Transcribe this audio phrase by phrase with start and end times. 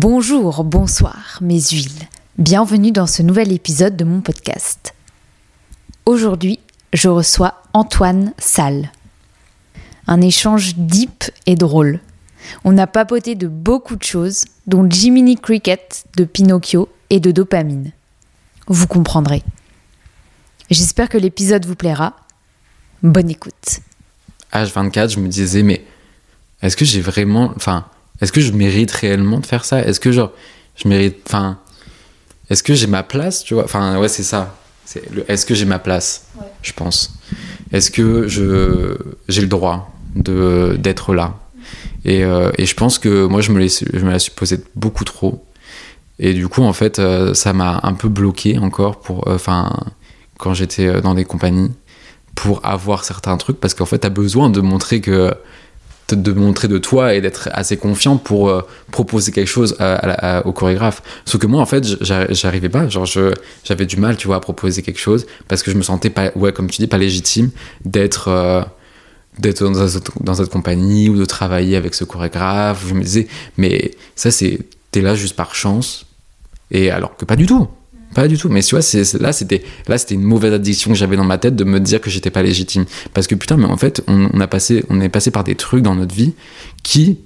[0.00, 2.06] Bonjour, bonsoir, mes huiles.
[2.38, 4.94] Bienvenue dans ce nouvel épisode de mon podcast.
[6.06, 6.60] Aujourd'hui,
[6.92, 8.92] je reçois Antoine Salle.
[10.06, 11.98] Un échange deep et drôle.
[12.62, 17.90] On a papoté de beaucoup de choses, dont Jiminy Cricket, de Pinocchio et de dopamine.
[18.68, 19.42] Vous comprendrez.
[20.70, 22.14] J'espère que l'épisode vous plaira.
[23.02, 23.80] Bonne écoute.
[24.52, 25.84] H24, je me disais, mais
[26.62, 27.52] est-ce que j'ai vraiment.
[28.20, 29.80] Est-ce que je mérite réellement de faire ça?
[29.80, 30.32] Est-ce que, genre,
[30.76, 31.18] je mérite.
[31.26, 31.58] Enfin,
[32.50, 33.64] est-ce que j'ai ma place Tu vois?
[33.64, 34.56] Enfin, ouais, c'est ça.
[34.84, 36.26] C'est le est-ce que j'ai ma place?
[36.62, 37.14] Je pense.
[37.72, 38.96] Est-ce que je
[39.28, 41.38] j'ai le droit de d'être là?
[42.04, 44.60] Et, euh, et, je pense que moi, je me, laisse, je me la suis posée
[44.74, 45.44] beaucoup trop.
[46.18, 49.28] Et du coup, en fait, euh, ça m'a un peu bloqué encore pour.
[49.28, 49.70] euh, Enfin,
[50.38, 51.72] quand j'étais dans des compagnies,
[52.34, 55.34] pour avoir certains trucs, parce qu'en fait, t'as besoin de montrer que
[56.16, 59.76] de, montrer de toi et d'être assez confiant pour euh, proposer quelque chose
[60.44, 61.02] au chorégraphe.
[61.24, 62.88] Sauf que moi, en fait, j'a- j'arrivais pas.
[62.88, 63.06] Genre,
[63.64, 66.30] j'avais du mal, tu vois, à proposer quelque chose parce que je me sentais pas,
[66.34, 67.50] ouais, comme tu dis, pas légitime
[67.84, 68.62] d'être euh,
[69.38, 69.86] d'être dans,
[70.20, 72.84] dans cette compagnie ou de travailler avec ce chorégraphe.
[72.88, 74.58] Je me disais, mais ça, c'est
[74.90, 76.06] t'es là juste par chance.
[76.70, 77.68] Et alors que pas du tout.
[78.14, 78.48] Pas du tout.
[78.48, 81.24] Mais tu vois, c'est, c'est- là, c'était, là, c'était une mauvaise addiction que j'avais dans
[81.24, 82.84] ma tête de me dire que j'étais pas légitime.
[83.14, 85.54] Parce que putain, mais en fait, on, on a passé, on est passé par des
[85.54, 86.32] trucs dans notre vie
[86.82, 87.18] qui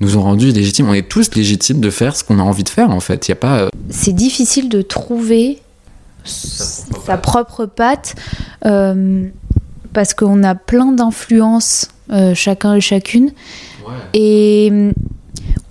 [0.00, 0.88] nous ont rendus légitimes.
[0.88, 3.28] On est tous légitimes de faire ce qu'on a envie de faire, en fait.
[3.28, 3.60] Il y a pas.
[3.60, 5.58] euh, C'est difficile de trouver
[6.24, 8.14] sa propre patte
[8.64, 9.26] euh,
[9.92, 13.30] parce qu'on a plein d'influences euh, chacun et chacune
[14.12, 14.92] et hum,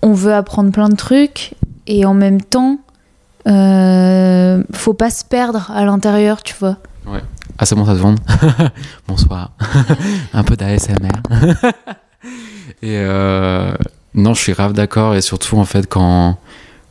[0.01, 1.51] on veut apprendre plein de trucs
[1.87, 2.79] et en même temps
[3.47, 6.77] euh, faut pas se perdre à l'intérieur tu vois
[7.57, 8.17] Ah, c'est bon, ça tourne.
[9.07, 9.51] Bonsoir.
[10.33, 11.21] Un peu d'ASMR.
[12.81, 13.73] et euh,
[14.15, 15.15] non, je suis grave d'accord.
[15.15, 16.37] Et surtout, en fait, quand,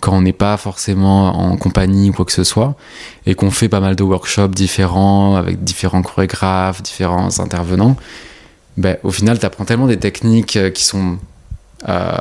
[0.01, 2.77] quand on n'est pas forcément en compagnie ou quoi que ce soit,
[3.27, 7.97] et qu'on fait pas mal de workshops différents, avec différents chorégraphes, différents intervenants,
[8.77, 11.19] ben, au final, tu apprends tellement des techniques euh, qui sont
[11.89, 12.17] euh,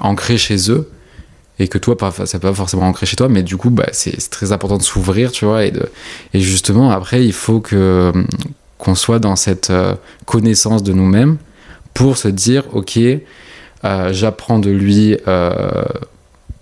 [0.00, 0.90] ancrées chez eux.
[1.58, 3.86] Et que toi, pas, ça peut pas forcément ancré chez toi, mais du coup, bah,
[3.92, 5.72] c'est très important de s'ouvrir, tu vois, et
[6.34, 8.12] justement, après, il faut que
[8.78, 11.38] qu'on soit dans cette euh, connaissance de nous-mêmes
[11.94, 15.84] pour se dire, ok, euh, j'apprends de lui euh,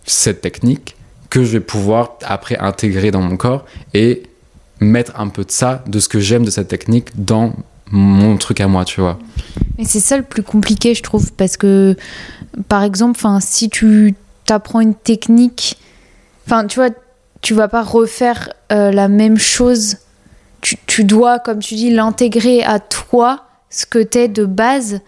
[0.04, 0.96] cette technique
[1.30, 4.22] que je vais pouvoir après intégrer dans mon corps et
[4.80, 7.54] mettre un peu de ça, de ce que j'aime de cette technique dans
[7.90, 9.18] mon truc à moi, tu vois.
[9.78, 11.96] et c'est ça le plus compliqué je trouve parce que
[12.68, 15.78] par exemple si tu t'apprends une technique.
[16.46, 16.90] Enfin tu vois
[17.40, 19.98] tu vas pas refaire euh, la même chose.
[20.60, 25.00] Tu, tu dois comme tu dis l'intégrer à toi ce que t'es de base.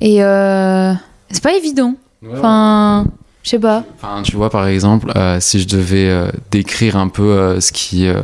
[0.00, 0.92] Et euh,
[1.30, 1.94] c'est pas évident.
[2.32, 3.06] Enfin
[3.48, 3.82] je sais pas.
[3.94, 7.72] Enfin, tu vois, par exemple, euh, si je devais euh, décrire un peu euh, ce,
[7.72, 8.20] qui, euh,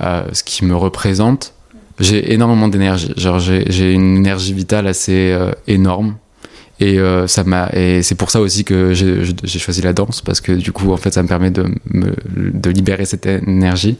[0.00, 1.52] euh, ce qui me représente,
[1.98, 3.12] j'ai énormément d'énergie.
[3.18, 6.16] Genre, j'ai j'ai une énergie vitale assez euh, énorme.
[6.80, 10.40] Et, euh, ça m'a, et c'est pour ça aussi que j'ai choisi la danse, parce
[10.40, 13.98] que du coup, en fait, ça me permet de, de libérer cette énergie.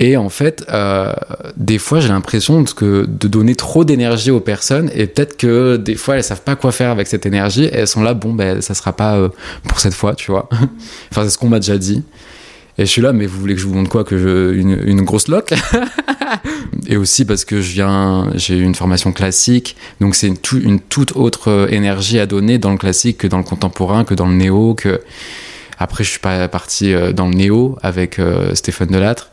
[0.00, 1.12] Et en fait, euh,
[1.56, 5.96] des fois, j'ai l'impression que, de donner trop d'énergie aux personnes, et peut-être que des
[5.96, 8.60] fois, elles savent pas quoi faire avec cette énergie, et elles sont là, bon, ben,
[8.60, 9.28] ça sera pas euh,
[9.64, 10.48] pour cette fois, tu vois.
[11.10, 12.04] enfin, c'est ce qu'on m'a déjà dit.
[12.78, 14.04] Et je suis là, mais vous voulez que je vous montre quoi?
[14.04, 15.52] Que je, une, une grosse loque?
[16.86, 20.60] Et aussi parce que je viens, j'ai eu une formation classique, donc c'est une, tout-
[20.60, 24.26] une toute autre énergie à donner dans le classique que dans le contemporain, que dans
[24.26, 24.74] le néo.
[24.74, 25.00] Que
[25.78, 29.30] après, je suis pas parti euh, dans le néo avec euh, Stéphane Delattre.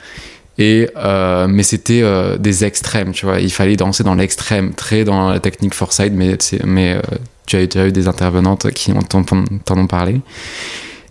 [0.57, 3.39] Et euh, mais c'était euh, des extrêmes, tu vois.
[3.41, 6.99] Il fallait danser dans l'extrême, très dans la technique Foresight, mais, mais
[7.45, 10.21] tu as déjà eu des intervenantes qui t'en ont parlé.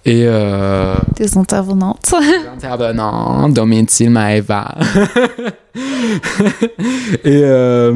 [0.07, 2.13] Et euh, des intervenantes
[2.53, 4.75] intervenant, Domitil Maeva.
[7.25, 7.95] et, euh,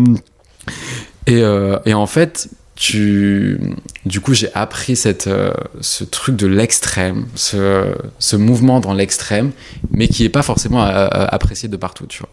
[1.27, 2.49] et, euh, et en fait,
[2.79, 3.61] tu,
[4.07, 9.51] du coup, j'ai appris cette, euh, ce truc de l'extrême, ce, ce mouvement dans l'extrême,
[9.91, 12.31] mais qui n'est pas forcément euh, apprécié de partout, tu vois.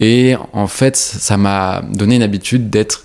[0.00, 3.04] Et en fait, ça m'a donné une habitude d'être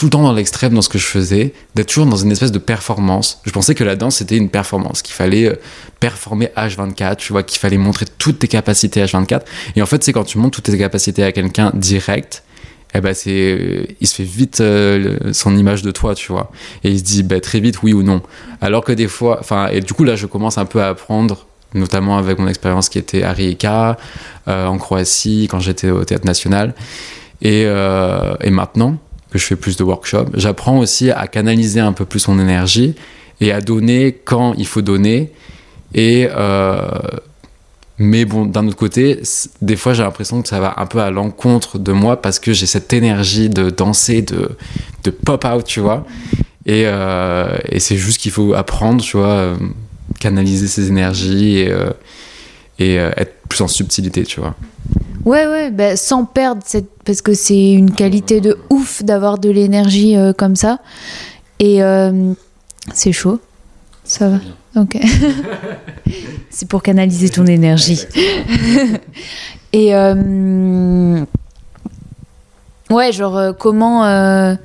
[0.00, 2.52] tout le temps dans l'extrême dans ce que je faisais, d'être toujours dans une espèce
[2.52, 3.42] de performance.
[3.44, 5.56] Je pensais que la danse c'était une performance, qu'il fallait euh,
[6.00, 9.42] performer H24, tu vois, qu'il fallait montrer toutes tes capacités H24.
[9.76, 12.44] Et en fait, c'est quand tu montres toutes tes capacités à quelqu'un direct,
[12.94, 16.50] eh ben c'est, il se fait vite euh, son image de toi, tu vois.
[16.82, 18.22] Et il se dit bah, très vite oui ou non.
[18.62, 21.46] Alors que des fois, enfin, et du coup là, je commence un peu à apprendre,
[21.74, 23.98] notamment avec mon expérience qui était à Rijeka,
[24.48, 26.74] euh, en Croatie, quand j'étais au Théâtre National.
[27.42, 28.98] Et, et maintenant
[29.30, 32.94] que je fais plus de workshops, j'apprends aussi à canaliser un peu plus mon énergie
[33.40, 35.30] et à donner quand il faut donner.
[35.94, 36.88] Et euh,
[37.98, 39.20] mais bon, d'un autre côté,
[39.60, 42.52] des fois j'ai l'impression que ça va un peu à l'encontre de moi parce que
[42.52, 44.56] j'ai cette énergie de danser, de,
[45.04, 46.06] de pop out, tu vois.
[46.64, 49.56] Et, euh, c'est juste qu'il faut apprendre, tu vois, euh,
[50.18, 51.74] canaliser ses énergies et,
[52.78, 54.56] et euh, être plus en subtilité, tu vois.
[55.24, 56.88] Ouais, ouais, bah, sans perdre cette.
[57.04, 60.78] Parce que c'est une qualité de ouf d'avoir de l'énergie euh, comme ça.
[61.58, 62.32] Et euh,
[62.94, 63.40] c'est chaud.
[64.04, 64.38] Ça va.
[64.80, 64.96] Ok.
[66.50, 68.06] c'est pour canaliser ton énergie.
[69.72, 69.94] Et.
[69.94, 71.22] euh,
[72.90, 74.56] ouais, genre, comment.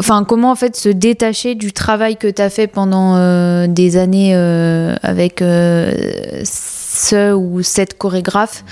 [0.00, 4.34] Enfin, comment en fait se détacher du travail que tu as fait pendant des années
[4.34, 8.64] avec ce ou cette chorégraphe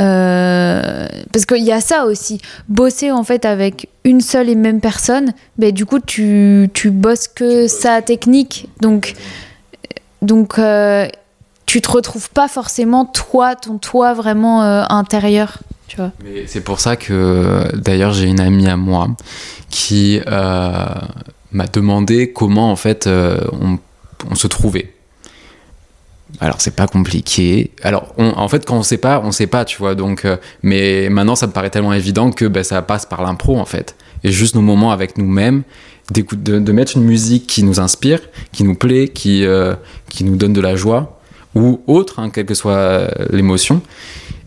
[0.00, 2.40] euh, parce qu'il y a ça aussi.
[2.68, 7.28] Bosser en fait avec une seule et même personne, ben, du coup tu, tu bosses
[7.28, 8.68] que sa technique.
[8.80, 9.14] Donc,
[10.22, 11.06] donc euh,
[11.66, 15.58] tu te retrouves pas forcément toi, ton toi vraiment euh, intérieur.
[15.86, 16.12] Tu vois.
[16.24, 19.08] Mais c'est pour ça que d'ailleurs j'ai une amie à moi
[19.70, 20.84] qui euh,
[21.52, 23.78] m'a demandé comment en fait euh, on,
[24.30, 24.94] on se trouvait.
[26.38, 27.72] Alors c'est pas compliqué.
[27.82, 29.94] Alors en fait quand on sait pas, on sait pas, tu vois.
[29.94, 33.58] Donc euh, mais maintenant ça me paraît tellement évident que ben, ça passe par l'impro
[33.58, 33.96] en fait.
[34.22, 35.62] Et juste nos moments avec nous-mêmes,
[36.12, 38.20] de, mettre une musique qui nous inspire,
[38.52, 39.74] qui nous plaît, qui euh,
[40.08, 41.20] qui nous donne de la joie
[41.54, 43.82] ou autre, hein, quelle que soit euh, l'émotion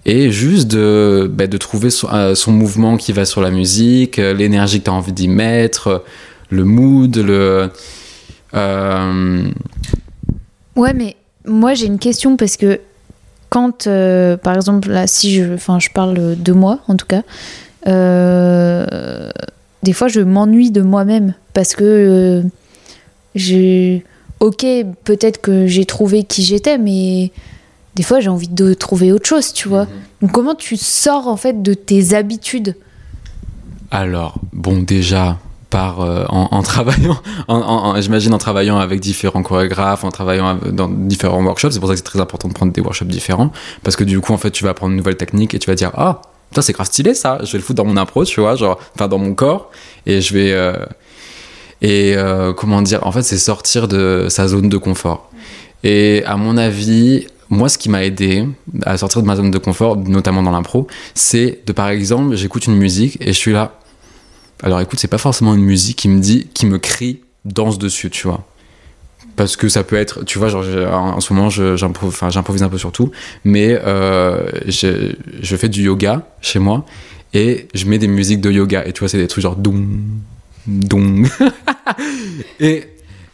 [0.05, 4.85] et juste de, bah, de trouver son, mouvement qui va sur la musique, l'énergie que
[4.85, 6.03] tu as envie d'y mettre,
[6.49, 7.69] le mood, le.
[10.75, 11.15] Ouais, mais
[11.45, 12.79] moi j'ai une question parce que
[13.49, 17.21] quand, euh, par exemple, là, si je, enfin, je parle de moi en tout cas,
[17.87, 19.29] euh,
[19.83, 22.41] des fois je m'ennuie de moi-même parce que euh,
[23.35, 24.03] j'ai,
[24.39, 24.65] ok,
[25.03, 27.31] peut-être que j'ai trouvé qui j'étais, mais
[27.95, 29.87] des fois j'ai envie de trouver autre chose, tu vois.
[30.21, 32.75] Donc comment tu sors en fait de tes habitudes?
[33.91, 35.37] Alors, bon, déjà,
[35.75, 37.17] euh, en, travaillant,
[37.99, 41.93] j'imagine en travaillant avec différents chorégraphes, en travaillant av- dans différents workshops, c'est pour ça
[41.95, 43.51] que c'est très important de prendre des workshops différents,
[43.83, 45.75] parce que du coup, en fait, tu vas apprendre une nouvelle technique et tu vas
[45.75, 48.39] dire, ah, putain, c'est grave stylé ça, je vais le foutre dans mon impro, tu
[48.41, 49.71] vois, genre, enfin, dans mon corps,
[50.05, 50.51] et je vais.
[50.51, 50.73] euh,
[51.81, 55.29] et euh, comment dire, en fait, c'est sortir de sa zone de confort.
[55.83, 58.47] Et à mon avis, moi, ce qui m'a aidé
[58.85, 62.67] à sortir de ma zone de confort, notamment dans l'impro, c'est de, par exemple, j'écoute
[62.67, 63.73] une musique et je suis là.
[64.63, 68.09] Alors écoute, c'est pas forcément une musique qui me dit, qui me crie, danse dessus,
[68.09, 68.47] tu vois.
[69.35, 73.11] Parce que ça peut être, tu vois, en ce moment, j'improvise un peu sur tout,
[73.43, 76.85] mais euh, je, je fais du yoga chez moi
[77.33, 79.99] et je mets des musiques de yoga et tu vois, c'est des trucs genre doum,
[80.67, 81.27] doum.
[82.59, 82.85] et,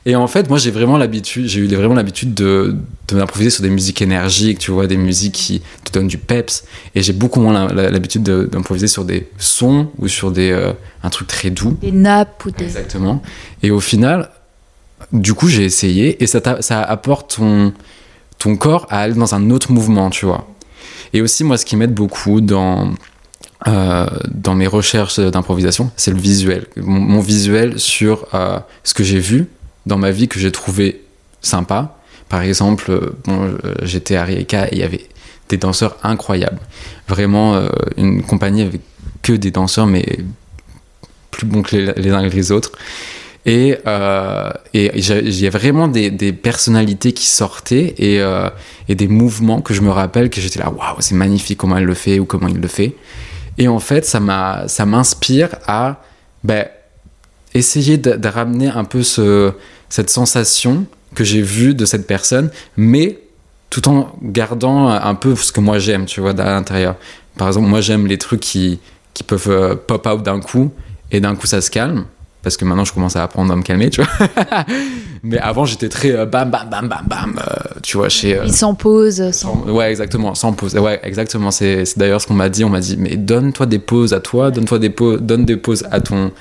[0.05, 2.75] et en fait, moi, j'ai vraiment l'habitude, j'ai eu vraiment l'habitude de,
[3.09, 6.63] de m'improviser sur des musiques énergiques, tu vois, des musiques qui te donnent du peps.
[6.95, 10.71] Et j'ai beaucoup moins l'habitude de- d'improviser sur des sons ou sur des, euh,
[11.03, 11.77] un truc très doux.
[11.81, 12.63] Des nappes ou des.
[12.63, 13.21] Exactement.
[13.61, 14.29] Et au final,
[15.11, 17.73] du coup, j'ai essayé et ça, ça apporte ton,
[18.37, 20.47] ton corps à aller dans un autre mouvement, tu vois.
[21.13, 22.93] Et aussi, moi, ce qui m'aide beaucoup dans,
[23.67, 26.67] euh, dans mes recherches d'improvisation, c'est le visuel.
[26.77, 29.47] Mon, mon visuel sur euh, ce que j'ai vu
[29.89, 31.01] dans ma vie que j'ai trouvé
[31.41, 31.97] sympa.
[32.29, 35.09] Par exemple, bon, euh, j'étais à Rijeka et il y avait
[35.49, 36.59] des danseurs incroyables.
[37.07, 38.81] Vraiment, euh, une compagnie avec
[39.23, 40.05] que des danseurs, mais
[41.31, 42.71] plus bons que les, uns que les autres.
[43.45, 48.21] Et euh, il y a vraiment des, personnalités qui sortaient et,
[48.87, 51.85] et des mouvements que je me rappelle que j'étais là, waouh, c'est magnifique comment elle
[51.85, 52.95] le fait ou comment il le fait.
[53.57, 56.01] Et en fait, ça m'inspire à
[56.43, 56.65] ben,
[57.53, 59.53] essayer de ramener un peu ce,
[59.89, 63.19] cette sensation que j'ai vue de cette personne, mais
[63.69, 66.95] tout en gardant un peu ce que moi j'aime, tu vois, à l'intérieur.
[67.37, 68.79] Par exemple, moi j'aime les trucs qui,
[69.13, 70.71] qui peuvent euh, pop out d'un coup
[71.11, 72.05] et d'un coup ça se calme.
[72.41, 74.09] Parce que maintenant je commence à apprendre à me calmer, tu vois.
[75.23, 78.37] Mais avant j'étais très euh, bam bam bam bam bam, euh, tu vois, chez.
[78.37, 79.31] euh, Ils s'en posent.
[79.31, 79.63] Sans...
[79.67, 80.75] Ouais, exactement, sans pause.
[80.75, 81.51] Ouais, exactement.
[81.51, 82.63] C'est c'est d'ailleurs ce qu'on m'a dit.
[82.63, 85.83] On m'a dit, mais donne-toi des pauses à toi, donne-toi des pauses, donne des pauses
[85.91, 86.31] à ton,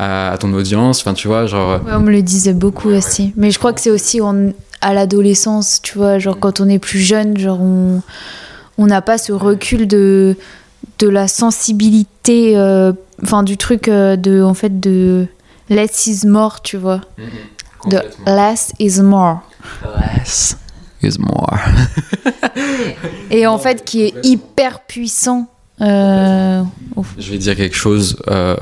[0.00, 1.00] à, à ton audience.
[1.00, 1.80] Enfin, tu vois, genre.
[1.84, 3.32] Ouais, on me le disait beaucoup aussi.
[3.36, 6.78] Mais je crois que c'est aussi en- à l'adolescence, tu vois, genre quand on est
[6.78, 8.02] plus jeune, genre on
[8.78, 10.36] on n'a pas ce recul de
[10.98, 12.92] de la sensibilité, euh,
[13.22, 15.26] enfin du truc euh, de en fait de
[15.68, 17.00] less is more, tu vois,
[17.86, 19.40] de less is more.
[20.16, 20.56] Less
[21.02, 21.58] is more.
[23.30, 25.48] Et en fait qui est hyper puissant.
[25.80, 26.62] euh,
[27.18, 28.56] Je vais dire quelque chose euh,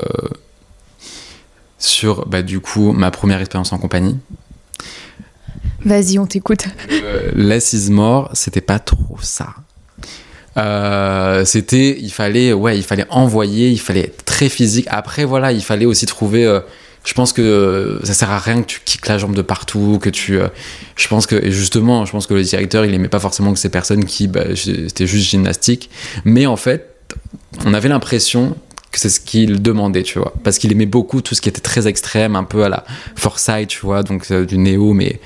[1.79, 4.17] sur, bah, du coup, ma première expérience en compagnie.
[5.85, 6.67] Vas-y, on t'écoute.
[6.91, 9.55] Euh, Less is more, c'était pas trop ça.
[10.57, 14.87] Euh, c'était, il fallait, ouais, il fallait envoyer, il fallait être très physique.
[14.91, 16.45] Après, voilà, il fallait aussi trouver.
[16.45, 16.61] euh,
[17.05, 20.01] je pense que euh, ça sert à rien que tu kicks la jambe de partout,
[20.03, 20.39] que tu.
[20.39, 20.49] euh,
[20.97, 23.59] je pense que, et justement, je pense que le directeur, il aimait pas forcément que
[23.61, 25.91] ces personnes qui, bah, c'était juste gymnastique.
[26.25, 26.97] Mais en fait,
[27.65, 28.57] on avait l'impression
[28.91, 30.33] que c'est ce qu'il demandait, tu vois.
[30.43, 32.85] Parce qu'il aimait beaucoup tout ce qui était très extrême, un peu à la
[33.17, 35.21] Forsyth, tu vois, donc euh, du néo, mais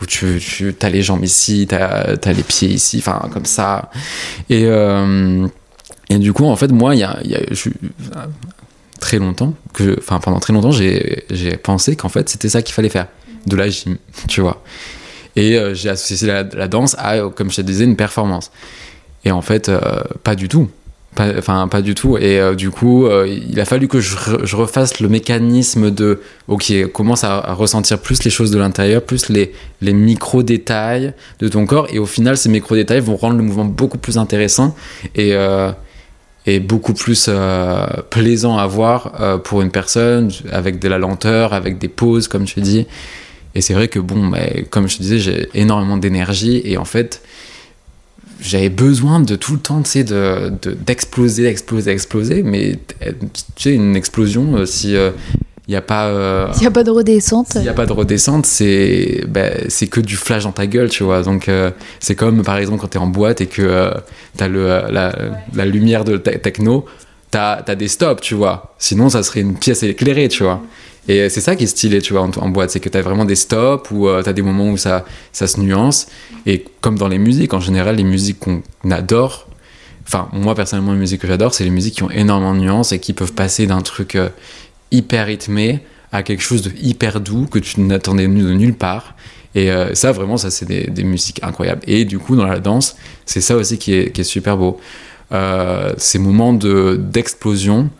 [0.00, 3.90] où tu, tu as les jambes ici, tu as, les pieds ici, enfin, comme ça.
[4.48, 5.46] Et, euh,
[6.08, 7.40] et du coup, en fait, moi, il y a, y a
[9.00, 12.88] très longtemps, que enfin, pendant très longtemps, j'ai pensé qu'en fait, c'était ça qu'il fallait
[12.88, 13.08] faire,
[13.46, 13.96] de la gym,
[14.28, 14.62] tu vois.
[15.34, 18.50] Et euh, j'ai associé la, danse à, comme je te disais, une performance.
[19.24, 19.70] Et en fait,
[20.22, 20.70] pas du tout.
[21.18, 22.16] Pas- Enfin, pas du tout.
[22.16, 25.90] Et euh, du coup, euh, il a fallu que je, re- je refasse le mécanisme
[25.90, 31.48] de, ok, commence à, ressentir plus les choses de l'intérieur, plus les, les micro-détails de
[31.48, 31.88] ton corps.
[31.92, 34.76] Et au final, ces micro-détails vont rendre le mouvement beaucoup plus intéressant
[35.16, 35.72] et, euh,
[36.62, 37.28] beaucoup plus
[38.10, 39.12] plaisant à voir
[39.44, 42.86] pour une personne, avec de la lenteur, avec des pauses, comme tu dis.
[43.54, 44.38] Et c'est vrai que, bon, bah,
[44.70, 47.20] comme je te disais, j'ai énormément d'énergie et en fait,
[48.40, 52.42] j'avais besoin de tout le temps, tu sais, de, de- d'exploser, d'exploser, d'exploser.
[52.42, 53.12] Mais euh,
[53.56, 56.06] tu sais, une explosion, euh, si il n'y a pas.
[56.06, 57.48] euh, S'il n'y a pas de redescente.
[57.52, 59.24] s'il n'y a pas de redescente, c'est
[59.68, 61.22] c'est que du flash dans ta gueule, tu vois.
[61.22, 63.92] Donc, euh, c'est comme par exemple quand tu es en boîte et que
[64.36, 65.12] tu as la,
[65.54, 66.86] la lumière de te- techno,
[67.30, 68.74] tu as, des stops, tu vois.
[68.78, 70.62] Sinon, ça serait une pièce éclairée, tu vois.
[71.06, 72.70] Et c'est ça qui est stylé, tu vois, en, boîte.
[72.70, 75.46] C'est que tu as vraiment des stops ou tu as des moments où ça, ça
[75.46, 76.08] se nuance.
[76.44, 79.48] Et comme dans les musiques, en général, les musiques qu'on adore,
[80.08, 82.92] enfin, moi personnellement, les musiques que j'adore, c'est les musiques qui ont énormément de nuances
[82.92, 84.30] et qui peuvent passer d'un truc euh,
[84.90, 89.14] hyper rythmé à quelque chose de hyper doux que tu n'attendais de nulle part.
[89.54, 91.82] Et euh, ça, vraiment, ça, c'est des, musiques incroyables.
[91.86, 94.80] Et du coup, dans la danse, c'est ça aussi qui est, qui est super beau.
[95.32, 97.90] Euh, ces moments de, d'explosion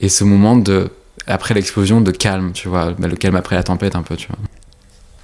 [0.00, 0.88] et ce moment de,
[1.26, 2.92] après l'explosion, de calme, tu vois.
[2.98, 4.38] Bah, le calme après la tempête, un peu, tu vois.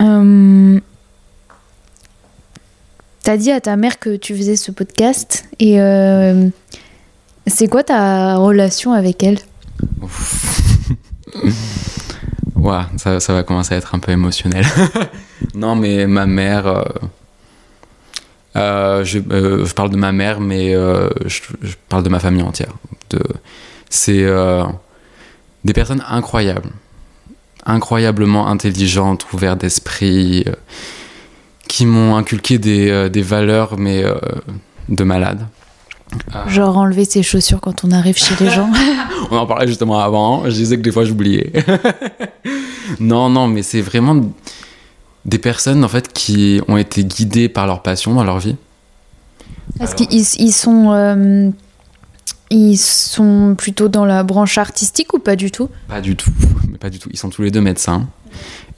[0.07, 0.81] Euh,
[3.23, 6.49] T'as dit à ta mère que tu faisais ce podcast et euh,
[7.49, 9.39] c'est quoi ta relation avec elle?
[12.55, 14.65] Ouah, ça, ça va commencer à être un peu émotionnel.
[15.55, 16.67] non, mais ma mère.
[16.67, 16.83] euh,
[18.57, 22.21] euh, je, euh, je parle de ma mère, mais euh, je, je parle de ma
[22.21, 22.73] famille entière.
[23.11, 23.21] De,
[23.91, 24.25] c'est
[25.67, 26.71] des personnes incroyables,
[27.67, 30.53] incroyablement intelligentes, ouvertes d'esprit, euh,
[31.67, 34.15] qui m'ont inculqué des, euh, des valeurs, mais euh,
[34.89, 35.47] de malade.
[36.47, 38.71] Genre enlever ses chaussures quand on arrive chez les gens
[39.33, 40.45] On en parlait justement avant.
[40.45, 41.53] Je disais que des fois j'oubliais.
[43.01, 44.21] non, non, mais c'est vraiment
[45.25, 48.55] des personnes en fait qui ont été guidées par leur passion dans leur vie.
[49.81, 51.53] Parce qu'ils ils sont,
[52.51, 55.69] ils sont plutôt dans la branche artistique ou pas du tout?
[55.89, 56.31] Pas du tout,
[56.71, 57.09] mais pas du tout.
[57.13, 58.09] Ils sont tous les deux médecins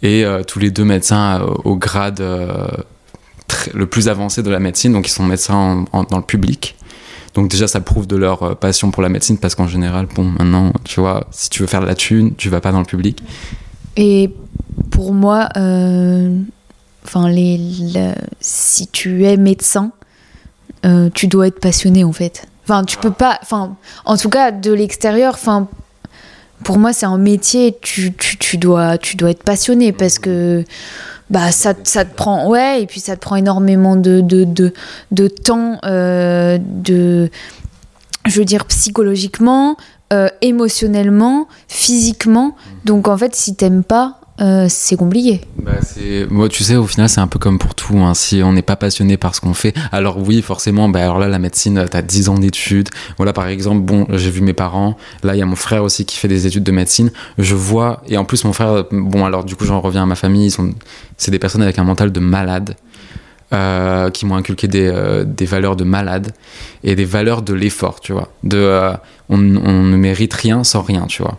[0.02, 2.66] et euh, tous les deux médecins euh, au grade euh,
[3.46, 4.92] très- le plus avancé de la médecine.
[4.92, 5.54] Donc ils sont médecins
[5.92, 6.76] en- en- dans le public.
[7.34, 10.72] Donc déjà ça prouve de leur passion pour la médecine parce qu'en général, bon, maintenant,
[10.84, 13.22] tu vois, si tu veux faire de la thune, tu vas pas dans le public.
[13.96, 14.32] Et
[14.90, 16.34] pour moi, euh,
[17.04, 17.58] enfin, les,
[17.92, 19.92] la- si tu es médecin,
[20.86, 22.46] euh, tu dois être passionné en fait.
[22.68, 23.38] Enfin, tu peux pas.
[23.40, 25.68] Enfin, en tout cas, de l'extérieur, enfin,
[26.64, 27.78] pour moi, c'est un métier.
[27.80, 30.64] Tu, tu, tu dois, tu dois être passionné parce que
[31.30, 34.72] bah ça, ça te prend ouais et puis ça te prend énormément de de, de,
[35.12, 37.30] de temps euh, de
[38.26, 39.76] je veux dire psychologiquement
[40.12, 42.56] euh, émotionnellement physiquement
[42.86, 45.72] donc en fait si t'aimes pas euh, c'est compliqué Bah.
[46.30, 47.98] Moi, tu sais, au final, c'est un peu comme pour tout.
[47.98, 48.14] hein.
[48.14, 51.28] Si on n'est pas passionné par ce qu'on fait, alors oui, forcément, bah, alors là,
[51.28, 52.88] la médecine, t'as 10 ans d'études.
[53.16, 54.96] Voilà, par exemple, bon, j'ai vu mes parents.
[55.22, 57.10] Là, il y a mon frère aussi qui fait des études de médecine.
[57.38, 60.14] Je vois, et en plus, mon frère, bon, alors du coup, j'en reviens à ma
[60.14, 60.50] famille.
[60.50, 60.72] Sont...
[61.16, 62.76] C'est des personnes avec un mental de malade.
[63.54, 66.32] euh, qui m'ont inculqué des, euh, des valeurs de malade
[66.84, 68.28] et des valeurs de l'effort, tu vois.
[68.44, 68.92] De,
[69.30, 71.38] on ne mérite rien sans rien, tu vois.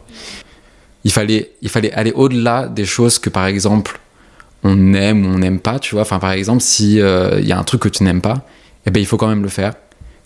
[1.06, 4.00] Il fallait, il fallait aller au-delà des choses que, par exemple,
[4.63, 6.01] on aime ou on n'aime pas, tu vois.
[6.01, 8.46] Enfin, par exemple, si il y a un truc que tu n'aimes pas,
[8.86, 9.74] eh ben, il faut quand même le faire.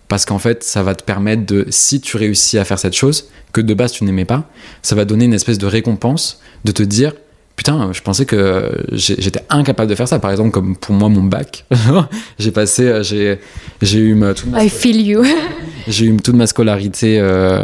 [0.08, 3.30] Parce qu'en fait, ça va te permettre de, si tu réussis à faire cette chose,
[3.51, 4.50] que de base tu n'aimais pas,
[4.82, 7.13] ça va donner une espèce de récompense, de te dire,
[7.56, 10.18] putain, je pensais que j'ai- j'étais incapable de faire ça.
[10.20, 11.65] Par exemple, comme pour moi, mon bac,
[12.39, 13.39] j'ai passé, euh, j'ai
[13.82, 15.24] j'ai eu ma, toute ma I feel you
[15.88, 17.63] j'ai eu toute ma scolarité euh,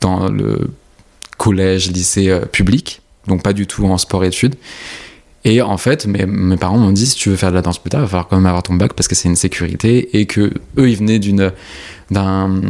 [0.00, 0.70] dans le
[1.40, 4.56] collège, lycée euh, public, donc pas du tout en sport-études.
[5.46, 7.88] Et en fait, mes, parents m'ont dit si tu veux faire de la danse plus
[7.88, 10.26] tard, il va falloir quand même avoir ton bac parce que c'est une sécurité et
[10.26, 11.50] que eux ils venaient d'une
[12.10, 12.60] d'un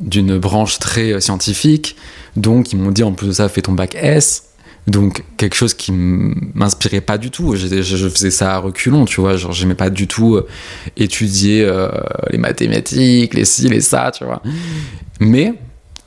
[0.00, 1.96] d'une branche très euh, scientifique,
[2.34, 4.44] donc ils m'ont dit en plus de ça fais ton bac S.
[4.86, 7.54] Donc quelque chose qui m'inspirait pas du tout.
[7.54, 9.36] Je, je, faisais ça à reculons, tu vois.
[9.36, 10.48] Genre j'aimais pas du tout euh,
[10.96, 11.70] étudier
[12.30, 14.42] les mathématiques, les ci, les ça, tu vois.
[15.20, 15.54] Mais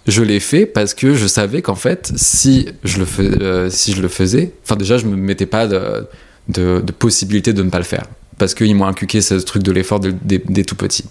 [0.08, 3.94] je l'ai fait parce que je savais qu'en fait, si je le, fais, euh, si
[3.94, 6.08] je le faisais, enfin déjà, je me mettais pas de,
[6.50, 8.06] de, de possibilité de ne pas le faire.
[8.38, 11.06] Parce qu'ils m'ont inculqué ce truc de l'effort des tout petits.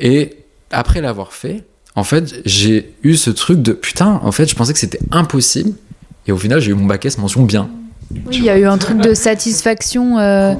[0.00, 0.36] Et
[0.70, 4.72] après l'avoir fait, en fait, j'ai eu ce truc de putain, en fait, je pensais
[4.72, 5.72] que c'était impossible.
[6.26, 7.70] Et au final, j'ai eu mon bac S mention bien.
[8.10, 10.54] Oui, il y a eu un truc de satisfaction, euh,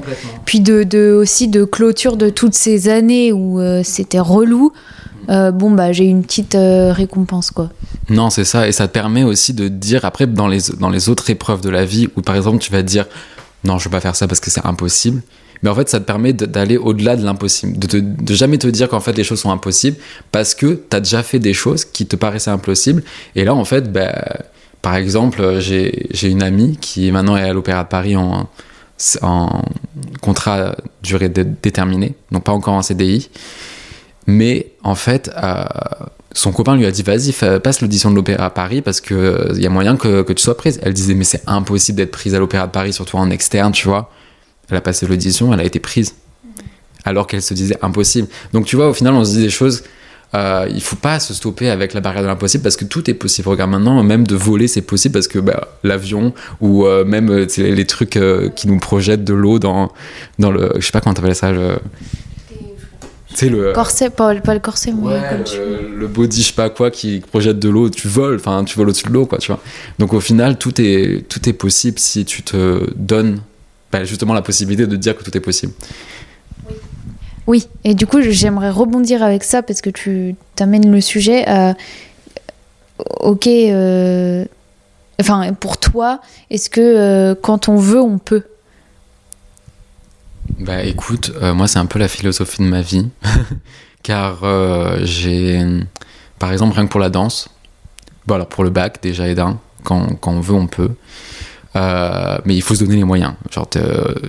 [0.45, 4.73] puis de, de, aussi de clôture de toutes ces années où euh, c'était relou.
[5.29, 7.69] Euh, bon bah j'ai une petite euh, récompense quoi.
[8.09, 8.67] Non c'est ça.
[8.67, 11.69] Et ça te permet aussi de dire après dans les dans les autres épreuves de
[11.69, 13.05] la vie où par exemple tu vas dire
[13.63, 15.21] non je vais pas faire ça parce que c'est impossible.
[15.63, 17.77] Mais en fait ça te permet d'aller au-delà de l'impossible.
[17.77, 19.97] De, de jamais te dire qu'en fait les choses sont impossibles
[20.31, 23.03] parce que tu as déjà fait des choses qui te paraissaient impossibles.
[23.35, 24.13] Et là en fait bah,
[24.81, 28.49] par exemple j'ai une amie qui maintenant est à l'Opéra de Paris en
[29.21, 29.61] en
[30.21, 33.29] contrat durée déterminée donc pas encore en CDI
[34.27, 35.63] mais en fait, euh,
[36.33, 39.13] son copain lui a dit vas-y, passe l'audition de l'Opéra à Paris parce que
[39.53, 40.79] il euh, y a moyen que, que, tu sois prise.
[40.83, 43.87] Elle disait mais c'est impossible d'être prise à l'Opéra de Paris, surtout en externe, tu
[43.87, 44.11] vois.
[44.69, 46.13] Elle a passé l'audition, elle a été prise.
[47.05, 48.27] Alors qu'elle se disait impossible.
[48.51, 49.83] Donc tu vois, au final, on se dit des choses.
[50.35, 53.13] Euh, il faut pas se stopper avec la barrière de l'impossible parce que tout est
[53.13, 53.47] possible.
[53.47, 57.73] Regarde maintenant, même de voler, c'est possible parce que bah, l'avion ou euh, même les,
[57.73, 58.19] les trucs
[58.55, 59.89] qui nous projettent de l'eau dans,
[60.37, 60.73] dans le.
[60.75, 61.53] Je sais pas comment t'appelles ça.
[61.53, 61.79] Le,
[63.45, 65.57] le corset, pas, pas, le corset, mais ouais, comme tu...
[65.95, 68.89] le body, je sais pas quoi, qui projette de l'eau, tu voles, enfin, tu voles
[68.89, 69.61] au-dessus de l'eau, quoi, tu vois.
[69.99, 73.39] Donc au final, tout est, tout est possible si tu te donnes
[73.91, 75.73] bah, justement la possibilité de dire que tout est possible.
[77.45, 81.45] Oui, et du coup, j'aimerais rebondir avec ça parce que tu t'amènes le sujet.
[81.47, 81.75] à...
[83.21, 84.45] ok, euh...
[85.21, 86.19] enfin, pour toi,
[86.49, 88.43] est-ce que euh, quand on veut, on peut?
[90.59, 93.09] Bah écoute, euh, moi c'est un peu la philosophie de ma vie,
[94.03, 95.63] car euh, j'ai,
[96.39, 97.49] par exemple, rien que pour la danse,
[98.25, 100.91] bon alors pour le bac déjà et d'un, quand, quand, on veut on peut,
[101.75, 103.33] euh, mais il faut se donner les moyens.
[103.51, 103.69] Genre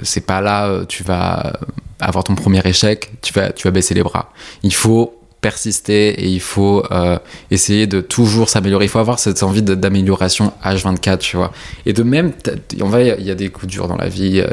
[0.02, 1.52] c'est pas là, tu vas
[2.00, 4.32] avoir ton premier échec, tu vas, tu vas baisser les bras.
[4.62, 7.18] Il faut persister et il faut euh,
[7.50, 8.86] essayer de toujours s'améliorer.
[8.86, 11.52] Il faut avoir cette envie d'amélioration H24, tu vois.
[11.86, 12.32] Et de même,
[12.80, 14.40] on va, il y a des coups durs dans la vie.
[14.40, 14.48] Euh,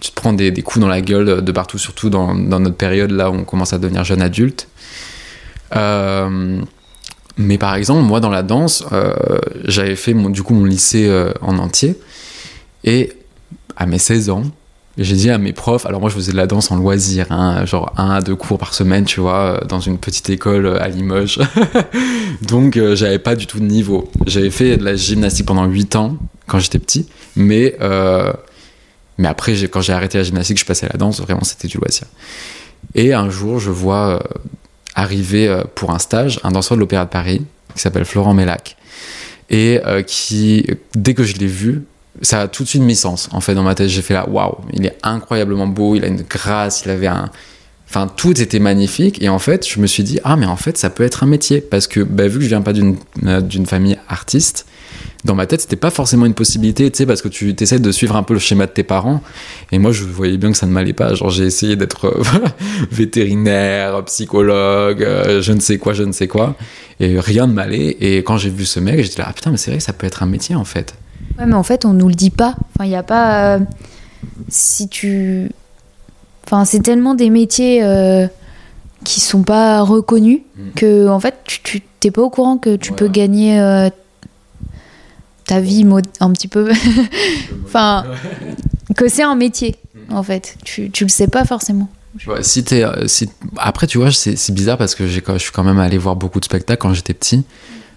[0.00, 2.76] tu te prends des, des, coups dans la gueule de partout, surtout dans, dans, notre
[2.76, 4.68] période là où on commence à devenir jeune adulte.
[5.74, 6.60] Euh,
[7.36, 8.84] mais par exemple, moi dans la danse,
[9.64, 11.08] j'avais fait mon, du coup mon lycée
[11.40, 11.96] en entier
[12.82, 13.12] et
[13.76, 14.42] à mes 16 ans,
[14.98, 17.64] j'ai dit à mes profs, alors moi je faisais de la danse en loisir, hein,
[17.64, 20.88] genre un à deux cours par semaine, tu vois, dans une petite école euh, à
[20.88, 21.38] Limoges.
[22.42, 24.10] Donc euh, j'avais pas du tout de niveau.
[24.26, 27.06] J'avais fait de la gymnastique pendant 8 ans quand j'étais petit,
[27.36, 28.32] mais, euh,
[29.18, 31.78] mais après quand j'ai arrêté la gymnastique, je passais à la danse, vraiment c'était du
[31.78, 32.06] loisir.
[32.94, 34.18] Et un jour je vois euh,
[34.94, 37.42] arriver euh, pour un stage un danseur de l'Opéra de Paris
[37.74, 38.76] qui s'appelle Florent Mellac
[39.50, 41.84] et euh, qui, dès que je l'ai vu,
[42.22, 43.88] ça a tout de suite mis sens en fait dans ma tête.
[43.88, 47.30] J'ai fait là waouh il est incroyablement beau il a une grâce il avait un
[47.88, 49.22] enfin tout était magnifique.
[49.22, 51.26] Et en fait je me suis dit ah mais en fait ça peut être un
[51.26, 51.60] métier.
[51.60, 54.66] Parce que bah, vu que je viens pas d'une euh, d'une famille artiste
[55.24, 57.92] dans ma tête c'était pas forcément une possibilité tu sais parce que tu essaies de
[57.92, 59.22] suivre un peu le schéma de tes parents.
[59.72, 61.14] Et moi je voyais bien que ça ne m'allait pas.
[61.14, 62.22] Genre j'ai essayé d'être euh,
[62.90, 66.56] vétérinaire psychologue euh, je ne sais quoi je ne sais quoi.
[67.00, 67.96] Et rien ne m'allait.
[68.00, 70.06] Et quand j'ai vu ce mec j'étais là ah putain mais c'est vrai ça peut
[70.06, 70.94] être un métier en fait
[71.38, 72.54] Ouais, mais en fait, on nous le dit pas.
[72.74, 73.54] Enfin, il n'y a pas.
[73.54, 73.58] Euh,
[74.48, 75.50] si tu.
[76.46, 78.26] Enfin, c'est tellement des métiers euh,
[79.04, 80.70] qui sont pas reconnus Mm.
[80.74, 82.96] que, en fait, tu- tu t'es pas au courant que tu Ouais.
[82.96, 83.90] peux gagner euh,
[85.46, 86.70] ta vie mo- un petit peu.
[87.64, 88.04] enfin,
[88.96, 89.76] que c'est un métier,
[90.10, 90.56] en fait.
[90.64, 91.88] Tu, tu le sais pas forcément.
[92.26, 93.28] Ouais, si t'es, euh, si...
[93.58, 96.16] Après, tu vois, c'est, c'est bizarre parce que j'ai, je suis quand même allé voir
[96.16, 97.44] beaucoup de spectacles quand j'étais petit,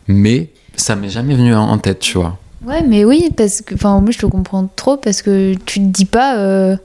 [0.07, 2.37] mais ça m'est jamais venu en en tête, tu vois.
[2.65, 3.73] Ouais, mais oui, parce que.
[3.75, 6.37] Enfin, moi, je te comprends trop parce que tu te dis pas.
[6.37, 6.75] euh,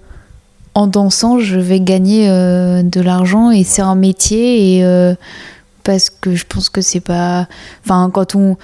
[0.75, 5.15] en dansant, je vais gagner euh, de l'argent et c'est un métier et euh,
[5.85, 7.49] parce que je pense que c'est pas.
[7.85, 8.57] Enfin, quand on.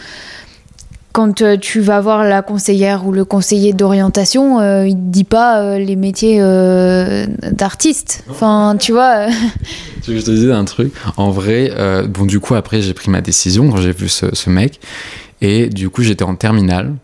[1.12, 5.61] Quand tu vas voir la conseillère ou le conseiller d'orientation, euh, il te dit pas
[5.61, 8.25] euh, les métiers euh, d'artiste.
[8.31, 9.27] Enfin, tu vois.
[10.09, 10.94] je te dise un truc?
[11.18, 11.70] En vrai,
[12.09, 14.81] bon, du coup, après, j'ai pris ma décision quand j'ai vu ce, ce mec,
[15.42, 16.94] et du coup, j'étais en terminale,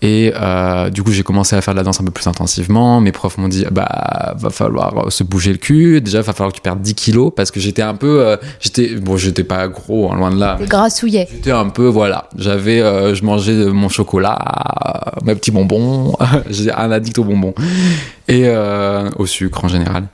[0.00, 3.00] Et euh, du coup, j'ai commencé à faire de la danse un peu plus intensivement.
[3.00, 6.00] Mes profs m'ont dit, bah, va falloir se bouger le cul.
[6.00, 8.96] Déjà, va falloir que tu perdes 10 kilos parce que j'étais un peu, euh, j'étais,
[8.96, 10.58] bon, j'étais pas gros, hein, loin de là.
[10.62, 11.28] Grassouillet.
[11.30, 12.30] J'étais un peu, voilà.
[12.36, 14.38] J'avais, euh, je mangeais mon chocolat,
[15.22, 16.16] mes petits bonbons.
[16.50, 17.54] j'ai un addict aux bonbons
[18.28, 18.48] et
[19.18, 20.06] au sucre en général.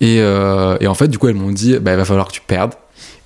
[0.00, 2.42] Et, et, en fait, du coup, elles m'ont dit, bah, il va falloir que tu
[2.46, 2.74] perdes.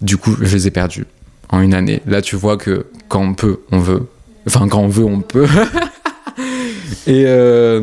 [0.00, 1.04] Du coup, je les ai perdus
[1.50, 2.00] en une année.
[2.06, 4.06] Là, tu vois que quand on peut, on veut.
[4.46, 5.46] Enfin, quand on veut, on peut.
[7.06, 7.82] et, euh,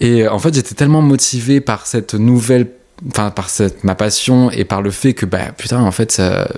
[0.00, 2.68] et en fait, j'étais tellement motivé par cette nouvelle,
[3.08, 6.48] enfin, par cette, ma passion et par le fait que, bah, putain, en fait, ça,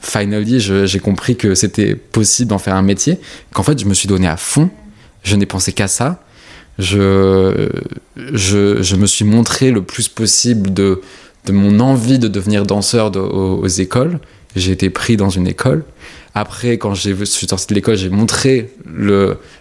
[0.00, 3.18] finally, j'ai compris que c'était possible d'en faire un métier,
[3.52, 4.70] qu'en fait, je me suis donné à fond.
[5.22, 6.22] Je n'ai pensé qu'à ça.
[6.78, 7.68] Je,
[8.16, 11.00] je, je, me suis montré le plus possible de,
[11.46, 14.20] de mon envie de devenir danseur aux, écoles.
[14.56, 15.84] J'ai été pris dans une école.
[16.34, 18.70] Après, quand je suis sorti de l'école, j'ai montré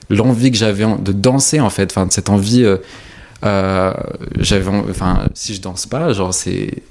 [0.10, 1.91] l'envie que j'avais de danser, en fait.
[1.91, 2.63] Enfin, cette envie.
[2.63, 2.77] Euh,
[3.45, 3.93] euh,
[4.39, 6.84] j'avais, enfin, si je danse pas, genre, c'est.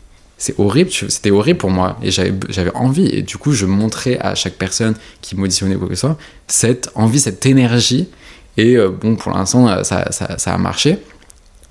[0.59, 3.07] Horrible, c'était horrible pour moi et j'avais envie.
[3.07, 6.90] Et du coup, je montrais à chaque personne qui m'auditionnait quoi que ce soit cette
[6.95, 8.09] envie, cette énergie.
[8.59, 10.99] Et euh, bon, pour l'instant, ça, ça, ça, a marché.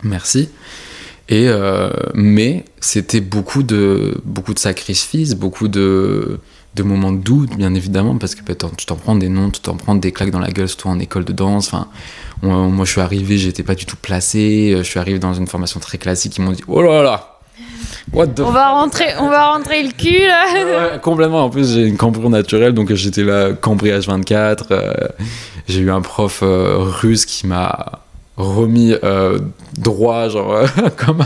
[0.02, 0.50] Merci.
[1.30, 1.50] Et
[2.14, 6.40] mais c'était beaucoup de beaucoup de sacrifices, beaucoup de
[6.76, 9.62] de moments de doute, bien évidemment, parce que bah, tu t'en prends des noms, tu
[9.62, 11.68] t'en prends des claques dans la gueule, surtout en école de danse.
[11.68, 11.88] Enfin,
[12.42, 14.74] moi, je suis arrivé, j'étais pas du tout placé.
[14.78, 16.38] Je suis arrivé dans une formation très classique.
[16.38, 17.34] Ils m'ont dit, oh là là,
[18.12, 20.98] What the on va rentrer, on va rentrer le cul là.
[21.00, 21.46] complètement.
[21.46, 24.66] En plus, j'ai une cambrure naturelle, donc j'étais là cambriage 24.
[24.72, 24.94] Euh,
[25.68, 28.03] j'ai eu un prof euh, russe qui m'a
[28.38, 29.40] remis euh,
[29.78, 30.68] droit, genre euh,
[30.98, 31.24] comme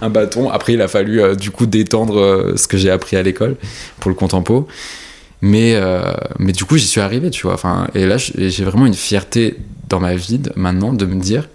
[0.00, 0.50] un, bâton.
[0.50, 3.56] Après, il a fallu euh, du coup détendre ce que j'ai appris à l'école
[4.00, 4.68] pour le contempo.
[5.42, 5.78] Mais,
[6.38, 7.52] mais du coup, j'y suis arrivé, tu vois.
[7.52, 9.58] Enfin, et là, j'ai vraiment une fierté
[9.90, 11.50] dans ma vie maintenant de me dire,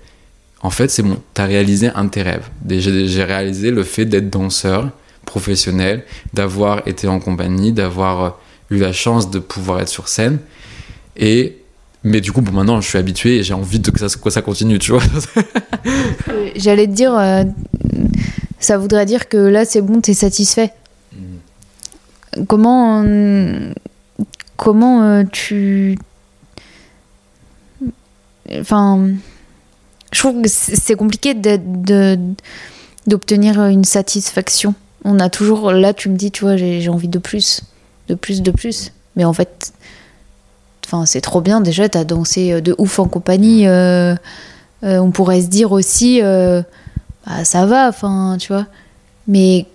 [0.62, 2.48] en fait, c'est bon, t'as réalisé un de tes rêves.
[2.70, 4.92] J'ai réalisé le fait d'être danseur
[5.26, 6.04] professionnel,
[6.36, 8.38] d'avoir été en compagnie, d'avoir
[8.70, 10.38] eu la chance de pouvoir être sur scène.
[11.18, 11.59] Et
[12.04, 14.30] mais du coup, bon, maintenant, je suis habitué et j'ai envie de que ça, que
[14.30, 15.04] ça continue, tu vois.
[16.28, 17.44] Euh, j'allais te dire, euh,
[18.60, 20.72] ça voudrait dire que là, c'est bon, t'es satisfait.
[21.14, 22.46] Mm.
[22.48, 23.04] Comment,
[24.58, 25.98] comment euh, tu.
[28.52, 29.10] Enfin,
[30.12, 31.34] je trouve que c'est compliqué
[33.08, 34.76] d'obtenir une satisfaction.
[35.04, 37.64] On a toujours, là, tu me dis, tu vois, j'ai envie de plus,
[38.08, 38.92] de plus, de plus.
[39.16, 39.74] Mais en fait,
[40.92, 43.68] Enfin, c'est trop bien déjà, t'as dansé euh, de ouf en compagnie.
[43.68, 44.16] Euh,
[44.84, 46.64] euh, on pourrait se dire aussi, bah,
[47.44, 48.66] ça va, enfin, tu vois.
[49.28, 49.68] Mais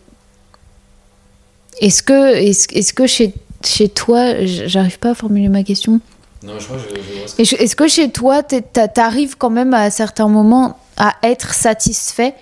[1.81, 3.33] est-ce que, est-ce, que chez,
[3.65, 6.01] chez toi, j'arrive pas à formuler ma question.
[6.43, 10.81] Non, je crois que je, Est-ce que chez toi, t'arrives quand même à certains moments
[10.97, 12.35] à être satisfait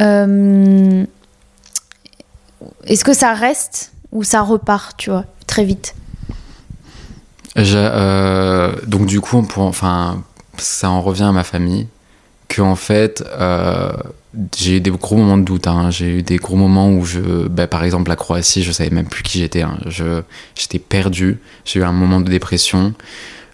[0.00, 1.04] Est-ce
[3.04, 5.94] que ça reste ou ça repart, tu vois, très vite?
[7.56, 10.22] Euh, donc du coup, enfin,
[10.56, 11.86] ça en revient à ma famille,
[12.48, 13.92] que en fait, euh,
[14.56, 15.66] j'ai eu des gros moments de doute.
[15.66, 15.90] Hein.
[15.90, 19.06] J'ai eu des gros moments où je, bah, par exemple, la Croatie, je savais même
[19.06, 19.62] plus qui j'étais.
[19.62, 19.78] Hein.
[19.86, 20.22] Je,
[20.54, 21.38] j'étais perdu.
[21.64, 22.94] J'ai eu un moment de dépression.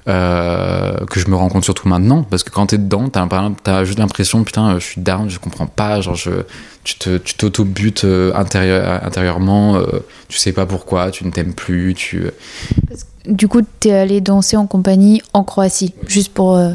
[0.09, 3.29] Euh, que je me rends compte surtout maintenant parce que quand t'es dedans t'as,
[3.67, 6.31] as juste l'impression putain je suis down je comprends pas genre je,
[6.85, 9.79] tu, te, tu t'auto-butes intérieur, intérieurement
[10.29, 12.31] tu sais pas pourquoi tu ne t'aimes plus tu
[13.27, 16.73] du coup, tu es allé danser en compagnie en Croatie, juste pour euh,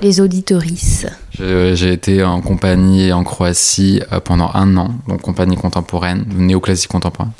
[0.00, 1.06] les auditorices.
[1.38, 7.32] J'ai été en compagnie en Croatie euh, pendant un an, donc compagnie contemporaine, néoclassique contemporaine.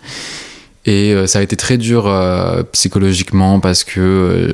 [0.85, 2.13] Et euh, ça a été très dur
[2.73, 4.53] psychologiquement parce que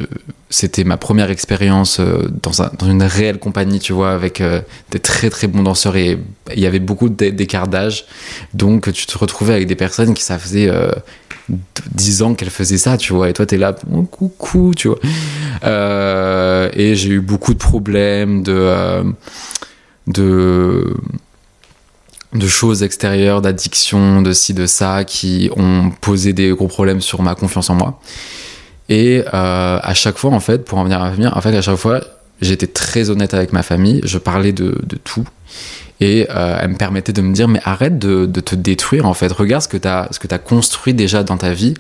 [0.51, 4.43] c'était ma première expérience dans, dans, une réelle compagnie, tu vois, avec
[4.91, 6.19] des très très bons danseurs et
[6.55, 8.07] il y avait beaucoup d'écart d'âge.
[8.55, 10.71] Donc tu te retrouvais avec des personnes qui ça faisait
[11.95, 14.99] 10 ans qu'elle faisait ça, tu vois, et toi t'es là, oh, coucou, tu vois.
[15.65, 19.05] Euh, et j'ai eu beaucoup de problèmes de, euh,
[20.07, 20.95] de,
[22.33, 27.23] de choses extérieures, d'addiction, de ci, de ça, qui ont posé des gros problèmes sur
[27.23, 28.01] ma confiance en moi.
[28.89, 31.63] Et euh, à chaque fois, en fait, pour en venir à venir, en fait, à
[31.63, 32.01] chaque fois,
[32.41, 35.25] j'étais très honnête avec ma famille, je parlais de, de tout.
[36.01, 39.15] Et euh, elle me permettait de me dire, mais arrête de, de te détruire, en
[39.15, 39.33] fait.
[39.33, 41.75] Regarde ce que tu as, as construit déjà dans ta vie.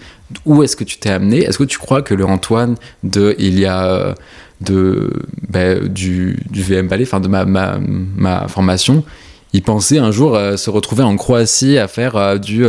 [0.44, 1.44] Où est-ce que tu t'es amené?
[1.44, 4.14] Est-ce que tu crois que le Antoine de il y a euh,
[4.60, 5.12] de,
[5.48, 9.04] ben, du, du VM Ballet, enfin de ma, ma, ma, formation,
[9.52, 12.66] il pensait un jour euh, se retrouver en Croatie à faire du,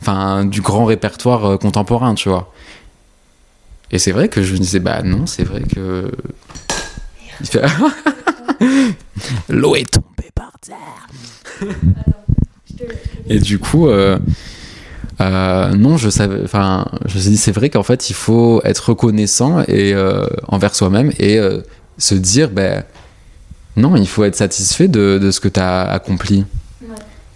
[0.00, 2.52] enfin, du grand répertoire contemporain, tu vois.
[3.90, 6.10] Et c'est vrai que je me disais, bah non, c'est vrai que
[7.40, 7.62] Il fait
[9.48, 11.68] L'eau est tombée par terre.
[13.28, 14.18] Et du coup, euh,
[15.20, 16.40] euh, non, je savais.
[16.44, 20.26] Enfin, je me suis dit, c'est vrai qu'en fait, il faut être reconnaissant et euh,
[20.48, 21.60] envers soi-même et euh,
[21.98, 22.84] se dire, ben
[23.76, 26.44] non, il faut être satisfait de, de ce que tu as accompli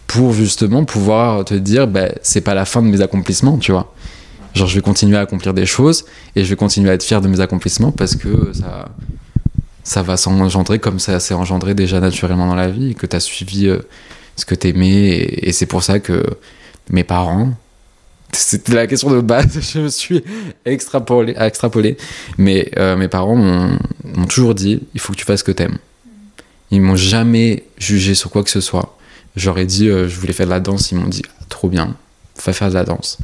[0.07, 3.93] pour justement pouvoir te dire, ben c'est pas la fin de mes accomplissements, tu vois.
[4.55, 7.21] Genre, je vais continuer à accomplir des choses et je vais continuer à être fier
[7.21, 8.89] de mes accomplissements parce que ça,
[9.85, 13.21] ça va s'engendrer comme ça s'est engendré déjà naturellement dans la vie que tu as
[13.21, 13.81] suivi euh,
[14.37, 16.25] ce que t'aimais et, et c'est pour ça que
[16.89, 17.51] mes parents,
[18.33, 20.25] c'était la question de base, je me suis
[20.65, 21.97] extrapolé, extrapolé.
[22.39, 25.53] mais euh, mes parents m'ont m'ont toujours dit il faut que tu fasses ce que
[25.53, 25.79] t'aimes.
[26.71, 28.97] Ils m'ont jamais jugé sur quoi que ce soit.
[29.37, 31.95] J'aurais dit euh, je voulais faire de la danse, ils m'ont dit trop bien,
[32.45, 33.19] va faire de la danse.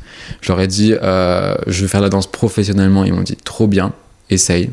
[0.59, 3.93] Ai dit euh, je veux faire de la danse professionnellement, ils m'ont dit trop bien,
[4.31, 4.71] essaye.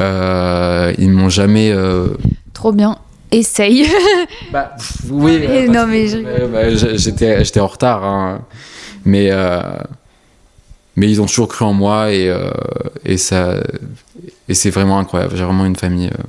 [0.00, 2.08] Euh, ils m'ont jamais euh,
[2.52, 2.98] Trop bien.
[3.30, 3.88] Essaye.
[4.52, 6.06] bah, pff, oui, mais non, mais
[6.52, 8.42] bah, j'étais, j'étais en retard, hein.
[9.04, 9.30] mais
[10.96, 12.50] mais ils ont toujours cru en moi et euh,
[13.04, 13.56] et ça
[14.48, 15.36] et c'est vraiment incroyable.
[15.36, 16.22] J'ai vraiment une famille euh,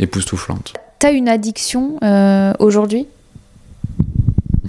[0.00, 0.74] époustouflante.
[0.98, 3.06] T'as une addiction euh, aujourd'hui?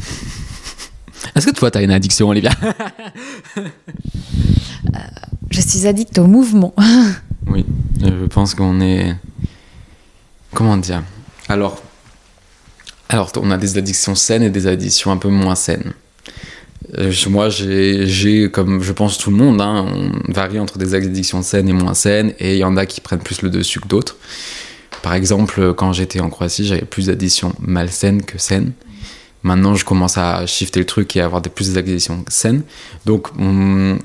[1.36, 2.52] Est-ce que toi t'as une addiction, Olivia?
[5.50, 6.74] Je suis addict au mouvement.
[7.48, 7.66] Oui,
[8.00, 9.16] je pense qu'on est
[10.54, 11.02] comment dire?
[11.50, 11.82] Alors
[13.10, 15.92] alors on a des addictions saines et des addictions un peu moins saines.
[16.98, 20.94] Euh, moi, j'ai, j'ai, comme je pense tout le monde, hein, on varie entre des
[20.94, 23.80] addictions saines et moins saines, et il y en a qui prennent plus le dessus
[23.80, 24.18] que d'autres.
[25.04, 28.72] Par exemple, quand j'étais en Croatie, j'avais plus d'addictions malsaines que saines.
[29.44, 32.62] Maintenant, je commence à shifter le truc et à avoir des plus d'addictions saines.
[33.06, 33.98] Donc, on-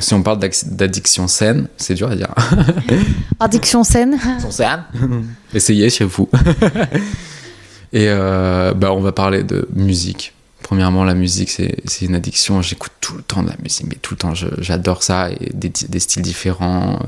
[0.00, 2.34] si on parle d'addiction saine, c'est dur à dire.
[3.40, 4.82] Addiction saine Sont saines
[5.54, 6.28] Essayez chez vous.
[7.92, 10.34] et euh, bah, on va parler de musique.
[10.62, 12.60] Premièrement, la musique, c'est c'est une addiction.
[12.60, 15.70] J'écoute tout le temps de la musique, mais tout le temps, j'adore ça et des,
[15.88, 16.98] des styles différents.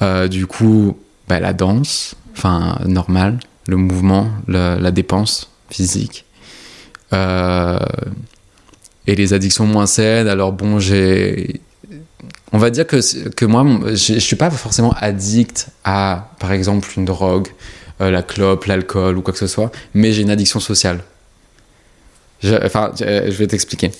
[0.00, 0.96] Euh, du coup,
[1.28, 6.24] bah, la danse, enfin, normal, le mouvement, la dépense physique.
[7.12, 7.78] Euh,
[9.06, 11.60] et les addictions moins saines, alors bon, j'ai.
[12.52, 16.88] On va dire que, que moi, je je suis pas forcément addict à, par exemple,
[16.96, 17.48] une drogue,
[18.00, 21.00] euh, la clope, l'alcool ou quoi que ce soit, mais j'ai une addiction sociale.
[22.44, 23.90] Enfin, je, je vais t'expliquer.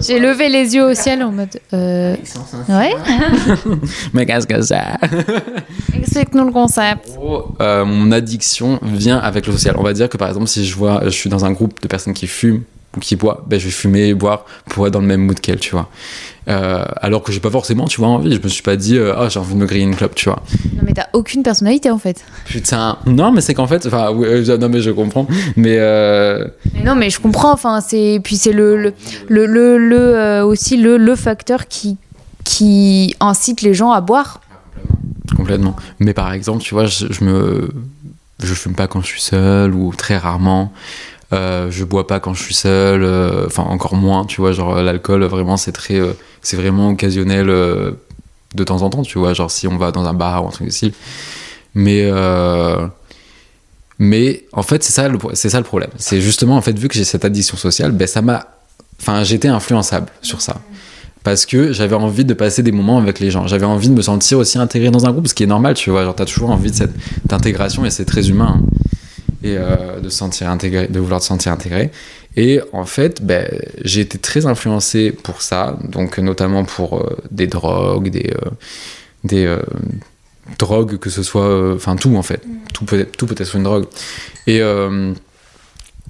[0.00, 1.60] J'ai levé les yeux au ciel en mode.
[1.72, 2.16] Euh,
[2.68, 2.94] ouais
[4.12, 4.78] Mais qu'est-ce que c'est?
[5.94, 7.14] Explique-nous le concept.
[7.14, 9.76] gros, euh, mon addiction vient avec le social.
[9.78, 11.88] On va dire que par exemple, si je vois, je suis dans un groupe de
[11.88, 12.62] personnes qui fument
[13.00, 15.60] qui boivent, ben, je vais fumer et boire pour être dans le même mood qu'elles,
[15.60, 15.88] tu vois.
[16.48, 18.34] Euh, alors que j'ai pas forcément, tu vois, envie.
[18.34, 20.30] Je me suis pas dit, euh, ah, j'ai envie de me griller une clope, tu
[20.30, 20.42] vois.
[20.74, 22.24] Non, mais t'as aucune personnalité en fait.
[22.46, 26.46] Putain, non, mais c'est qu'en fait, enfin, oui, euh, non, mais je comprends, mais euh,
[26.74, 27.52] Mais non, mais je comprends.
[27.52, 28.94] Enfin, c'est puis c'est le le,
[29.28, 31.98] le, le, le, aussi le, le facteur qui
[32.44, 34.40] qui incite les gens à boire.
[35.36, 35.76] complètement.
[35.98, 37.68] Mais par exemple, tu vois, je, je me,
[38.42, 40.72] je fume pas quand je suis seul ou très rarement.
[41.34, 44.76] Euh, je bois pas quand je suis seul, euh, enfin encore moins, tu vois, genre
[44.82, 49.50] l'alcool vraiment c'est très, euh, c'est vraiment occasionnel de temps en temps, tu vois, genre
[49.50, 50.92] si on va dans un bar ou un truc style.
[51.74, 52.10] Mais
[53.98, 56.88] mais en fait c'est ça le c'est ça le problème, c'est justement en fait vu
[56.88, 58.46] que j'ai cette addiction sociale, ben ça m'a,
[59.00, 60.56] enfin j'étais influençable sur ça
[61.24, 63.46] parce que j'avais envie de passer des moments avec les gens.
[63.46, 65.90] J'avais envie de me sentir aussi intégré dans un groupe, ce qui est normal, tu
[65.90, 66.04] vois.
[66.04, 66.94] Genre, t'as toujours envie de cette
[67.30, 68.60] intégration et c'est très humain.
[68.62, 68.66] hein.
[69.42, 71.90] Et euh, de se sentir intégré, de vouloir te sentir intégré.
[72.36, 73.48] Et en fait, ben,
[73.84, 78.50] j'ai été très influencé pour ça, donc notamment pour euh, des drogues, des, euh,
[79.24, 79.62] des euh,
[80.58, 82.42] drogues, que ce soit, enfin tout en fait,
[82.74, 83.86] tout peut être, tout peut être une drogue.
[84.46, 84.60] Et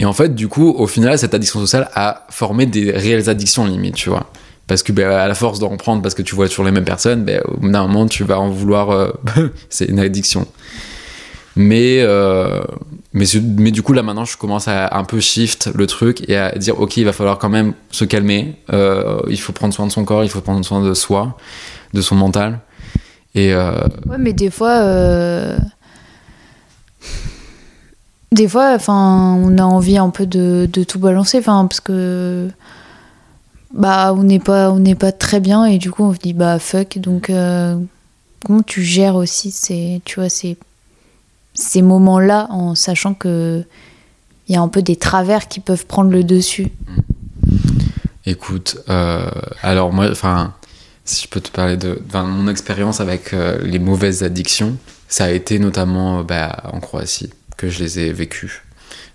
[0.00, 3.66] et en fait, du coup, au final, cette addiction sociale a formé des réelles addictions
[3.66, 4.30] limite, tu vois.
[4.66, 6.84] Parce que ben, à la force d'en prendre, parce que tu vois toujours les mêmes
[6.84, 8.90] personnes, ben, au bout d'un moment, tu vas en vouloir.
[8.90, 9.10] euh,
[9.70, 10.46] c'est une addiction.
[11.60, 12.62] Mais, euh,
[13.12, 13.24] mais,
[13.56, 16.52] mais du coup, là maintenant, je commence à un peu shift le truc et à
[16.52, 18.54] dire ok, il va falloir quand même se calmer.
[18.72, 21.36] euh, il faut prendre soin de son corps, il faut prendre soin de soi,
[21.94, 22.60] de son mental.
[23.34, 23.72] Et euh,
[24.08, 24.84] Ouais, mais des fois.
[28.30, 32.48] Des fois, enfin, on a envie un peu de, de tout balancer, enfin, parce que
[33.74, 36.34] bah, on n'est pas, on n'est pas très bien et du coup, on se dit
[36.34, 36.98] bah fuck.
[36.98, 37.32] Donc,
[38.44, 40.56] comment tu gères aussi ces, tu vois, ces,
[41.58, 43.64] ces moments-là en sachant que
[44.46, 46.68] il y a un peu des travers qui peuvent prendre le dessus.
[48.24, 49.28] Écoute, euh,
[49.60, 50.54] alors moi, enfin,
[51.04, 55.30] si je peux te parler de, mon expérience avec euh, les mauvaises addictions, ça a
[55.30, 58.62] été notamment bah, en Croatie que je les ai vécues,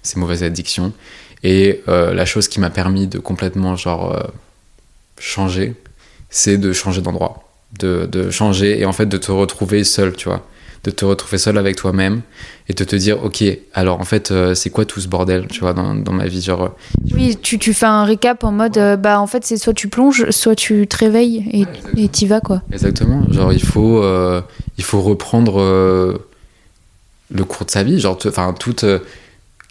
[0.03, 0.93] ces mauvaises addictions.
[1.41, 4.23] Et euh, la chose qui m'a permis de complètement genre euh,
[5.17, 5.75] changer,
[6.29, 10.29] c'est de changer d'endroit, de, de, changer et en fait de te retrouver seul, tu
[10.29, 10.45] vois,
[10.83, 12.21] de te retrouver seul avec toi-même
[12.67, 13.43] et de te dire ok,
[13.73, 16.41] alors en fait euh, c'est quoi tout ce bordel, tu vois, dans, dans ma vie,
[16.41, 16.75] genre.
[17.13, 20.29] Oui, tu, tu fais un récap en mode bah en fait c'est soit tu plonges,
[20.31, 21.65] soit tu te réveilles et
[21.99, 22.61] ouais, t'y vas quoi.
[22.71, 24.03] Exactement, genre il faut
[24.77, 25.61] il faut reprendre
[27.31, 28.85] le cours de sa vie, genre enfin toute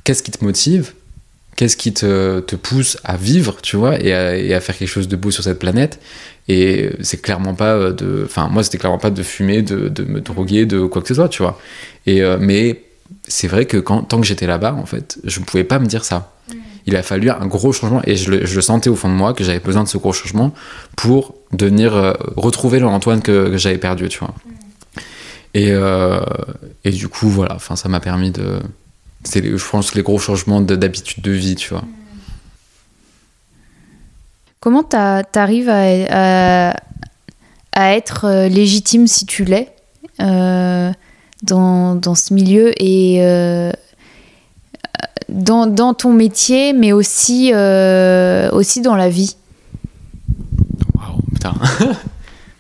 [0.04, 0.94] qu'est-ce qui te motive
[1.56, 4.88] qu'est-ce qui te, te, pousse à vivre, tu vois, et à, et à, faire quelque
[4.88, 6.00] chose de beau sur cette planète.
[6.48, 8.22] Et c'est clairement pas de.
[8.24, 11.14] Enfin, moi, c'était clairement pas de fumer, de, de, me droguer, de quoi que ce
[11.14, 11.58] soit, tu vois.
[12.06, 12.82] Et, euh, mais
[13.28, 15.86] c'est vrai que quand, tant que j'étais là-bas, en fait, je ne pouvais pas me
[15.86, 16.32] dire ça.
[16.84, 19.14] Il a fallu un gros changement, et je le, je le sentais au fond de
[19.14, 20.52] moi que j'avais besoin de ce gros changement
[20.96, 21.94] pour devenir.
[21.94, 24.34] Euh, retrouver l'Antoine que, que j'avais perdu, tu vois.
[25.54, 26.20] Et, euh,
[26.84, 28.58] et du coup, voilà, enfin, ça m'a permis de
[29.24, 31.84] c'est je pense les gros changements d'habitude de, vie tu vois.
[34.60, 36.76] Comment t'arrives à, à,
[37.72, 39.74] à, être légitime si tu l'es
[40.20, 40.92] euh,
[41.42, 43.72] dans, dans, ce milieu et euh,
[45.28, 49.36] dans, dans, ton métier mais aussi euh, aussi dans la vie?
[50.94, 51.54] Waouh putain.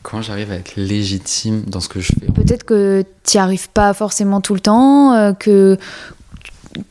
[0.02, 2.26] Comment j'arrive à être légitime dans ce que je fais?
[2.32, 5.78] Peut-être que tu n'y arrives pas forcément tout le temps euh, que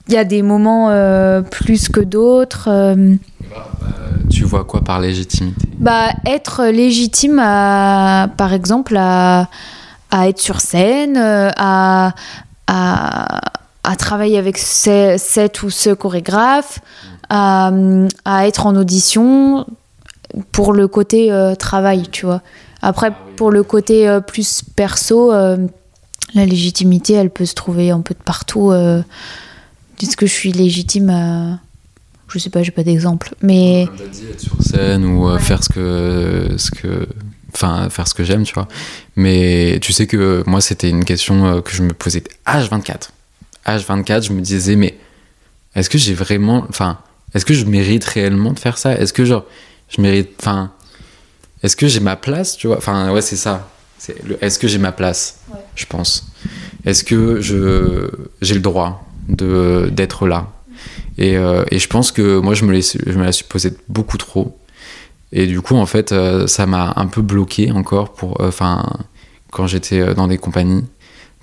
[0.08, 2.67] il y a des moments euh, plus que d'autres.
[2.70, 3.15] Euh...
[3.50, 3.67] Bah,
[4.30, 5.67] tu vois quoi par légitimité?
[5.78, 9.50] Bah être légitime à, par exemple, à,
[10.12, 12.13] à être sur scène, à,
[12.67, 13.41] à,
[13.84, 16.80] à travailler avec cette ou ce chorégraphe,
[17.30, 17.72] à,
[18.26, 19.65] à, être en audition
[20.52, 22.41] pour le côté euh, travail, tu vois.
[22.82, 25.58] Après, pour le côté euh, plus perso, euh,
[26.34, 28.72] la légitimité, elle peut se trouver un peu de partout.
[30.02, 31.60] Est-ce que je suis légitime à.
[32.28, 33.34] Je sais pas, j'ai pas d'exemple.
[33.42, 33.88] Mais.
[33.98, 35.40] Comme dit, être sur scène ou ouais.
[35.40, 36.56] faire ce que.
[36.58, 37.08] Ce que...
[37.54, 38.68] Enfin, faire ce que j'aime, tu vois.
[39.18, 43.10] Mais tu sais que moi, c'était une question que je me posais H24.
[43.66, 44.98] H24, je me disais, mais
[45.76, 46.66] est-ce que j'ai vraiment.
[46.70, 46.98] Enfin,
[47.34, 48.94] est-ce que je mérite réellement de faire ça?
[48.94, 49.46] Est-ce que, genre,
[49.90, 50.30] je mérite.
[50.40, 50.72] Enfin,
[51.64, 52.78] est-ce que j'ai ma place, tu vois?
[52.78, 53.70] Enfin, ouais, c'est ça.
[54.42, 55.40] Est-ce que j'ai ma place?
[55.50, 55.60] Ouais.
[55.76, 56.28] Je pense.
[56.86, 58.10] Est-ce que je
[58.42, 59.08] j'ai le droit?
[59.28, 60.52] D'être là.
[61.18, 63.46] Et, euh, et, je pense que moi, je me, laisse, je me la suis
[63.90, 64.58] beaucoup trop.
[65.32, 69.04] Et du coup, en fait, euh, ça m'a un peu bloqué encore pour, enfin, euh,
[69.52, 70.86] quand j'étais dans des compagnies,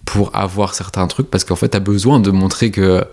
[0.05, 3.05] pour avoir certains trucs, parce qu'en fait, tu as besoin de montrer que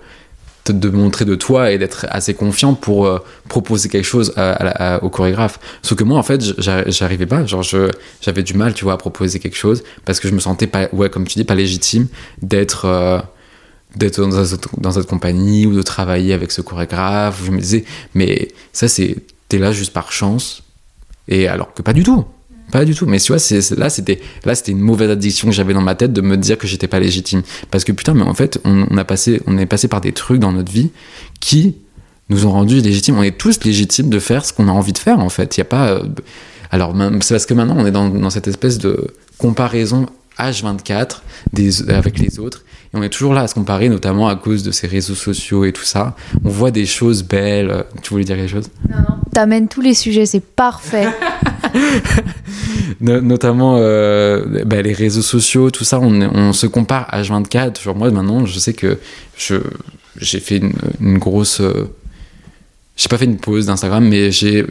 [0.68, 3.08] de montrer de toi et d'être assez confiant pour
[3.48, 4.34] proposer quelque chose
[5.04, 5.60] au chorégraphe.
[5.84, 7.46] Sauf que moi, en fait, j'arrivais pas.
[7.46, 7.62] Genre,
[8.20, 10.88] j'avais du mal, tu vois, à proposer quelque chose parce que je me sentais pas,
[10.92, 12.08] ouais, comme tu dis, pas légitime
[12.42, 12.88] d'être
[13.96, 14.44] d'être dans,
[14.78, 17.42] dans, cette compagnie ou de travailler avec ce chorégraphe.
[17.46, 19.16] Je me disais, mais ça, c'est
[19.50, 20.64] t'es là juste par chance.
[21.28, 22.26] Et alors que pas du tout.
[22.72, 23.06] Pas du tout.
[23.06, 23.42] Mais tu vois,
[23.78, 24.20] là, c'était,
[24.68, 27.42] une mauvaise addiction que j'avais dans ma tête de me dire que j'étais pas légitime.
[27.72, 30.40] Parce que putain, mais en fait, on, a passé, on est passé par des trucs
[30.40, 30.92] dans notre vie
[31.40, 31.76] qui
[32.30, 33.18] nous ont rendus légitimes.
[33.18, 35.58] On est tous légitimes de faire ce qu'on a envie de faire, en fait.
[35.58, 35.90] Il y a pas.
[35.90, 36.04] Euh...
[36.72, 40.08] Alors, c'est parce que maintenant, on est dans, cette espèce de comparaison
[40.40, 41.22] H24
[41.54, 42.64] des, avec les autres.
[42.98, 45.74] On est toujours là à se comparer, notamment à cause de ces réseaux sociaux et
[45.74, 46.16] tout ça.
[46.46, 47.84] On voit des choses belles.
[48.02, 48.70] Tu voulais dire quelque chose?
[48.90, 49.16] Non, non.
[49.34, 51.10] T'amènes tous les sujets, c'est parfait.
[53.02, 57.84] notamment euh, bah, les réseaux sociaux, tout ça, on, on se compare H24.
[57.84, 58.98] Genre moi, maintenant, je sais que
[59.38, 59.56] je,
[60.18, 61.60] j'ai fait une, une grosse...
[61.60, 61.90] Euh,
[62.96, 64.66] j'ai pas fait une pause d'Instagram, mais j'ai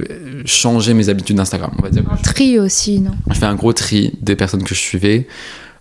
[0.46, 2.04] changé mes habitudes d'Instagram, on va dire.
[2.10, 3.10] Un tri aussi, non?
[3.30, 5.26] Je fais un gros tri des personnes que je suivais.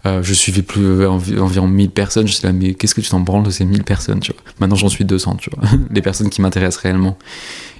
[0.05, 2.27] Euh, je suivais plus euh, env environ 1000 personnes.
[2.27, 4.41] Je suis là, mais qu'est-ce que tu t'en branles de ces 1000 personnes, tu vois?
[4.59, 5.69] Maintenant, j'en suis 200, tu vois.
[5.91, 7.17] les personnes qui m'intéressent réellement.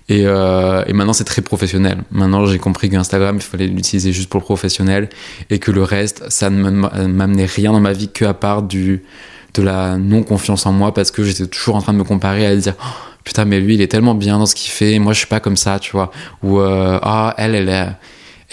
[0.10, 2.04] Et, euh, et, maintenant, c'est très professionnel.
[2.12, 5.10] Maintenant, j'ai compris qu'Instagram, il fallait l'utiliser juste pour le professionnel
[5.50, 6.70] et que le reste, ça ne
[7.08, 9.04] m'amenait rien dans ma vie que à part du,
[9.54, 12.56] de la non-confiance en moi parce que j'étais toujours en train de me comparer à
[12.56, 12.90] dire oh,
[13.24, 15.40] putain, mais lui, il est tellement bien dans ce qu'il fait, moi, je suis pas
[15.40, 16.12] comme ça, tu vois.
[16.42, 17.88] Ou ah, elle, elle est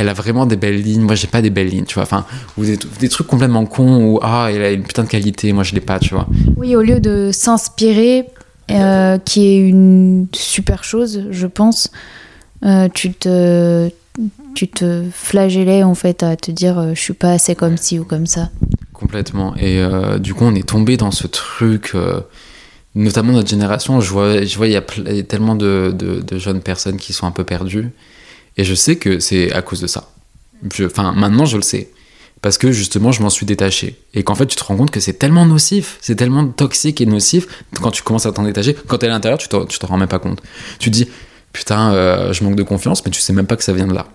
[0.00, 2.04] elle a vraiment des belles lignes, moi j'ai pas des belles lignes, tu vois.
[2.04, 2.24] Enfin,
[2.56, 5.62] ou des, des, trucs complètement cons où ah, elle a une putain de qualité, moi
[5.62, 6.26] je l'ai pas, tu vois.
[6.56, 8.24] Oui, au lieu de s'inspirer,
[8.70, 11.90] euh, qui est une super chose, je pense,
[12.64, 13.90] euh, tu te
[14.54, 17.98] tu te flagellais en fait à te dire euh, je suis pas assez comme ci
[17.98, 18.48] ou comme ça.
[18.94, 19.54] Complètement.
[19.56, 21.94] Et euh, du coup, on est tombé dans ce truc
[22.94, 24.82] notamment notre génération, je vois, je vois, il y a
[25.22, 27.90] tellement de, de, de, jeunes personnes qui sont un peu perdues.
[28.56, 30.10] Et je sais que c'est à cause de ça.
[30.84, 31.88] Enfin, maintenant, je le sais.
[32.42, 33.96] parce que justement je m'en suis détaché.
[34.14, 35.98] Et qu'en fait tu te rends compte que c'est tellement nocif.
[36.00, 37.46] C'est tellement toxique et nocif.
[37.82, 39.98] Quand tu commences à t'en détacher quand t'es à l'intérieur tu t'en tu t'en rends
[39.98, 40.40] même pas compte.
[40.78, 41.06] Tu dis
[41.52, 43.92] putain euh, je manque de confiance mais tu sais même pas que ça vient de
[43.94, 44.06] là.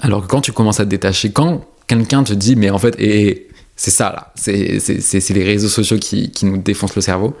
[0.00, 2.94] Alors que quand tu commences à te détacher quand quelqu'un te dit mais en fait
[2.98, 4.32] et c'est ça là.
[4.34, 7.36] C'est c'est- c'est c'est les réseaux sociaux qui, qui nous défoncent le cerveau.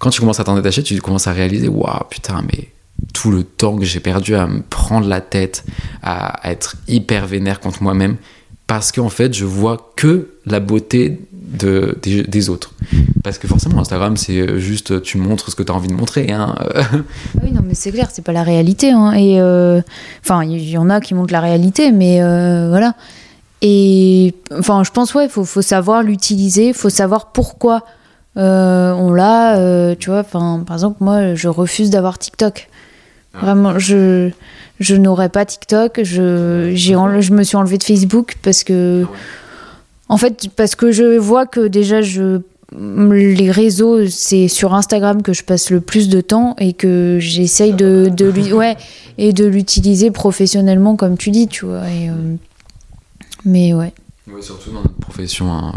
[0.00, 2.68] Quand tu commences à t'en détacher tu commences à réaliser waouh putain mais
[3.12, 5.64] tout le temps que j'ai perdu à me prendre la tête
[6.02, 8.16] à, être hyper vénère contre moi-même
[8.66, 12.72] parce qu'en fait je vois que la beauté de, des, autres
[13.22, 15.94] parce que forcément Instagram c'est euh, juste tu montres ce que tu as envie de
[15.94, 16.54] montrer hein.
[17.42, 18.90] Oui, non, mais c'est clair, c'est pas la réalité.
[18.90, 19.12] hein.
[19.12, 19.80] Et euh,
[20.24, 22.94] enfin, il y, en a qui montrent la réalité, mais euh, voilà.
[23.62, 27.84] Et enfin, je pense, ouais, faut, faut savoir l'utiliser, il faut savoir pourquoi
[28.34, 29.94] on l'a.
[29.96, 32.68] tu vois, par exemple, moi, je refuse d'avoir TikTok.
[33.36, 33.44] Ah.
[33.44, 34.30] Vraiment, je,
[34.80, 36.00] je n'aurais pas TikTok.
[36.02, 39.02] Je, j'ai enle- je me suis enlevée de Facebook parce que.
[39.06, 39.16] Ah ouais.
[40.08, 42.40] En fait, parce que je vois que déjà, je
[42.78, 47.72] les réseaux, c'est sur Instagram que je passe le plus de temps et que j'essaye
[47.72, 48.76] de, de lui, ouais,
[49.18, 51.88] et de l'utiliser professionnellement, comme tu dis, tu vois.
[51.88, 52.34] Et, euh,
[53.44, 53.92] mais ouais.
[54.40, 55.52] Surtout dans notre profession.
[55.52, 55.72] hein.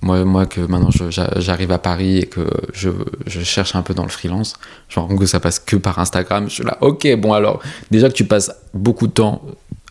[0.00, 2.88] Moi, moi que maintenant j'arrive à Paris et que je,
[3.26, 4.54] je cherche un peu dans le freelance,
[4.88, 6.48] je me rends compte que ça passe que par Instagram.
[6.48, 7.60] Je suis là, ok, bon alors,
[7.90, 9.42] déjà que tu passes beaucoup de temps,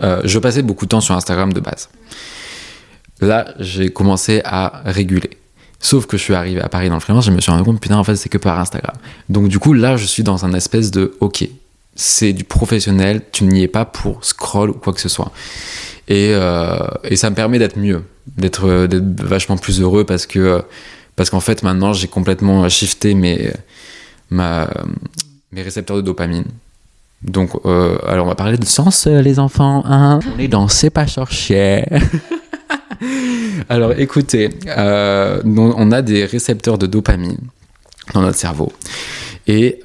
[0.01, 1.89] euh, je passais beaucoup de temps sur Instagram de base.
[3.21, 5.37] Là, j'ai commencé à réguler.
[5.79, 7.79] Sauf que je suis arrivé à Paris dans le freelance, je me suis rendu compte,
[7.79, 8.95] putain, en fait, c'est que par Instagram.
[9.29, 11.47] Donc, du coup, là, je suis dans un espèce de, ok,
[11.95, 15.31] c'est du professionnel, tu n'y es pas pour scroll ou quoi que ce soit.
[16.07, 18.03] Et, euh, et ça me permet d'être mieux,
[18.37, 20.61] d'être euh, d'être vachement plus heureux parce que
[21.15, 23.51] parce qu'en fait maintenant j'ai complètement shifté mes
[24.29, 26.45] mes récepteurs de dopamine.
[27.23, 29.83] Donc euh, alors on va parler de sens les enfants.
[29.85, 31.85] Hein on est dans c'est pas chercher.
[33.69, 37.39] alors écoutez, on a des récepteurs de dopamine
[38.13, 38.71] dans notre cerveau.
[39.47, 39.79] Et,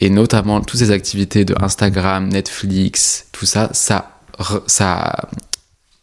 [0.00, 4.15] et notamment toutes ces activités de Instagram, Netflix, tout ça, ça,
[4.66, 5.28] ça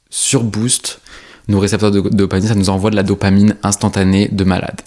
[0.10, 1.00] surbooste
[1.48, 4.82] nos récepteurs de dopamine, ça nous envoie de la dopamine instantanée de malade.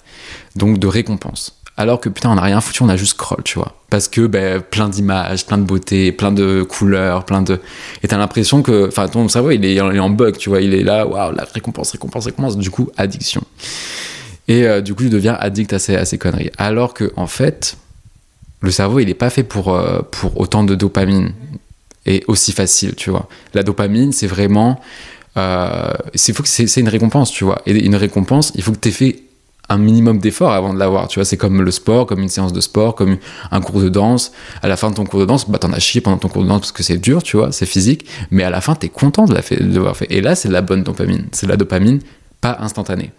[0.55, 1.53] Donc de récompense.
[1.79, 3.75] Alors que putain, on n'a rien foutu, on a juste scroll, tu vois.
[3.91, 7.59] Parce que ben, plein d'images, plein de beauté, plein de couleurs, plein de.
[8.01, 8.87] Et t'as l'impression que.
[8.87, 10.61] Enfin, ton cerveau, il est, en bug, tu vois.
[10.61, 12.57] Il est là, waouh, la récompense, récompense, récompense.
[12.57, 13.43] Du coup, addiction.
[14.47, 16.49] Et euh, du coup, tu deviens addict à ces, à ces conneries.
[16.57, 17.77] Alors que, en fait,
[18.61, 21.33] le cerveau, il n'est pas fait pour, euh, pour autant de dopamine
[22.07, 23.27] et aussi facile, tu vois.
[23.53, 24.79] La dopamine, c'est vraiment.
[25.35, 27.61] Euh, c'est c'est une récompense, tu vois.
[27.67, 29.23] Et une récompense, il faut que tu aies fait
[29.69, 31.25] un minimum d'effort avant de l'avoir, tu vois.
[31.25, 33.17] C'est comme le sport, comme une séance de sport, comme
[33.51, 34.31] un cours de danse.
[34.61, 36.43] À la fin de ton cours de danse, bah, t'en as chié pendant ton cours
[36.43, 38.05] de danse parce que c'est dur, tu vois, c'est physique.
[38.31, 40.07] Mais à la fin, t'es content de l'avoir fait.
[40.09, 41.25] Et là, c'est la bonne dopamine.
[41.33, 41.99] C'est la dopamine
[42.39, 43.11] pas instantanée.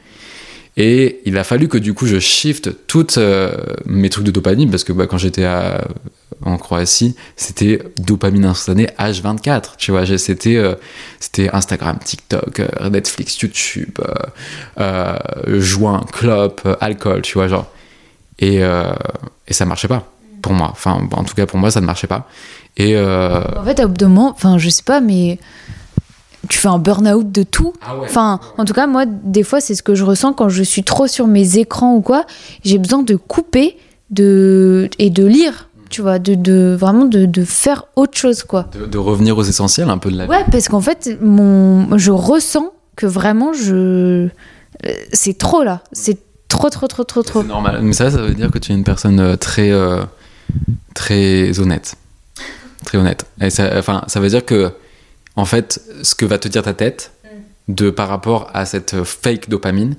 [0.81, 3.53] Et il a fallu que du coup je shift toutes euh,
[3.85, 5.45] mes trucs de dopamine parce que bah, quand j'étais
[6.45, 9.76] en Croatie, c'était dopamine instantanée H24.
[9.76, 10.76] Tu vois, c'était euh,
[11.18, 13.99] c'était Instagram, TikTok, euh, Netflix, YouTube,
[15.49, 17.66] joint, clope, alcool, tu vois, genre.
[18.39, 18.61] Et,
[19.49, 20.09] et ça marchait pas
[20.43, 20.68] pour moi.
[20.70, 22.29] Enfin, en tout cas pour moi, ça ne marchait pas.
[22.76, 25.41] Et En fait, à bout d'un moment, enfin, je sais pas, mais
[26.49, 27.72] tu fais un burn-out de tout.
[27.82, 28.03] ah ouais.
[28.05, 30.84] Enfin, en tout cas, moi, des fois, c'est ce que je ressens quand je suis
[30.84, 32.24] trop sur mes écrans ou quoi.
[32.64, 33.76] J'ai besoin de couper
[34.11, 34.89] de...
[34.99, 38.68] et de lire, tu vois, de, de vraiment de, de faire autre chose, quoi.
[38.78, 40.30] de, de revenir aux essentiels un peu de la vie.
[40.30, 41.97] Ouais, parce qu'en fait, mon...
[41.99, 43.74] je ressens que vraiment, je...
[43.74, 44.28] euh,
[45.12, 45.82] C'est trop, là.
[45.93, 46.18] C'est
[46.49, 47.43] trop, trop, trop, trop, trop.
[47.43, 47.80] C'est normal.
[47.82, 50.03] Mais ça, ça veut dire que tu es une personne euh, très, euh,
[50.95, 51.97] très honnête.
[52.84, 53.26] Très honnête.
[53.41, 54.70] Et ça, enfin, ça veut dire que,
[55.39, 57.12] en fait, ce que va te dire ta tête,
[57.68, 59.95] de par rapport à cette fake dopamine,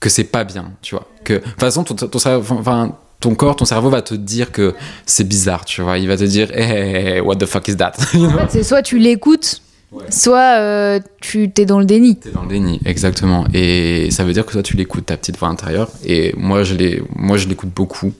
[0.00, 1.06] que c'est pas bien, tu vois.
[1.24, 4.50] Que, de toute façon, ton, ton cerveau- enfin, ton corps, ton cerveau va te dire
[4.50, 4.74] que
[5.06, 5.98] c'est bizarre, tu vois.
[5.98, 7.92] Il va te dire, hey, what the fuck is that?
[8.14, 9.62] En fait, c'est soit tu l'écoutes,
[9.92, 10.04] Ouais.
[10.10, 12.16] soit euh, tu t'es dans le déni.
[12.16, 13.44] T'es dans le déni, exactement.
[13.52, 15.88] Et ça veut dire que toi, tu l'écoutes, ta petite voix intérieure.
[16.04, 18.12] Et moi, je l'ai- moi, je l'écoute beaucoup.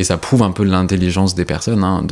[0.00, 2.02] Et ça prouve un peu l'intelligence des personnes, hein,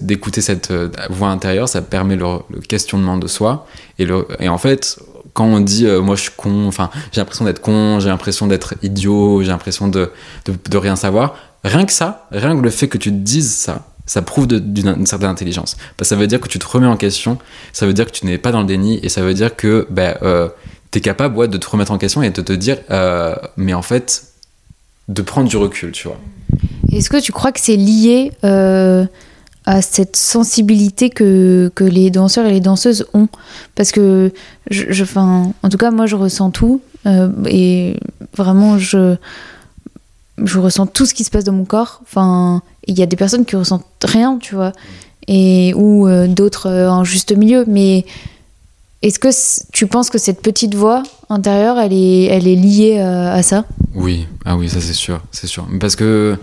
[0.00, 1.68] d'écouter cette euh, voix intérieure.
[1.68, 3.68] Ça permet le, questionnement de soi.
[4.00, 4.98] Et, le, et en fait,
[5.32, 8.48] quand on dit euh, moi je suis con, enfin, j'ai l'impression d'être con, j'ai l'impression
[8.48, 10.10] d'être idiot, j'ai l'impression de,
[10.44, 13.86] de, rien savoir, rien que ça, rien que le fait que tu te dises ça,
[14.04, 15.76] ça prouve d'une une certaine intelligence.
[15.96, 17.38] Que ça veut dire que tu te remets en question,
[17.72, 19.86] ça veut dire que tu n'es pas dans le déni, et ça veut dire que
[19.88, 20.48] ben, euh,
[20.90, 22.78] tu es capable de te remettre en question et de te dire,
[23.56, 24.31] mais en fait,
[25.12, 26.18] de prendre du recul, tu vois.
[26.90, 29.06] Est-ce que tu crois que c'est lié euh,
[29.64, 33.28] à cette sensibilité que, que les danseurs et les danseuses ont?
[33.74, 34.32] Parce que,
[34.70, 36.80] je, en tout cas, moi, je ressens tout.
[37.06, 37.96] euh, et
[38.36, 39.16] vraiment, je,
[40.42, 42.00] je ressens tout ce qui se passe dans mon corps.
[42.02, 44.72] Enfin, il y a des personnes qui ressentent rien, tu vois.
[45.28, 47.64] Et, ou euh, d'autres en juste milieu.
[47.66, 48.04] Mais
[49.02, 49.28] est-ce que
[49.72, 53.64] tu penses que cette petite voix intérieure, elle est, elle est liée euh, à ça?
[53.94, 55.66] Oui, ah oui, ça c'est sûr, c'est sûr.
[55.80, 56.36] Parce que,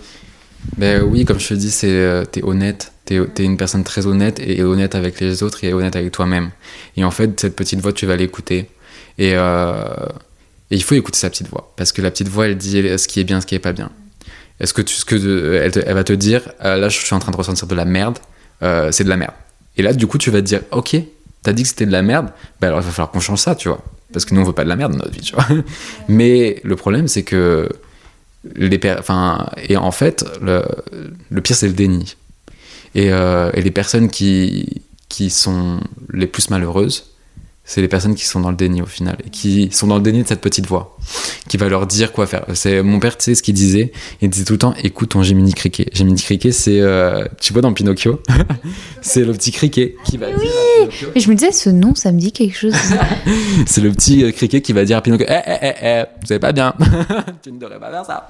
[0.78, 4.08] ben oui, comme je te dis, c'est euh, t'es honnête, t'es es une personne très
[4.08, 6.52] honnête et honnête avec les autres et honnête avec toi-même.
[6.98, 8.70] Et en fait, cette petite voix, tu vas l'écouter.
[9.18, 9.84] Et, euh,
[10.70, 13.08] et il faut écouter sa petite voix, parce que la petite voix, elle dit ce
[13.08, 13.90] qui est bien, ce qui est pas bien.
[14.60, 17.32] Est-ce que tu, ce que elle, elle va te dire, là, je suis en train
[17.32, 18.20] de ressentir de la merde,
[18.62, 19.34] c'est de la merde.
[19.78, 20.98] Et là, du coup, tu vas te dire, ok,
[21.44, 22.30] t'as dit que c'était de la merde,
[22.60, 23.84] ben alors il va falloir qu'on change ça, tu vois.
[24.12, 25.46] Parce que nous, on veut pas de la merde dans notre vie, tu vois.
[26.08, 27.70] Mais le problème, c'est que
[28.56, 30.64] les enfin, et en fait, le,
[31.30, 32.16] le pire, c'est le déni.
[32.96, 35.80] Et, euh, et les personnes qui, qui sont
[36.12, 37.12] les plus malheureuses,
[37.72, 40.02] c'est les personnes qui sont dans le déni au final, et qui sont dans le
[40.02, 40.98] déni de cette petite voix,
[41.48, 42.44] qui va leur dire quoi faire.
[42.56, 43.92] C'est mon père, tu sais ce qu'il disait?
[44.24, 45.88] Il disait tout le temps, écoute ton Jiminy Cricket.
[45.96, 48.22] Jiminy Cricket, c'est, euh, tu vois dans Pinocchio,
[49.04, 50.40] c'est le petit criquet qui va dire.
[50.90, 52.74] Pinocchio- Et je me disais, ce nom, ça me dit quelque chose.
[53.68, 56.26] c'est le petit euh, criquet qui va dire à Pinocchio Eh, eh, eh, eh, vous
[56.28, 56.74] savez pas bien,
[57.44, 58.28] tu ne devrais pas faire ça.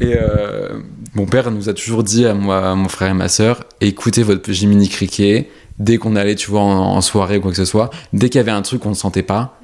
[0.00, 0.80] Et euh,
[1.14, 4.22] mon père nous a toujours dit à moi, à mon frère et ma soeur écoutez
[4.22, 5.48] votre Jiminy Cricket
[5.80, 8.40] dès qu'on allait, tu vois, en, soirée ou quoi que ce soit, dès qu'il y
[8.40, 9.58] avait un truc qu'on ne sentait pas.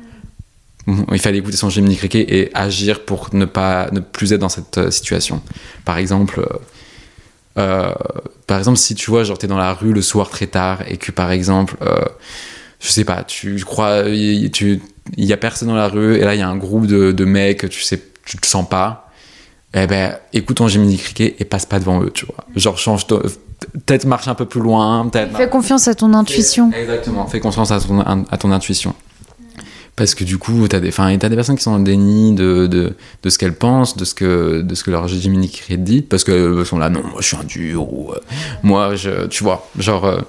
[0.89, 4.41] bon, Il fallait écouter son Jiminy Cricket et agir pour ne pas ne plus être
[4.41, 5.43] dans cette euh, situation.
[5.85, 6.59] Par exemple, euh,
[7.59, 7.93] euh,
[8.47, 10.97] par exemple, si tu vois, genre t'es dans la rue le soir très tard et
[10.97, 12.01] que par exemple, euh,
[12.81, 14.81] je sais pas, tu crois, il tu,
[15.17, 17.25] y a personne dans la rue et là il y a un groupe de, de
[17.25, 19.11] mecs, tu sais, tu te sens pas.
[19.75, 22.47] Eh ben, écoute ton Jiminy Cricket et passe pas devant eux, tu vois.
[22.57, 23.07] Genre change,
[23.73, 25.09] peut-être marche un peu plus loin.
[25.35, 26.71] Fais confiance à ton intuition.
[26.73, 28.95] Exactement, fais confiance à ton, à ton intuition.
[29.97, 32.67] Parce que du coup, t'as des, enfin, t'as des personnes qui sont le déni de,
[32.67, 36.67] de, de ce qu'elles pensent, de ce que, de ce que leur dit, parce qu'elles
[36.67, 38.21] sont là, non, moi je suis un dur, ou euh,
[38.63, 40.05] moi je, tu vois, genre.
[40.05, 40.21] euh,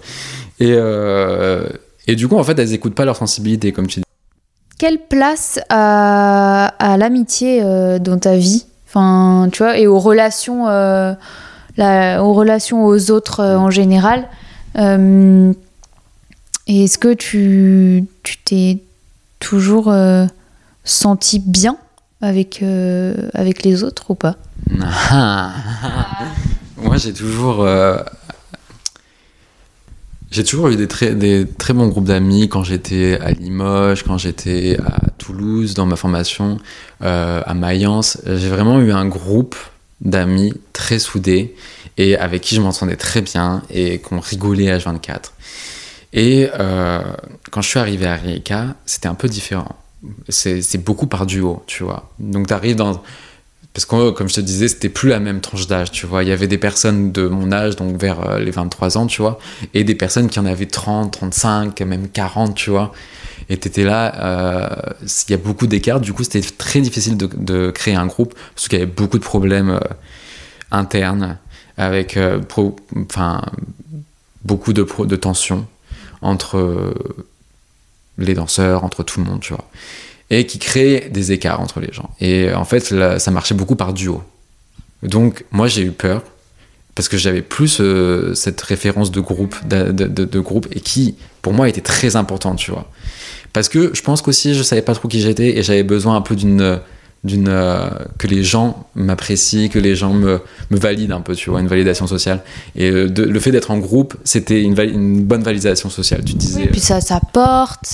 [0.62, 1.68] et, euh,
[2.08, 4.06] et du coup, en fait, elles écoutent pas leur sensibilité, comme tu dis.
[4.80, 7.62] Quelle place à, à l'amitié
[8.00, 8.68] dans ta vie?
[8.88, 10.68] Enfin, tu vois, et aux relations,
[11.80, 14.28] aux relations aux autres euh, en général.
[14.78, 15.54] Euh,
[16.68, 18.08] est-ce que tu
[18.46, 18.80] t'es
[19.40, 20.26] toujours euh,
[20.84, 21.78] senti bien
[22.22, 22.64] avec,
[23.34, 24.36] avec les autres ou pas?
[26.78, 27.66] Moi, j'ai toujours.
[30.30, 34.18] J'ai toujours eu des très, des très bons groupes d'amis quand j'étais à Limoges, quand
[34.18, 36.58] j'étais à Toulouse, dans ma formation,
[37.00, 38.20] à Mayence.
[38.26, 39.56] J'ai vraiment eu un groupe
[40.02, 41.56] d'amis très soudés
[41.98, 45.34] et avec qui je m'entendais très bien et qu'on rigolait à 24.
[46.14, 47.02] Et euh,
[47.52, 49.76] quand je suis arrivé à Rijeka, c'était un peu différent.
[50.30, 52.10] C'est beaucoup par duo, tu vois.
[52.20, 53.02] Donc, tu arrives dans
[53.78, 56.30] parce que comme je te disais c'était plus la même tranche d'âge tu vois il
[56.30, 59.38] y avait des personnes de mon âge donc vers euh, les 23 ans tu vois
[59.76, 62.92] et des personnes qui en avaient 30 35 même 40 tu vois
[63.50, 64.94] et t'étais là euh,
[65.28, 68.68] il y a beaucoup d'écarts du coup c'était très difficile de, créer un groupe parce
[68.68, 69.80] qu'il y avait beaucoup de problèmes euh,
[70.72, 71.38] internes
[71.78, 72.40] avec euh,
[74.44, 75.68] beaucoup de, de tensions
[76.22, 76.94] entre
[78.18, 79.70] les danseurs entre tout le monde tu vois
[80.30, 82.10] et qui crée des écarts entre les gens.
[82.20, 84.24] Et en fait, ça marchait beaucoup par duo.
[85.04, 86.24] Donc, moi, j'ai eu peur
[86.98, 91.70] parce que j'avais plus euh, cette référence de groupe, de, groupe, et qui, pour moi,
[91.70, 92.90] était très importante, tu vois.
[93.54, 96.22] Parce que je pense qu'aussi, je savais pas trop qui j'étais et j'avais besoin un
[96.22, 96.80] peu d'une
[97.48, 100.42] euh, que les gens m'apprécient, que les gens me,
[100.72, 102.42] me valident un peu, tu vois, une validation sociale.
[102.76, 106.24] Et euh, le fait d'être en groupe, c'était une, bonne validation sociale.
[106.26, 106.66] Tu disais.
[106.66, 107.86] Puis ça, ça porte,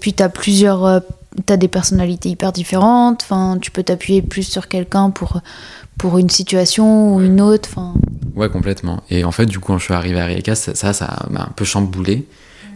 [0.00, 0.84] puis t'as plusieurs...
[0.84, 1.00] euh,
[1.44, 3.26] T'as des personnalités hyper différentes,
[3.60, 5.42] tu peux t'appuyer plus sur quelqu'un pour,
[5.98, 7.68] pour une situation ou une autre.
[7.72, 7.94] Enfin,
[8.34, 9.02] Ouais, complètement.
[9.10, 11.52] Et en fait, du coup, quand je suis arrivé à Rijeka, ça, ça m'a un
[11.56, 12.26] peu chamboulé.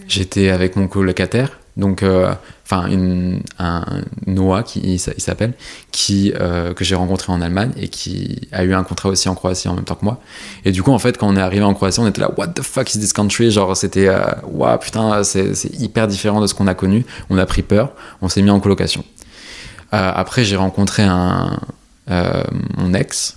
[0.08, 2.32] J'étais avec mon colocataire, donc, euh,
[2.64, 3.84] enfin, une, un
[4.26, 5.52] Noah, qui, il s'a- il s'appelle,
[5.92, 9.34] qui, euh, que j'ai rencontré en Allemagne et qui a eu un contrat aussi en
[9.36, 10.18] Croatie en même temps que moi.
[10.64, 12.48] Et du coup, en fait, quand on est arrivé en Croatie, on était là, what
[12.48, 13.50] the fuck is this country?
[13.52, 14.18] Genre, c'était, euh,
[14.50, 17.04] waouh, putain, c'est hyper différent de ce qu'on a connu.
[17.28, 17.92] On a pris peur,
[18.22, 19.04] on s'est mis en colocation.
[19.92, 21.56] Euh, après, j'ai rencontré un, euh,
[22.10, 23.36] mon ex,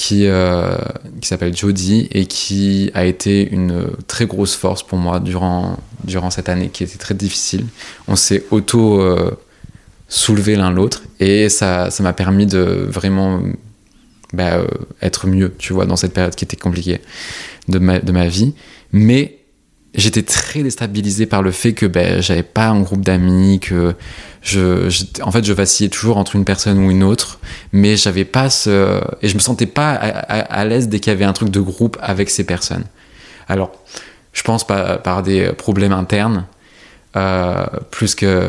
[0.00, 0.78] qui, euh,
[1.20, 6.30] qui s'appelle Jodie et qui a été une très grosse force pour moi durant, durant
[6.30, 7.66] cette année qui était très difficile.
[8.08, 9.38] On s'est auto euh,
[10.08, 13.42] soulevé l'un l'autre et ça ça m'a permis de vraiment
[14.32, 14.66] bah, euh,
[15.02, 17.02] être mieux, tu vois, dans cette période qui était compliquée
[17.68, 18.54] de ma, de ma vie.
[18.92, 19.39] Mais
[19.94, 23.94] j'étais très déstabilisé par le fait que ben, j'avais pas un groupe d'amis, que
[24.42, 27.40] je, je- en fait, je vacillais toujours entre une personne ou une autre,
[27.72, 31.12] mais j'avais pas ce, et je me sentais pas à, à- à l'aise dès qu'il
[31.12, 32.84] y avait un truc de groupe avec ces personnes.
[33.48, 33.72] Alors,
[34.32, 36.46] je pense par, par des problèmes internes,
[37.16, 38.48] euh, plus que,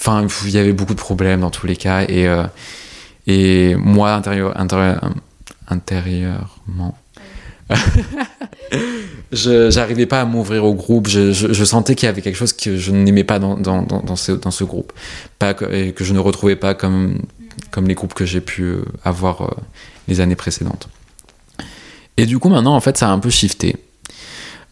[0.00, 2.44] enfin, il y avait beaucoup de problèmes dans tous les cas, et, euh,
[3.26, 5.10] et moi, intérieur, intérieur,
[5.68, 6.96] intérieurement,
[9.32, 11.08] je j'arrivais pas à m'ouvrir au groupe.
[11.08, 14.92] Je, sentais qu'il y avait quelque chose que je n'aimais pas dans, ce, groupe.
[15.38, 17.20] Pas que, et que je ne retrouvais pas comme,
[17.70, 19.48] comme les groupes que j'ai pu euh, avoir euh,
[20.08, 20.88] les années précédentes.
[22.16, 23.76] Et du coup, maintenant, en fait, ça a un peu shifté.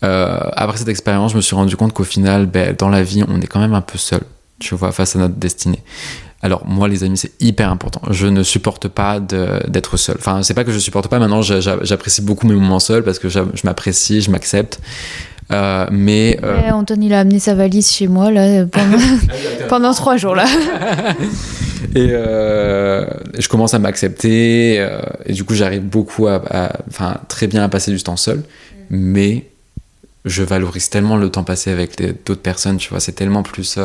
[0.03, 3.25] Euh, après cette expérience, je me suis rendu compte qu'au final, ben, dans la vie,
[3.27, 4.23] on est quand même un peu seul,
[4.61, 5.83] tu vois, face à notre destinée.
[6.43, 8.01] Alors moi, les amis, c'est hyper important.
[8.11, 10.17] Je ne supporte pas d'être seul.
[10.19, 11.19] Enfin, c'est pas que je supporte pas.
[11.19, 14.81] Maintenant, j'a- j'a- j'apprécie beaucoup mes moments seuls parce que je m'apprécie, je m'accepte.
[15.53, 18.97] Euh, mais euh, Ouais, Antoine, il a amené sa valise chez moi là pendant,
[19.69, 20.45] pendant trois jours là.
[21.95, 23.05] et euh,
[23.39, 27.63] je commence à m'accepter euh, et du coup, j'arrive beaucoup à, à- enfin, très bien
[27.65, 28.43] à passer du temps seul.
[28.91, 29.45] Mais
[30.25, 32.77] je valorise tellement le temps passé avec d'autres personnes.
[32.79, 33.79] Tu vois, c'est tellement plus.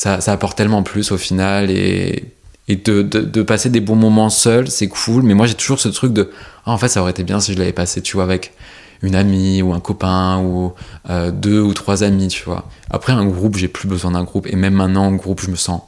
[0.00, 2.24] Ça, ça apporte tellement plus au final et,
[2.68, 5.22] et de, de, de passer des bons moments seul, c'est cool.
[5.24, 6.30] Mais moi, j'ai toujours ce truc de
[6.64, 8.54] Ah, en fait, ça aurait été bien si je l'avais passé, tu vois, avec
[9.02, 10.72] une amie ou un copain ou
[11.10, 12.66] euh, deux ou trois amis, tu vois.
[12.88, 14.46] Après, un groupe, j'ai plus besoin d'un groupe.
[14.46, 15.82] Et même maintenant, en groupe, je me sens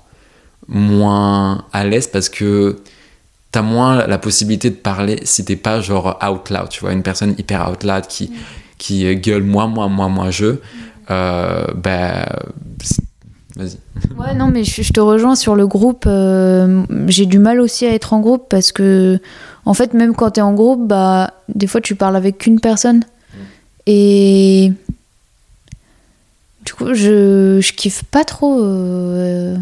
[0.69, 2.83] moins à l'aise parce que
[3.51, 7.03] t'as moins la possibilité de parler si t'es pas genre out loud, tu vois, une
[7.03, 8.31] personne hyper out loud qui,
[8.77, 10.57] qui gueule moi, moi, moi, moi, je.
[11.11, 12.27] Euh, ben,
[13.57, 13.77] vas-y.
[14.19, 16.05] Ouais, non, mais je, je te rejoins sur le groupe.
[16.07, 19.19] euh, J'ai du mal aussi à être en groupe parce que,
[19.65, 23.05] en fait, même quand t'es en groupe, bah, des fois, tu parles avec qu'une personne.
[23.87, 24.73] Et.
[26.83, 28.63] Coup, je, je kiffe pas trop.
[28.63, 29.57] euh,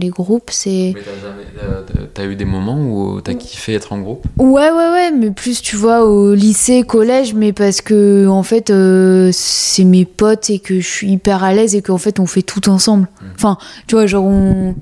[0.00, 0.92] les groupes, c'est.
[0.94, 1.82] Mais t'as jamais, euh,
[2.14, 4.24] t'as eu des moments où t'as kiffé être en groupe?
[4.38, 8.70] Ouais, ouais, ouais, mais plus, tu vois, au lycée, collège, mais parce que, en fait,
[8.70, 12.26] euh, c'est mes potes et que je suis hyper à l'aise et qu'en fait, on
[12.26, 13.08] fait tout ensemble.
[13.34, 13.58] Enfin,
[13.88, 14.74] tu vois, genre, on.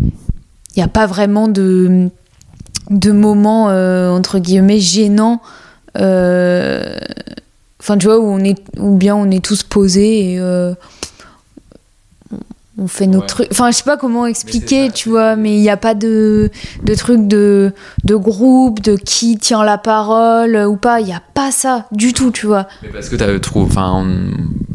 [0.76, 2.08] Il n'y a pas vraiment de,
[2.90, 5.40] de moments, euh, entre guillemets, gênants.
[5.96, 10.40] Enfin, tu vois, où, on est, ou bien on est tous posés et.
[10.40, 10.74] euh,
[12.80, 13.26] on fait nos Ouais.
[13.26, 13.48] trucs.
[13.52, 16.50] Enfin, je sais pas comment expliquer, ça, tu vois, mais il n'y a pas de,
[16.82, 17.72] de truc de,
[18.04, 21.00] de groupe, de qui tient la parole ou pas.
[21.00, 22.66] Il n'y a pas ça du tout, tu vois.
[22.82, 24.06] Mais parce que t'avais trouvé, enfin,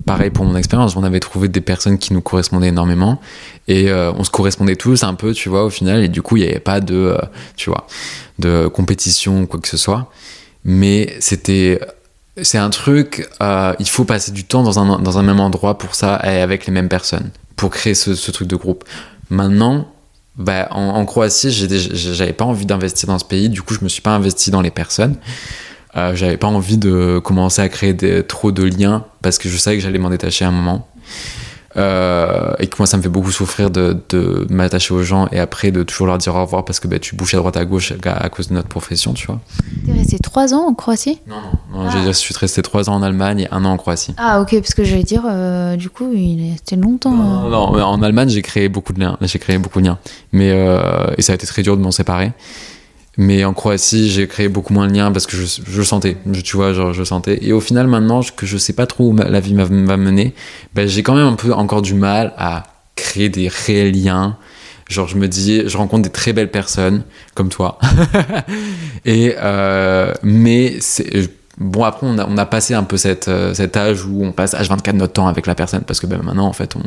[0.05, 3.19] pareil pour mon expérience, on avait trouvé des personnes qui nous correspondaient énormément
[3.67, 6.37] et euh, on se correspondait tous un peu, tu vois, au final, et du coup,
[6.37, 7.17] il n'y avait pas de, euh,
[7.57, 7.87] tu vois,
[8.37, 10.11] de compétition ou quoi que ce soit.
[10.63, 11.79] Mais c'était,
[12.41, 15.77] c'est un truc, euh, il faut passer du temps dans un, dans un même endroit
[15.77, 18.83] pour ça et avec les mêmes personnes, pour créer ce, ce truc de groupe.
[19.29, 19.87] Maintenant,
[20.37, 24.01] bah, en, Croatie, j'avais pas envie d'investir dans ce pays, du coup, je me suis
[24.01, 25.15] pas investi dans les personnes.
[25.95, 29.55] Euh, j'avais pas envie de commencer à créer des- trop de liens parce que je
[29.55, 30.89] savais que j'allais m'en détacher à un moment.
[31.77, 35.39] Euh, et que moi, ça me fait beaucoup souffrir de, de m'attacher aux gens et
[35.39, 37.65] après de toujours leur dire au revoir parce que bah, tu bouges à droite à
[37.65, 39.41] gauche à, à cause de notre profession, tu vois.
[39.85, 41.19] T'es resté trois ans en Croatie?
[41.27, 41.35] Non,
[41.73, 41.83] non.
[41.83, 44.13] non je, je suis resté trois ans en Allemagne et un an en Croatie.
[44.17, 47.11] Ah, ok, parce que j'allais dire, euh, du coup, il est resté longtemps.
[47.11, 47.49] Non, euh.
[47.49, 49.17] non, non, en Allemagne, j'ai créé beaucoup de liens.
[49.21, 49.97] J'ai créé beaucoup de liens.
[50.31, 52.31] Mais, euh, et ça a été très dur de m'en séparer.
[53.17, 56.41] Mais en Croatie, j'ai créé beaucoup moins de liens parce que je, je sentais, je-
[56.41, 57.39] tu vois, genre, je sentais.
[57.41, 60.33] Et au final, maintenant que je sais pas trop où la vie va mener,
[60.73, 62.63] ben, j'ai quand même un peu encore du mal à
[62.95, 64.37] créer des réels liens.
[64.89, 67.03] Genre, je me dis, je rencontre des très belles personnes,
[67.33, 67.79] comme toi.
[69.05, 70.77] et, euh, mais
[71.57, 74.31] bon, après, on a, on a passé un peu cette, euh, cet âge où on
[74.31, 76.83] passe H24 notre temps avec la personne parce que ben, maintenant, en fait, on,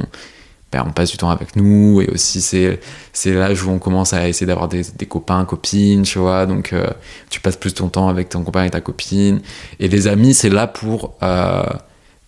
[0.70, 2.80] ben, on passe du temps avec nous et aussi c'est
[3.12, 6.44] c'est l'âge où on commence à essayer d'avoir des, des copains copines tu vois.
[6.46, 6.86] Donc euh,
[7.30, 9.40] tu passes plus ton temps avec ton copain et ta copine.
[9.80, 11.62] Et les amis c'est là pour euh,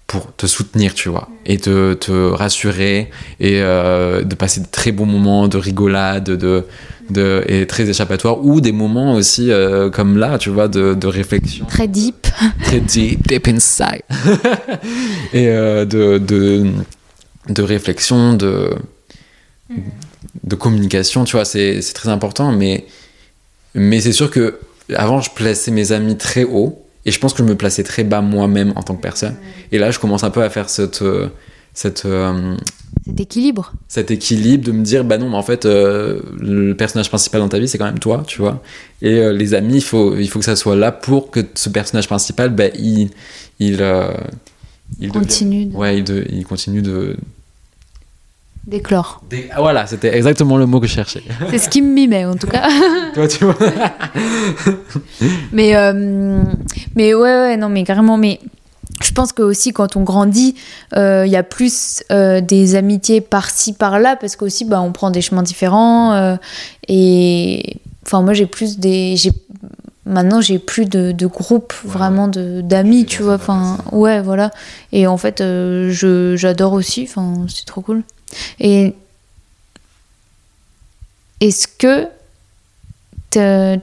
[0.07, 1.29] pour te soutenir tu vois.
[1.45, 6.67] Et te, te rassurer et euh, de passer de très bons moments de rigolade de
[7.11, 11.07] de et très échappatoires ou des moments aussi euh, comme là tu vois de, de
[11.07, 11.67] réflexion.
[11.67, 12.27] Très deep.
[12.65, 14.03] très deep, deep inside.
[15.33, 16.67] et euh, de, de,
[17.51, 18.71] de réflexion, de,
[20.45, 22.53] de communication, tu vois, c'est c'est très important.
[22.53, 22.87] Mais,
[23.75, 24.59] mais c'est sûr que
[24.95, 28.05] avant, je plaçais mes amis très haut et je pense que je me plaçais très
[28.05, 29.37] bas moi-même en tant que personne.
[29.73, 31.03] Et là, je commence un peu à faire cette.
[31.03, 31.29] euh,
[31.73, 32.57] cette euh,
[33.07, 33.73] Cet équilibre.
[33.89, 37.49] cet équilibre de me dire bah non mais en fait euh, le personnage principal dans
[37.49, 38.61] ta vie c'est quand même toi tu vois
[39.03, 41.69] et euh, les amis il faut il faut que ça soit là pour que ce
[41.71, 43.11] personnage principal bah, il
[43.61, 43.79] il
[45.13, 47.17] Continue ouais il, de- il continue de
[48.71, 49.21] D'éclore.
[49.29, 52.25] des- ah, voilà c'était exactement le mot que je cherchais C'est ce qui me mimait
[52.25, 52.69] en tout cas.
[53.15, 53.57] toi tu vois
[55.53, 56.43] Mais, euh,
[56.95, 58.17] mais ouais, ouais, non, mais carrément.
[58.17, 58.41] Mais
[59.03, 60.55] je pense que aussi quand on grandit,
[60.97, 65.11] euh, il y a plus euh, des amitiés par-ci, par-là, parce qu'aussi, bah, on prend
[65.11, 66.13] des chemins différents.
[66.15, 66.37] euh,
[66.89, 69.17] et enfin, moi, j'ai plus des.
[69.17, 69.33] j'ai-
[70.07, 73.35] Maintenant, j'ai plus de, de groupe Ouais, vraiment de d'amis, tu vois.
[73.35, 74.51] Enfin, ouais, voilà.
[74.93, 77.07] Et en fait, je j'adore aussi.
[77.09, 78.03] Enfin, c'est trop cool.
[78.61, 78.95] Et
[81.41, 82.07] est-ce que
[83.31, 83.77] t'as-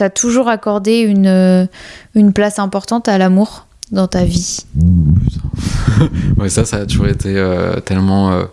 [0.00, 1.68] as toujours accordé une,
[2.14, 4.58] une place importante à l'amour dans ta vie?
[6.36, 8.44] Ouais ça ça a toujours été euh, tellement euh,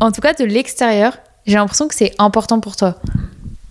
[0.00, 1.16] En tout cas, de l'extérieur,
[1.46, 2.96] j'ai l'impression que c'est important pour toi.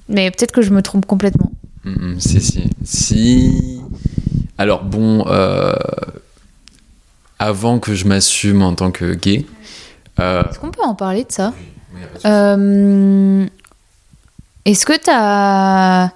[0.10, 1.52] Mais peut-être que je me trompe complètement.
[1.84, 3.82] mm, mm, si si si
[4.58, 5.74] alors bon euh,
[7.40, 9.46] avant que je m'assume en tant que gay
[10.20, 11.54] euh, Est-ce qu'on peut en parler de ça
[11.94, 12.02] oui.
[12.26, 13.46] Euh,
[14.66, 16.12] Est-ce que t'as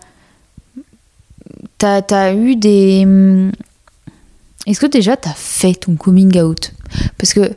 [1.77, 3.07] t'as as eu des
[4.67, 6.71] Est-ce que déjà t'as fait ton coming out?
[7.17, 7.51] Parce que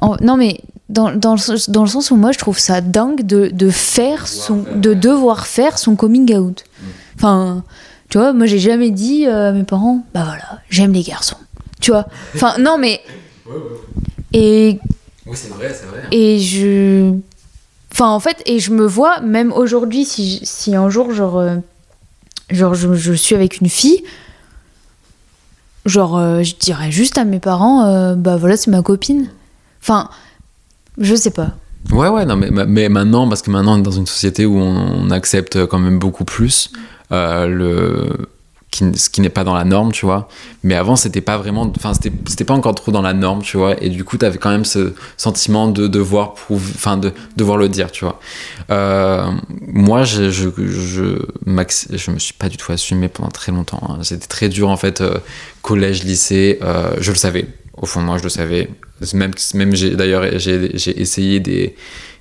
[0.00, 2.80] en- non mais dans, dans, le, sens- dans le sens où moi je trouve ça
[2.80, 6.64] dingue de, de faire son de devoir faire son coming out.
[7.16, 7.64] Enfin,
[8.08, 11.36] tu vois, moi j'ai jamais dit euh, à mes parents bah voilà, j'aime les garçons.
[11.80, 12.06] Tu vois.
[12.34, 13.00] Enfin non mais
[14.32, 14.78] et
[15.26, 16.02] Oui, c'est vrai, c'est vrai.
[16.10, 17.14] et je.
[17.92, 21.56] Enfin, en fait, et je me vois, même aujourd'hui, si, si un jour, genre, euh,
[22.50, 24.04] genre je, je suis avec une fille,
[25.86, 29.28] genre, euh, je dirais juste à mes parents, euh, bah voilà, c'est ma copine.
[29.82, 30.10] Enfin,
[30.98, 31.52] je sais pas.
[31.90, 34.58] Ouais, ouais, non, mais, mais maintenant, parce que maintenant, on est dans une société où
[34.58, 34.76] on,
[35.06, 36.70] on accepte quand même beaucoup plus
[37.10, 38.28] euh, le.
[38.94, 40.28] Ce qui n'est pas dans la norme, tu vois.
[40.62, 41.72] Mais avant, c'était pas vraiment.
[41.76, 43.82] Enfin, c'était pas encore trop dans la norme, tu vois.
[43.82, 46.34] Et du coup, t'avais quand même ce sentiment de devoir.
[46.50, 48.20] Enfin, de devoir le dire, tu vois.
[48.70, 49.30] Euh,
[49.66, 53.80] moi, je, je, je, max- je me suis pas du tout assumé pendant très longtemps.
[53.88, 53.98] hein.
[54.02, 55.00] C'était très dur, en fait.
[55.00, 55.18] euh,
[55.62, 57.46] collège, lycée, euh, je le savais.
[57.80, 58.70] Au fond moi, je le savais.
[59.14, 61.76] Même, même j'ai, d'ailleurs, j'ai essayé des,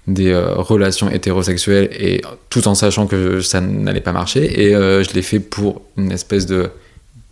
[0.07, 4.61] des euh, relations hétérosexuelles et tout en sachant que ça n'allait pas marcher.
[4.61, 6.69] Et euh, je l'ai fait pour une espèce de.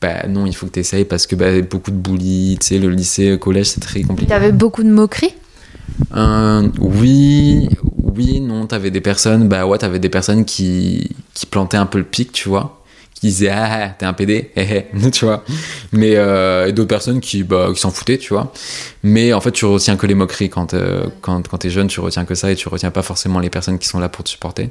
[0.01, 2.77] Bah non, il faut que tu essayes parce que bah, beaucoup de bullies, tu sais,
[2.77, 4.29] le lycée, le collège, c'est très compliqué.
[4.29, 5.33] T'avais beaucoup de moqueries?
[6.15, 7.69] Euh, oui,
[8.15, 11.99] oui, non, t'avais des personnes, bah ouais, t'avais des personnes qui, qui plantaient un peu
[11.99, 12.83] le pic, tu vois,
[13.25, 15.43] qui disaient ah, ah, t'es un PD, hé, hé, tu vois,
[15.91, 18.51] mais euh, d'autres personnes qui, bah, qui s'en foutaient, tu vois,
[19.03, 21.99] mais en fait, tu retiens que les moqueries quand, euh, quand, quand t'es jeune, tu
[21.99, 24.29] retiens que ça et tu retiens pas forcément les personnes qui sont là pour te
[24.29, 24.69] supporter.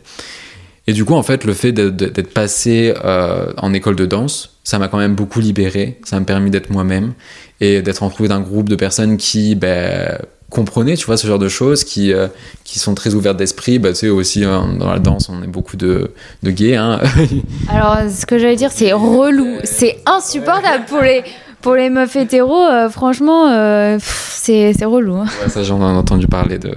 [0.87, 4.79] Et du coup, en fait, le fait d'être passé euh, en école de danse, ça
[4.79, 7.15] m'a quand même beaucoup libéré, ça m'a permis d'être moi-même
[7.61, 10.19] et d'être entouré d'un groupe de personnes qui ben,
[10.55, 12.29] comprenaient, tu vois, ce genre de choses, qui, euh,
[12.65, 13.79] qui sont très ouvertes d'esprit.
[13.79, 16.77] Bah, tu sais, aussi, hein, dans la danse, on est beaucoup de, de gays.
[16.77, 17.01] Hein.
[17.69, 19.57] Alors, ce que j'allais dire, c'est relou.
[19.65, 21.23] C'est insupportable pour les,
[21.61, 22.63] pour les meufs hétéros.
[22.65, 25.17] euh, franchement, euh, c'est c'est relou.
[25.17, 25.27] hein.
[25.43, 26.73] Ouais, ça, j'en ai entendu parler de.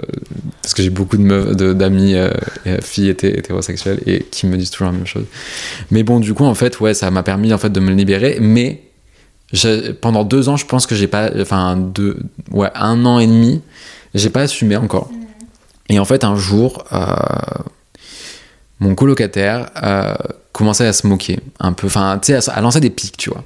[0.61, 4.57] Parce que j'ai beaucoup de meufs- de- d'amis, et filles hété- hétérosexuelles, et qui me
[4.57, 5.23] disent toujours la même chose.
[5.91, 8.38] Mais bon, du coup, en fait, ouais, ça m'a permis en fait, de me libérer.
[8.41, 8.82] Mais
[10.02, 11.30] pendant deux ans, je pense que j'ai pas.
[11.39, 12.18] Enfin, deux,
[12.52, 13.62] ouais, un an et demi,
[14.14, 15.10] j'ai pas assumé encore.
[15.89, 17.06] Et en fait, un jour, euh,
[18.80, 20.14] mon colocataire euh,
[20.52, 23.30] commençait à se moquer un peu, enfin, tu sais, à, à lancer des pics, tu
[23.30, 23.43] vois.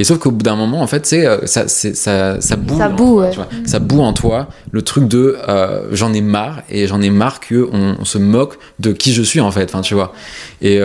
[0.00, 2.76] Et sauf qu'au bout d'un moment, en fait, sais, euh, ça, c'est- ça, ça boue.
[2.76, 3.30] Ça en boue, toi, ouais.
[3.30, 3.48] tu vois.
[3.64, 7.38] Ça boue en toi le truc de euh, j'en ai marre et j'en ai marre
[7.38, 10.12] que on, on se moque de qui je suis en fait, enfin, tu vois.
[10.62, 10.80] Et,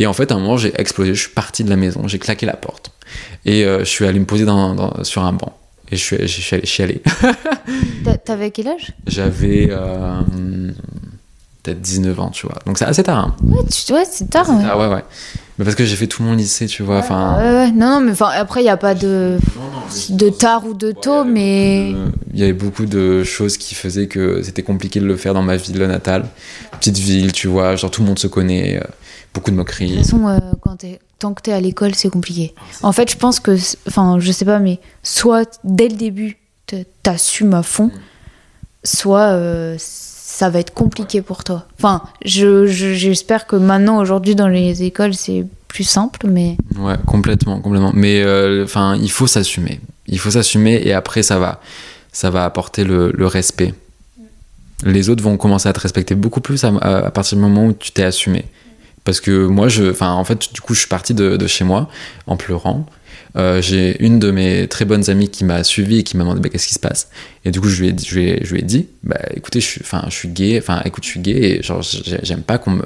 [0.00, 2.18] et en fait, à un moment, j'ai explosé, je suis parti de la maison, j'ai
[2.18, 2.90] claqué la porte
[3.46, 5.54] et euh, je suis allé me poser dans, dans- sur un banc.
[5.90, 7.02] Et je suis, je suis allé chialer.
[8.24, 8.92] T'avais quel âge?
[9.06, 10.20] J'avais euh,
[11.62, 12.56] peut-être 19 ans, tu vois.
[12.66, 13.18] Donc c'est assez tard.
[13.18, 13.36] Hein.
[13.90, 14.48] Ouais, c'est tard.
[14.50, 14.64] ouais.
[14.68, 15.04] Ah ouais, ouais.
[15.58, 16.98] Mais parce que j'ai fait tout mon lycée, tu vois.
[16.98, 17.70] Enfin, Ouais, ouais.
[17.72, 19.38] Non, non, mais après, il n'y a pas de,
[20.10, 21.92] de tard ou de tôt, mais.
[22.34, 25.42] Il y avait beaucoup de choses qui faisaient que c'était compliqué de le faire dans
[25.42, 26.26] ma ville natale.
[26.72, 28.86] Petite ville, tu vois, genre tout le monde se connaît, euh,
[29.32, 29.88] beaucoup de De moqueries.
[29.94, 32.54] toute façon, euh, quand t'es- tant que t'es à l'école, c'est compliqué.
[32.82, 33.56] En fait, je pense que,
[33.88, 36.36] enfin, je sais pas, mais soit dès le début,
[37.02, 37.90] t'assumes à fond,
[38.84, 41.66] soit euh, ça va être compliqué pour toi.
[41.78, 46.56] Enfin, je- je- j'espère que maintenant, aujourd'hui, dans les écoles, c'est plus simple, mais.
[46.78, 47.92] Ouais, complètement, complètement.
[47.94, 49.80] Mais euh, enfin, il faut s'assumer.
[50.08, 51.60] Il faut s'assumer et après ça va,
[52.12, 53.74] ça va apporter le, respect.
[54.84, 57.90] Les autres vont commencer à te respecter beaucoup plus à partir du moment où tu
[57.92, 58.44] t'es assumé.
[59.06, 61.88] Parce que moi, je, en fait, du coup, je suis parti de, de chez moi
[62.26, 62.84] en pleurant.
[63.36, 66.40] Euh, j'ai une de mes très bonnes amies qui m'a suivi et qui m'a demandé
[66.40, 67.08] bah, qu'est-ce qui se passe?
[67.44, 69.60] Et du coup, je lui ai, je lui ai, je lui ai dit, bah, écoutez,
[69.60, 72.58] je suis, je suis gay, enfin, écoute, je suis gay et genre, j'ai- j'aime pas
[72.58, 72.84] qu'on me,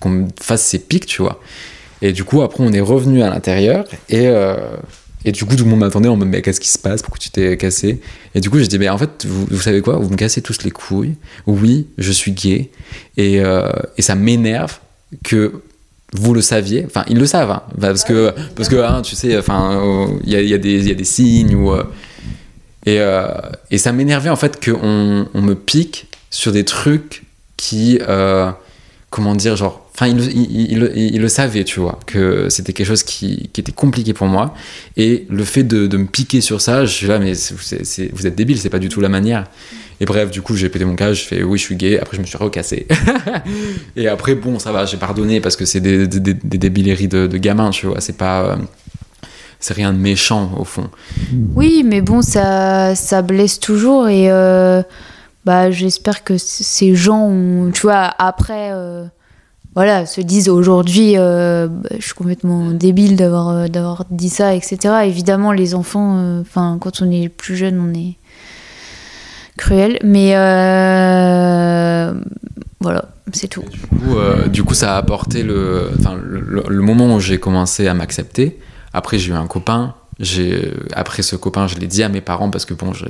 [0.00, 1.40] qu'on fasse ces pics, tu vois.
[2.02, 4.56] Et du coup, après, on est revenu à l'intérieur et, euh,
[5.24, 7.02] et du coup, tout le monde m'attendait en mode, mais qu'est-ce qui se passe?
[7.02, 8.00] Pourquoi tu t'es cassé?
[8.34, 9.96] Et du coup, j'ai dit, mais en fait, vous, vous savez quoi?
[9.98, 11.14] Vous me cassez tous les couilles.
[11.46, 12.70] Oui, je suis gay
[13.16, 14.80] et, euh, et ça m'énerve
[15.22, 15.52] que
[16.12, 16.84] vous le saviez.
[16.86, 20.40] Enfin, ils le savent, hein, parce que, parce que hein, tu sais, il y, a,
[20.42, 21.72] y a y a des signes ou.
[21.72, 21.84] euh,
[22.86, 23.26] et, euh,
[23.70, 27.24] et ça m'énervait en fait qu'on on me pique sur des trucs
[27.56, 27.98] qui.
[28.08, 28.50] euh,
[29.10, 29.83] comment dire, genre.
[29.94, 34.52] Enfin, il, le- savait, tu vois, que c'était quelque chose qui, était compliqué pour moi.
[34.96, 38.26] Et le fait de, me piquer sur ça, je suis là, mais c'est- c'est- vous
[38.26, 39.44] êtes débile, c'est pas du tout la manière.
[40.00, 42.00] Et bref, du coup, j'ai pété mon cas, je fais oui, je suis gay.
[42.00, 42.88] Après, je me suis recassé.
[43.96, 47.70] et après, bon, ça va, j'ai pardonné parce que c'est des, débileries de, de gamins,
[47.70, 48.00] tu vois.
[48.00, 48.44] C'est pas.
[48.44, 48.56] euh,
[49.60, 50.90] c'est rien de méchant, au fond.
[51.54, 54.82] Oui, mais bon, ça, ça blesse toujours et euh,
[55.46, 59.04] bah, j'espère que ces gens, ont, tu vois, après, euh,
[59.74, 64.54] voilà, se disent aujourd'hui, euh, bah, je suis complètement débile d'avoir euh, d'avoir dit ça,
[64.54, 64.78] etc.
[65.04, 68.14] Évidemment, les enfants, euh, enfin, quand on est plus jeune, on est
[69.56, 70.34] cruel, mais
[72.80, 73.64] voilà, c'est tout.
[74.50, 75.90] Du coup, ça a apporté le,
[76.22, 78.58] le- le moment où j'ai commencé à m'accepter.
[78.92, 79.94] Après, j'ai eu un copain.
[80.24, 83.04] J'ai, après ce copain, je l'ai dit à mes parents parce que bon, je,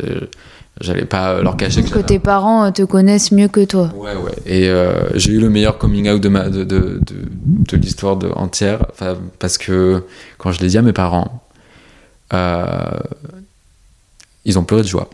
[0.81, 3.91] j'allais pas leur cacher que Que tes parents euh, te connaissent mieux que toi.
[3.97, 4.33] Ouais, ouais.
[4.47, 7.15] Et euh, j'ai eu le meilleur coming out de, ma, de, de, de,
[7.71, 8.85] de l'histoire de, entière.
[8.93, 10.03] Enfin, parce que
[10.39, 11.43] quand je l'ai dit à mes parents,
[12.33, 12.67] euh,
[14.45, 15.09] ils ont pleuré de joie.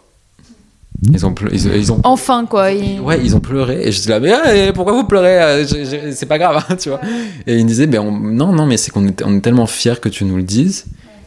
[1.12, 2.64] Ils ont, ils, ils ont Enfin, quoi.
[2.72, 6.26] Ouais, ils ont pleuré et je dis là, mais ah, pourquoi vous pleurez Euh, C'est
[6.26, 7.00] pas grave, hein, tu vois.
[7.46, 9.66] Et ils me disaient, ben on- non, non, mais c'est qu'on est, on est tellement
[9.66, 10.84] fiers que tu nous le dises.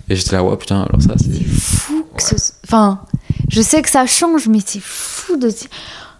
[0.09, 1.31] Et j'étais là, ouais, putain, alors ça, c'est.
[1.33, 2.35] C'est fou que ce...
[2.65, 3.01] Enfin,
[3.49, 5.49] je sais que ça change, mais c'est fou de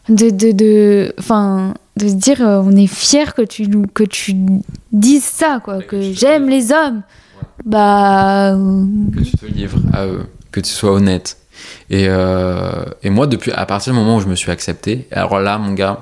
[0.10, 4.04] de de de enfin de se dire euh, on est fier que tu nous que
[4.04, 4.36] tu
[4.92, 7.04] dises ça quoi Ouais, que j'aime les hommes
[7.66, 8.84] bah euh,
[9.16, 11.38] que tu te livres à eux, que tu sois honnête.
[11.90, 15.40] Et, euh, et moi, depuis, à partir du moment où je me suis accepté, alors
[15.40, 16.02] là, mon gars,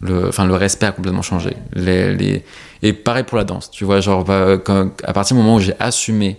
[0.00, 1.56] le, enfin, le respect a complètement changé.
[1.74, 2.44] Les, les...
[2.82, 5.60] Et pareil pour la danse, tu vois, genre, bah, quand- à partir du moment où
[5.60, 6.38] j'ai assumé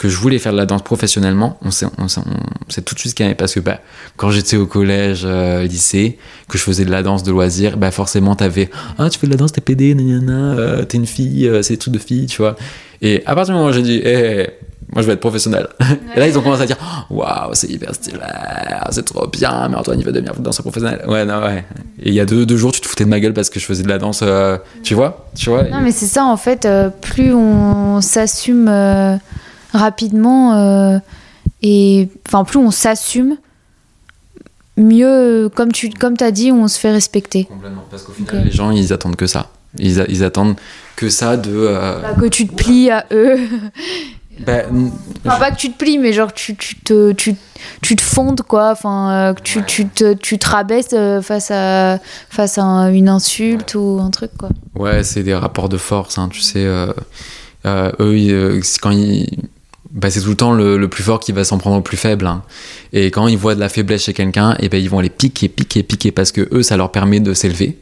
[0.00, 2.94] que je voulais faire de la danse professionnellement, on s'est, on s'est- on s'est tout
[2.94, 3.78] de suite calmé parce que bah,
[4.16, 6.18] quand j'étais au collège, euh, lycée,
[6.48, 9.32] que je faisais de la danse de loisir, bah forcément t'avais ah tu fais de
[9.32, 12.42] la danse t'es pédé, nanana, euh, t'es une fille, euh, c'est tout de fille, tu
[12.42, 12.56] vois.
[13.02, 14.48] Et à partir du moment où j'ai dit Eh,
[14.92, 15.68] moi je vais être professionnel,
[16.16, 18.18] et là ils ont commencé à dire waouh c'est hyper stylé,
[18.90, 21.02] c'est trop bien, mais Antoine il va devenir danseur professionnel.
[21.08, 21.64] Ouais non ouais.
[22.02, 23.60] Et il y a deux, deux jours tu te foutais de ma gueule parce que
[23.60, 25.62] je faisais de la danse, euh, tu vois, tu vois.
[25.64, 29.16] non mais c'est ça en fait euh, plus on s'assume euh,
[29.74, 30.98] rapidement euh,
[31.62, 33.36] et enfin plus on s'assume
[34.76, 38.50] mieux comme tu comme t'as dit on se fait respecter Complètement, parce qu'au final les
[38.50, 39.50] gens ils attendent que ça.
[39.78, 40.54] Ils, a- ils attendent
[40.94, 41.50] que ça de.
[41.52, 43.36] euh, Pas que tu te plies à eux
[44.46, 44.90] ben,
[45.26, 47.34] Enfin, pas que tu te plies, mais genre tu, tu, te, tu,
[47.82, 48.70] tu te fondes, quoi.
[48.70, 49.64] Enfin, euh, que tu, Ouais.
[49.66, 51.98] tu, te, tu te rabaisses euh, face à,
[52.30, 54.50] face à un- une insulte ou un truc, quoi.
[54.76, 56.64] Ouais, c'est des rapports de force, hein, tu sais.
[56.64, 56.92] euh,
[57.98, 59.26] eux, ils, quand ils.
[59.94, 62.26] Bah, c'est tout le temps le, plus fort qui va s'en prendre au plus faible.
[62.26, 62.42] hein.
[62.92, 65.48] Et quand ils voient de la faiblesse chez quelqu'un, et ben ils vont aller piquer,
[65.48, 67.78] piquer, piquer, parce que eux, ça leur permet de s'élever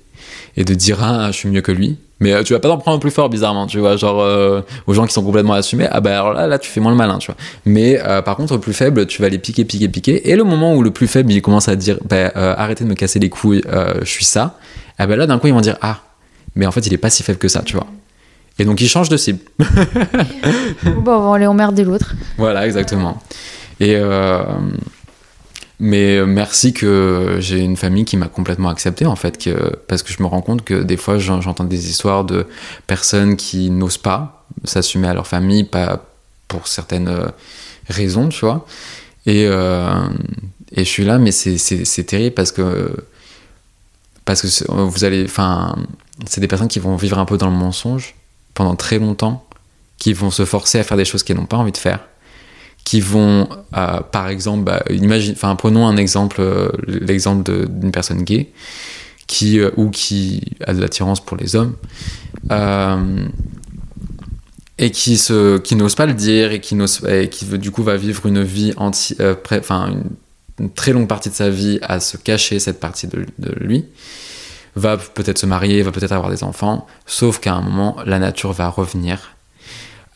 [0.57, 1.97] et de dire ah, je suis mieux que lui.
[2.21, 3.97] Mais euh, tu vas pas t'en prendre au plus fort, bizarrement, tu vois.
[3.97, 6.81] Genre, euh, aux gens qui sont complètement assumés, ah bah alors là, là, tu fais
[6.81, 7.37] moins le malin, tu vois.
[7.65, 10.31] Mais euh, par contre, au plus faible, tu vas les piquer, piquer, piquer.
[10.31, 12.95] Et le moment où le plus faible, il commence à dire, bah, arrêtez de me
[12.95, 13.63] casser les couilles,
[14.01, 14.59] je suis ça,
[14.99, 16.01] ah bah là, d'un coup, ils vont dire, ah,
[16.55, 17.87] mais en fait, il est pas si faible que ça, tu vois.
[18.59, 19.41] Et donc, ils changent de cible.
[20.85, 22.15] Bon, on va aller emmerder l'autre.
[22.39, 23.23] Voilà, exactement.
[23.81, 24.43] Et euh,
[25.81, 30.13] mais merci que j'ai une famille qui m'a complètement accepté en fait, que, parce que
[30.13, 32.47] je me rends compte que des fois j'en- j'entends des histoires de
[32.87, 36.05] personnes qui n'osent pas s'assumer à leur famille, pas
[36.47, 37.27] pour certaines euh,
[37.89, 38.65] raisons, tu vois.
[39.27, 40.05] Et, euh,
[40.73, 42.95] et je suis là, mais c'est- terrible parce que
[44.25, 45.75] parce que vous allez, enfin,
[46.27, 48.15] c'est des personnes qui vont vivre un peu dans le mensonge
[48.55, 49.47] pendant très longtemps,
[49.99, 52.01] qui vont se forcer à faire des choses qu'elles n'ont pas envie de faire
[52.85, 58.23] qui vont, euh, par exemple, bah, imagine, enfin, prenons un exemple, euh, l'exemple d'une personne
[58.25, 58.51] gay
[59.29, 61.77] qui euh, ou qui a de l'attirance pour les hommes
[64.79, 65.17] et qui
[65.63, 68.73] qui n'ose pas le dire et qui n'ose, qui du coup va vivre une vie
[68.77, 73.25] anti, une- très longue partie de sa vie à se cacher cette partie de
[73.61, 73.85] lui,
[74.77, 78.53] va peut-être se marier, va peut-être avoir des enfants, sauf qu'à un moment, la nature
[78.53, 79.37] va revenir.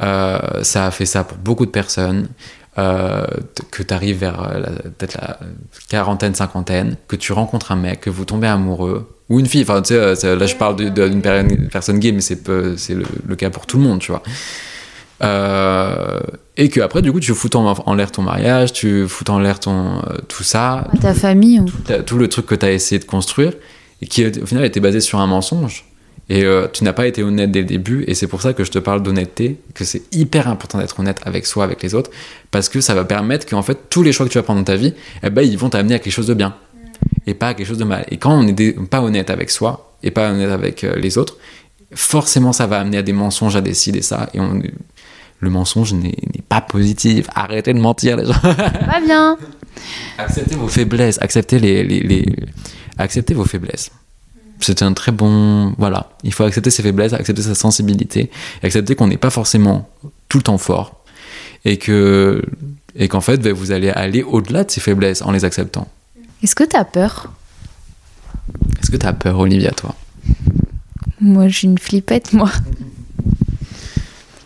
[0.02, 2.28] Euh, ça a fait ça pour beaucoup de personnes.
[2.78, 3.24] Euh,
[3.70, 4.60] que tu arrives vers euh,
[4.98, 5.38] peut-être la
[5.88, 9.80] quarantaine, cinquantaine, que tu rencontres un mec, que vous tombez amoureux, ou une fille, enfin
[9.80, 11.42] tu sais, c'est- là je parle d'une per-
[11.72, 12.76] personne gay, mais c'est le,
[13.26, 14.22] le cas pour tout le monde, tu vois.
[15.22, 16.20] Euh,
[16.58, 19.38] et que après du coup tu fous en, en l'air ton mariage, tu fous en
[19.38, 21.60] l'air ton euh, tout ça, ta famille.
[21.60, 23.54] ou- T'as tout le truc que tu as essayé de construire
[24.02, 25.84] et qui au final était basé sur un mensonge.
[26.28, 28.64] Et euh, tu n'as pas été honnête dès le début, et c'est pour ça que
[28.64, 32.10] je te parle d'honnêteté, que c'est hyper important d'être honnête avec soi, avec les autres,
[32.50, 34.64] parce que ça va permettre qu'en fait tous les choix que tu vas prendre dans
[34.64, 34.92] ta vie,
[35.22, 36.56] eh ben, ils vont t'amener à quelque chose de bien,
[37.28, 38.04] et pas à quelque chose de mal.
[38.10, 41.36] Et quand on n'est pas honnête avec soi, et pas honnête avec euh, les autres,
[41.94, 44.60] forcément ça va amener à des mensonges, à des ci, des ça, et on-
[45.38, 47.26] le mensonge n'est n'est pas positif.
[47.34, 48.32] Arrêtez de mentir, les gens.
[48.40, 49.36] Pas bien.
[50.16, 52.26] Acceptez vos faiblesses, acceptez les, les, les-
[52.98, 53.90] acceptez vos faiblesses.
[54.60, 56.10] C'est un très bon, voilà.
[56.24, 58.30] Il faut accepter ses faiblesses, accepter sa sensibilité,
[58.62, 59.88] accepter qu'on n'est pas forcément
[60.28, 61.04] tout le temps fort,
[61.64, 62.42] et que,
[62.94, 65.88] et qu'en fait, ben, vous allez aller au-delà de ces faiblesses en les acceptant.
[66.42, 67.32] Est-ce que t'as peur?
[68.82, 69.94] Est-ce que tu as peur, Olivia, toi?
[71.20, 72.50] Moi, j'ai une flippette, moi.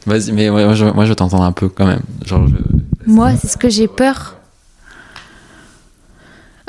[0.07, 2.01] Vas-y, mais moi, je, moi, je t'entends un peu quand même.
[2.25, 4.37] Genre, je- Moi, c'est ce que j'ai peur.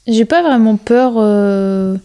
[0.06, 1.96] J'ai pas vraiment peur euh,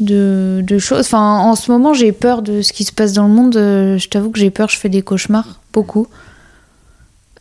[0.00, 1.00] de, de choses.
[1.00, 3.56] Enfin, en ce moment, j'ai peur de ce qui se passe dans le monde.
[3.56, 6.06] Euh, Je t'avoue que j'ai peur, je fais des cauchemars, beaucoup.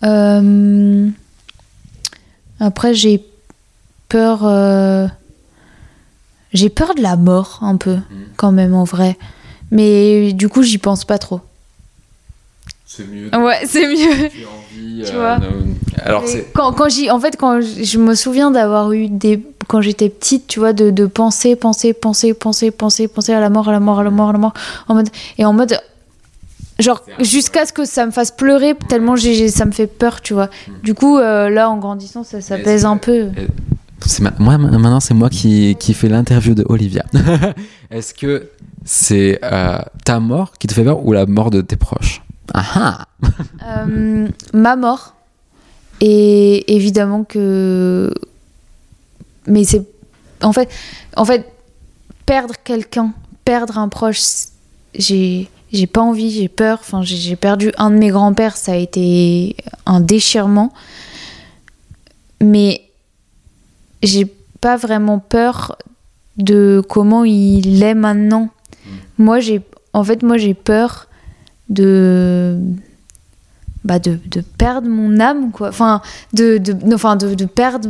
[0.04, 1.08] Euh,
[2.60, 3.24] Après, j'ai
[4.10, 4.42] peur.
[4.46, 5.08] euh,
[6.52, 7.98] J'ai peur de la mort, un peu,
[8.36, 9.18] quand même, en vrai.
[9.72, 11.40] Mais du coup, j'y pense pas trop.
[12.86, 13.30] C'est mieux.
[13.36, 14.30] Ouais, c'est mieux.
[14.30, 15.40] Tu, envie, Tu euh, vois.
[16.04, 16.24] Alors,
[16.54, 20.60] quand, quand en fait, quand je me souviens d'avoir eu des, quand j'étais petite, tu
[20.60, 24.00] vois, de, de penser, penser, penser, penser, penser, penser à la mort, à la mort,
[24.00, 24.54] à la mort, à la mort,
[24.88, 25.80] en mode, et en mode,
[26.80, 30.34] genre, jusqu'à ce que ça me fasse pleurer tellement j'ai, ça me fait peur, tu
[30.34, 30.50] vois.
[30.84, 33.30] Du coup, euh, là, en grandissant, ça, ça pèse un peu.
[34.20, 37.04] Ma- Moi, ma- maintenant, c'est moi qui, qui fais l'interview de Olivia.
[37.90, 38.50] Est-ce que
[38.84, 42.22] c'est euh, ta mort qui te fait peur ou la mort de tes proches?
[42.58, 43.06] Ah ah
[43.66, 45.14] Euh, ma mort.
[46.00, 48.14] Et évidemment que.
[49.48, 49.86] Mais c'est.
[50.42, 50.70] En fait,
[51.18, 51.52] en fait,
[52.26, 54.22] perdre quelqu'un, perdre un proche,
[54.94, 55.50] j'ai.
[55.74, 56.78] J'ai pas envie, j'ai peur.
[56.80, 60.72] Enfin, j'ai j'ai perdu un de mes grands-pères, ça a été un déchirement.
[62.42, 62.82] Mais
[64.02, 64.26] j'ai
[64.62, 65.78] pas vraiment peur
[66.38, 68.50] de comment il est maintenant.
[69.18, 69.62] Moi, j'ai.
[69.92, 71.05] En fait, moi, j'ai peur
[71.70, 72.58] de
[73.84, 75.70] bah de, de perdre mon âme quoi.
[75.70, 76.02] Enfin
[76.34, 77.90] de, de non, enfin de, de perdre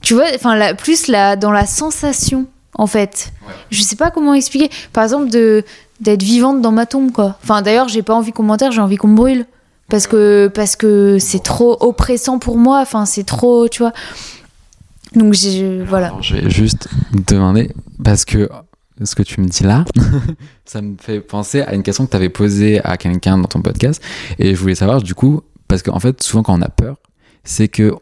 [0.00, 3.32] tu vois enfin la, plus la, dans la sensation en fait.
[3.46, 3.54] Ouais.
[3.70, 4.70] je sais pas comment expliquer.
[4.92, 5.64] Par exemple de
[6.00, 7.38] d'être vivante dans ma tombe quoi.
[7.42, 9.46] Enfin d'ailleurs j'ai pas envie qu'on m'enterre j'ai envie qu'on me brûle.
[9.88, 12.80] Parce que parce que c'est trop oppressant pour moi.
[12.80, 13.92] Enfin c'est trop tu vois.
[15.14, 16.06] Donc j'ai voilà.
[16.06, 16.88] Alors, je vais juste
[17.26, 17.70] te demander,
[18.02, 18.48] parce que
[19.02, 19.84] ce que tu me dis là,
[20.64, 23.60] ça me fait penser à une question que tu avais posée à quelqu'un dans ton
[23.60, 24.02] podcast.
[24.38, 26.96] Et je voulais savoir, du coup, parce qu'en fait, souvent quand on a peur,
[27.42, 27.94] c'est que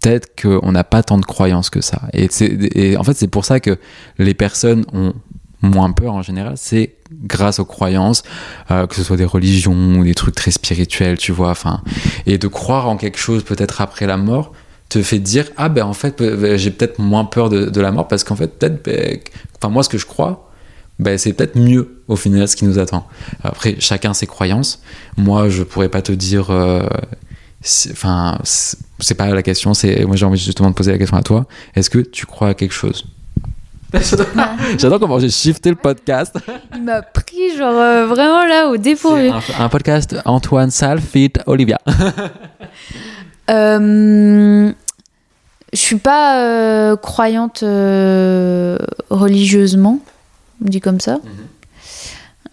[0.00, 2.02] peut-être qu'on n'a pas tant de croyances que ça.
[2.12, 3.78] Et, en fait, c'est pour ça que
[4.18, 5.14] les personnes ont
[5.62, 8.22] moins peur en général, c'est grâce aux croyances,
[8.70, 11.50] euh, que ce soit des religions ou des trucs très spirituels, tu vois.
[11.50, 11.82] Enfin,
[12.26, 14.52] et de croire en quelque chose peut-être après la mort
[14.88, 17.90] te fait dire ah ben en fait pe- j'ai peut-être moins peur de, de la
[17.92, 19.18] mort parce qu'en fait peut-être ben,
[19.60, 20.50] enfin moi ce que je crois
[20.98, 23.06] ben, c'est peut-être mieux au final ce qui nous attend.
[23.44, 24.80] Après chacun ses croyances.
[25.18, 26.86] Moi je pourrais pas te dire euh,
[27.92, 31.22] enfin c'est pas la question c'est moi j'ai envie justement de poser la question à
[31.22, 31.46] toi.
[31.74, 33.04] Est-ce que tu crois à quelque chose?
[34.78, 36.36] J'adore comment j'ai shifté le podcast.
[36.74, 39.28] il m'a pris genre euh, vraiment là au dépourvu.
[39.28, 41.78] Un, un podcast Antoine Sal fit Olivia.
[43.50, 44.72] Euh,
[45.72, 48.78] je suis pas euh, croyante euh,
[49.10, 50.00] religieusement,
[50.64, 51.18] on dit comme ça.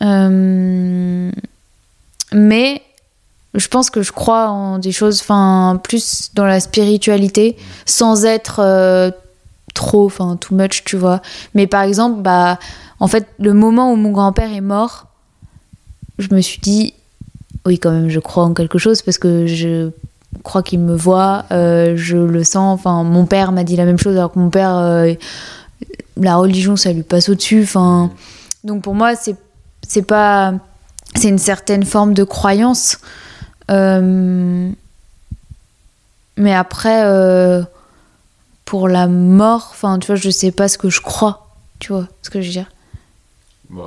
[0.02, 1.32] Euh,
[2.34, 2.82] mais
[3.54, 9.14] je pense que je crois en des choses, enfin plus dans la spiritualité, sans être
[9.74, 11.22] trop, enfin too much, tu vois.
[11.54, 12.60] Mais par exemple, bah,
[13.00, 15.08] en fait, le moment où mon grand-père est mort,
[16.20, 16.94] je me suis dit,
[17.66, 19.92] oui, quand même, je crois en quelque chose parce que je
[20.42, 22.80] crois qu'il me voit, euh, je le sens.
[22.80, 25.14] Enfin, mon père m'a dit la même chose, alors que mon père, euh,
[26.18, 27.64] la religion, ça lui passe au-dessus.
[27.64, 28.10] Enfin,
[28.64, 29.36] donc pour moi, c'est
[29.88, 30.54] c'est pas
[31.16, 32.98] c'est une certaine forme de croyance.
[33.72, 34.70] Euh,
[36.38, 37.04] mais après,
[38.66, 41.48] pour la mort, enfin, tu vois, je sais pas ce que je crois.
[41.80, 42.72] Tu vois ce que je veux dire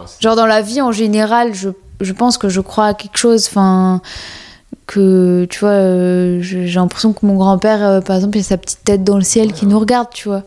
[0.07, 1.71] c'est- Genre dans la vie en général, je,
[2.01, 3.47] je pense que je crois à quelque chose.
[3.49, 4.01] Enfin,
[4.87, 8.57] que tu vois, euh, j'ai l'impression que mon grand-père, euh, par exemple, il a sa
[8.57, 10.43] petite tête dans le ciel qui nous regarde, tu vois.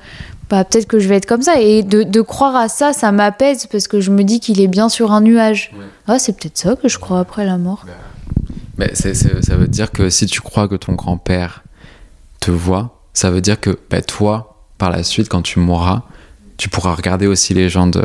[0.49, 1.59] Bah, peut-être que je vais être comme ça.
[1.61, 4.67] Et de, de croire à ça, ça m'apaise parce que je me dis qu'il est
[4.67, 5.71] bien sur un nuage.
[5.77, 5.85] Ouais.
[6.07, 7.85] Ah, c'est peut-être ça que je crois après la mort.
[8.77, 11.63] Mais c'est- c'est- ça veut dire que si tu crois que ton grand-père
[12.39, 16.03] te voit, ça veut dire que bah, toi, par la suite, quand tu mourras,
[16.57, 18.03] tu pourras regarder aussi les gens de.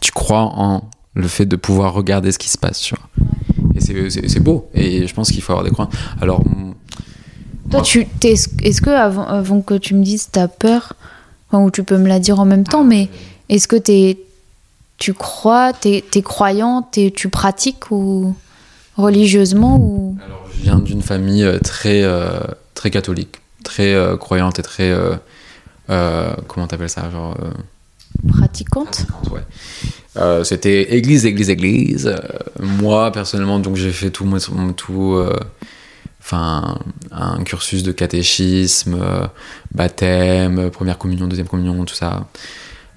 [0.00, 0.82] Tu crois en
[1.14, 3.04] le fait de pouvoir regarder ce qui se passe, tu vois.
[3.88, 4.68] Et c'est- beau.
[4.74, 5.94] Et je pense qu'il faut avoir des croyances.
[6.20, 6.42] Alors,
[7.70, 10.94] Toi, tu, est-ce que avant, avant que tu me dises t'as peur,
[11.50, 13.08] enfin, ou tu peux me la dire en même temps, mais
[13.48, 13.76] est-ce que
[14.98, 18.34] tu crois, t'es, t'es croyant, t'es, tu pratiques ou
[18.96, 20.16] religieusement ou?
[20.24, 22.40] Alors, je viens d'une famille euh, très, euh,
[22.74, 24.90] très catholique, très euh, croyante et très.
[24.90, 25.14] euh,
[26.48, 27.36] comment t'appelles ça Genre.
[28.28, 28.86] pratiquante?
[29.06, 29.40] pratiquante, ouais.
[30.16, 32.06] Euh, C'était église, église, église.
[32.08, 32.16] Euh,
[32.58, 34.26] moi, personnellement, donc j'ai fait tout,
[34.76, 35.14] tout.
[35.14, 35.36] euh,
[36.22, 36.78] Enfin,
[37.10, 39.00] un cursus de catéchisme,
[39.74, 42.26] baptême, première communion, deuxième communion, tout ça.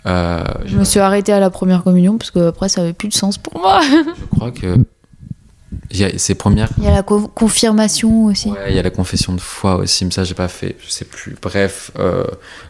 [0.05, 3.13] Je me suis arrêtée à la première communion parce que après ça avait plus de
[3.13, 3.79] sens pour moi.
[3.81, 4.75] je crois que
[5.89, 8.49] il y a ces premières Il y a la co- confirmation aussi.
[8.49, 10.91] Ouais, il y a la confession de foi aussi, mais ça j'ai pas fait, je
[10.91, 11.35] sais plus.
[11.41, 11.91] Bref,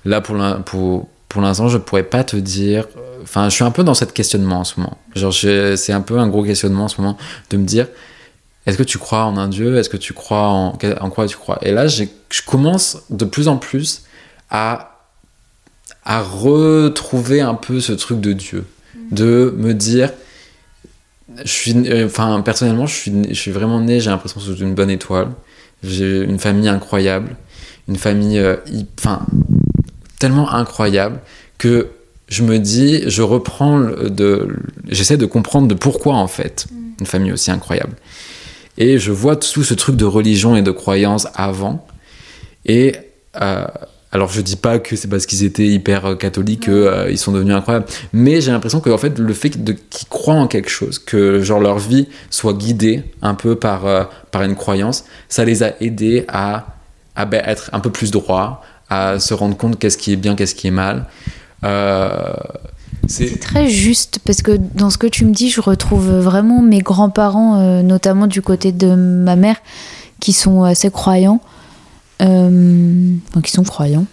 [0.05, 0.21] là
[0.65, 2.87] pour pour l'instant, je pourrais pas te dire.
[3.23, 4.97] Enfin, je suis un peu dans cet questionnement en ce moment.
[5.15, 7.17] Genre, c'est un peu un gros questionnement en ce moment
[7.49, 7.87] de me dire
[8.65, 9.77] est-ce que tu crois en un Dieu?
[9.77, 11.57] Est-ce que tu crois en en quoi tu crois?
[11.63, 12.05] Et là, je
[12.45, 14.03] commence de plus en plus
[14.51, 14.99] à
[16.05, 18.65] à retrouver un peu ce truc de Dieu,
[19.11, 20.11] de me dire
[21.43, 24.91] je suis, enfin, personnellement, je suis, je suis vraiment né, j'ai l'impression sous une bonne
[24.91, 25.29] étoile.
[25.81, 27.35] J'ai une famille incroyable,
[27.87, 28.57] une famille, euh,
[30.23, 31.19] tellement incroyable
[31.57, 31.89] que
[32.29, 34.47] je me dis, je reprends de,
[34.87, 36.65] j'essaie de comprendre de pourquoi en fait
[37.01, 37.97] une famille aussi incroyable.
[38.77, 41.85] Et je vois tout ce truc de religion et de croyance avant.
[42.65, 42.95] Et
[43.41, 43.67] euh,
[44.13, 47.55] alors je dis pas que c'est parce qu'ils étaient hyper euh, catholiques qu'ils sont devenus
[47.55, 51.41] incroyables, mais j'ai l'impression que en fait le fait qu'ils croient en quelque chose, que
[51.41, 55.73] genre leur vie soit guidée un peu par euh, par une croyance, ça les a
[55.81, 56.67] aidés à
[57.15, 60.35] à ben, être un peu plus droit, à se rendre compte qu'est-ce qui est bien,
[60.35, 61.05] qu'est-ce qui est mal.
[61.63, 62.33] Euh,
[63.07, 66.79] c'est très juste parce que dans ce que tu me dis, je retrouve vraiment mes
[66.79, 69.57] grands-parents, euh, notamment du côté de ma mère,
[70.19, 71.41] qui sont assez croyants.
[72.21, 74.05] Euh, enfin, qui sont croyants.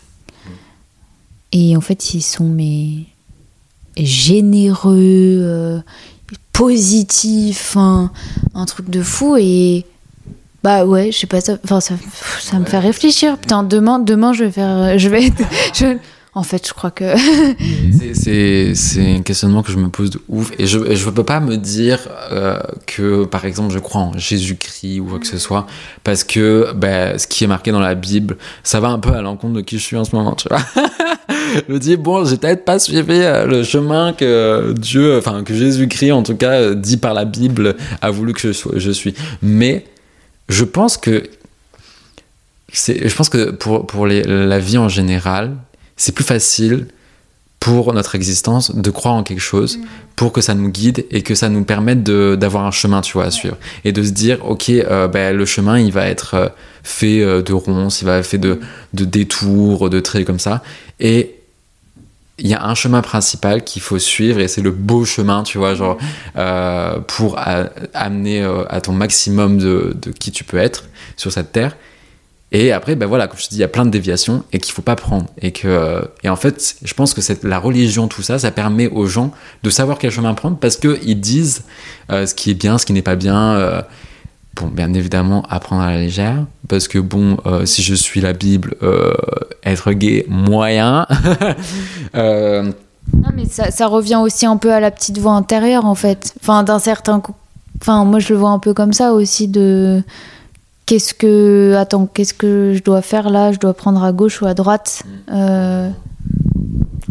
[1.52, 3.04] Et en fait, ils sont mais
[3.96, 5.80] généreux, euh,
[6.52, 8.10] positifs, un,
[8.54, 9.36] un truc de fou.
[9.36, 9.86] Et
[10.62, 11.56] bah ouais, je sais pas ça.
[11.64, 11.94] Enfin, ça,
[12.40, 13.38] ça me fait réfléchir.
[13.38, 15.42] Putain, demain, demain, je vais faire, je vais, être-
[15.74, 15.96] je-
[16.32, 17.04] en fait, je crois que
[18.14, 20.52] C'est- un questionnement que je me pose de ouf.
[20.58, 21.98] Et je ne peux pas me dire
[22.30, 25.66] euh, que, par exemple, je crois en Jésus-Christ ou quoi que ce soit,
[26.04, 29.22] parce que ben, ce qui est marqué dans la Bible, ça va un peu à
[29.22, 30.60] l'encontre de qui je suis en ce moment, tu vois.
[31.68, 35.54] je me dis, bon, j'ai peut-être pas suivi euh, le chemin que Dieu, enfin, que
[35.54, 38.90] Jésus-Christ, en tout cas, euh, dit par la Bible, a voulu que je, sois, je
[38.90, 39.14] suis.
[39.42, 39.84] Mais
[40.50, 41.28] je pense que.
[42.72, 45.56] Je pense que pour, pour les- la vie en général,
[45.96, 46.86] c'est plus facile
[47.58, 49.80] pour notre existence de croire en quelque chose
[50.16, 53.12] pour que ça nous guide et que ça nous permette de- d'avoir un chemin tu
[53.14, 53.56] vois à suivre.
[53.84, 56.48] Et de se dire ok euh, ben, le chemin il va être euh,
[56.84, 58.60] fait euh, de ronces il va être fait de,
[58.94, 60.62] de détours de traits comme ça.
[61.00, 61.34] Et
[62.40, 65.58] il y a un chemin principal qu'il faut suivre et c'est le beau chemin tu
[65.58, 65.98] vois genre
[66.36, 67.38] euh, pour
[67.94, 70.84] amener euh, à ton maximum de, qui tu peux être
[71.16, 71.76] sur cette terre
[72.52, 74.58] et après, ben voilà, comme je te dis, il y a plein de déviations et
[74.58, 75.26] qu'il faut pas prendre.
[75.40, 78.88] Et que, euh, et en fait, je pense que la religion, tout ça, ça permet
[78.88, 79.30] aux gens
[79.62, 81.62] de savoir quel chemin prendre parce que ils disent
[82.08, 83.84] ce qui est bien, ce qui n'est pas bien.
[84.60, 88.32] Bon, bien évidemment, apprendre à la légère parce que bon, euh, si je suis la
[88.32, 89.12] Bible, euh,
[89.64, 91.06] être gay moyen.
[92.14, 92.62] Euh,
[93.14, 96.34] Non, mais ça, ça revient aussi un peu à la petite voix intérieure, en fait.
[96.40, 97.20] Enfin, d'un certain.
[97.20, 97.34] coup-
[97.80, 100.02] Enfin, moi, je le vois un peu comme ça aussi de.
[100.86, 101.74] Qu'est-ce que.
[101.78, 103.52] Attends, qu'est-ce que je dois faire là?
[103.52, 105.02] Je dois prendre à gauche ou à droite?
[105.32, 105.88] Euh,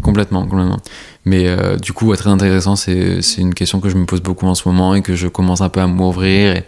[0.02, 0.78] Complètement, complètement.
[1.26, 4.22] Mais euh, du coup, ouais, très intéressant, c'est c'est une question que je me pose
[4.22, 6.56] beaucoup en ce moment et que je commence un peu à m'ouvrir.
[6.56, 6.64] Et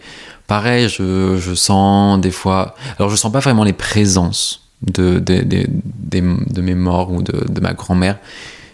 [0.46, 2.74] pareil, je, je sens des fois.
[2.98, 5.66] Alors, je sens pas vraiment les présences de, de, de,
[6.10, 8.18] de mes morts ou de, de ma grand-mère,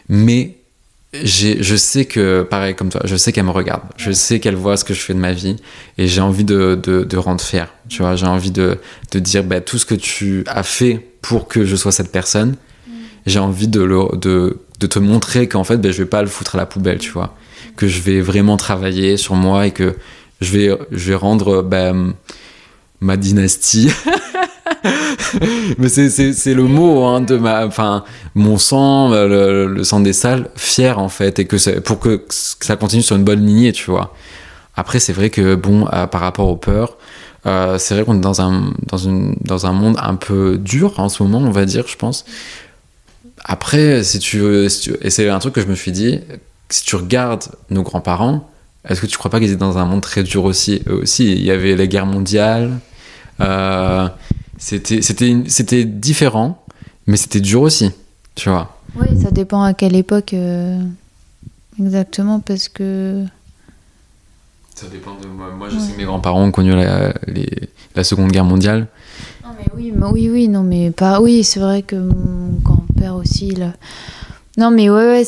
[0.09, 0.59] mais
[1.12, 3.82] je sais que, pareil comme toi, je sais qu'elle me regarde.
[3.97, 5.57] Je sais qu'elle voit ce que je fais de ma vie.
[5.97, 7.73] Et j'ai envie de, de, de rendre fier.
[7.89, 8.78] Tu vois, j'ai envie de,
[9.12, 12.57] de dire bah, tout ce que tu as fait pour que je sois cette personne.
[13.24, 16.28] J'ai envie de, le, de, de te montrer qu'en fait, bah, je vais pas le
[16.28, 17.35] foutre à la poubelle, tu vois.
[17.77, 19.97] Que je vais vraiment travailler sur moi et que
[20.40, 21.93] je vais, je vais rendre bah,
[23.01, 23.90] ma dynastie.
[25.78, 28.05] Mais c'est le mot hein, de ma, enfin,
[28.35, 33.02] mon sang, le, sang des salles, fier en fait, et que pour que ça continue
[33.02, 34.15] sur une bonne lignée, tu vois.
[34.77, 36.97] Après, c'est vrai que bon, euh, par rapport aux peurs,
[37.47, 41.01] euh, c'est vrai qu'on est dans un, dans, une, dans un monde un peu dur
[41.01, 42.24] en ce moment, on va dire, je pense.
[43.44, 46.20] Après, si tu veux, si tu, et c'est un truc que je me suis dit,
[46.69, 48.48] si tu regardes nos grands-parents,
[48.85, 51.33] est-ce que tu crois pas qu'ils étaient dans un monde très dur aussi Eux aussi,
[51.33, 52.79] il y avait les guerres mondiales.
[53.41, 54.09] Euh,
[54.59, 56.65] c'était, différent,
[57.07, 57.91] mais c'était dur aussi,
[58.35, 58.81] tu vois.
[58.97, 60.81] Oui, ça dépend à quelle époque euh,
[61.79, 63.25] exactement, parce que.
[64.75, 65.51] Ça dépend de moi.
[65.57, 65.81] Moi, je ouais.
[65.81, 67.49] sais que mes grands-parents ont connu la, les,
[67.95, 68.87] la Seconde Guerre mondiale.
[69.45, 71.21] Non, mais oui, mais oui, oui, non, mais pas.
[71.21, 73.51] Oui, c'est vrai que mon grand-père aussi.
[73.51, 73.73] Là...
[74.57, 75.25] Non, mais ouais, ouais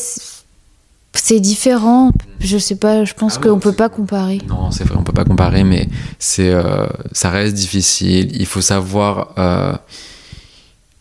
[1.13, 2.13] c'est différent.
[2.39, 4.41] Je sais pas, je pense ah qu'on peut pas comparer.
[4.49, 5.89] Non, c'est vrai, on peut pas comparer, mais
[6.19, 8.31] c'est, euh, ça reste difficile.
[8.39, 9.75] Il faut savoir, euh,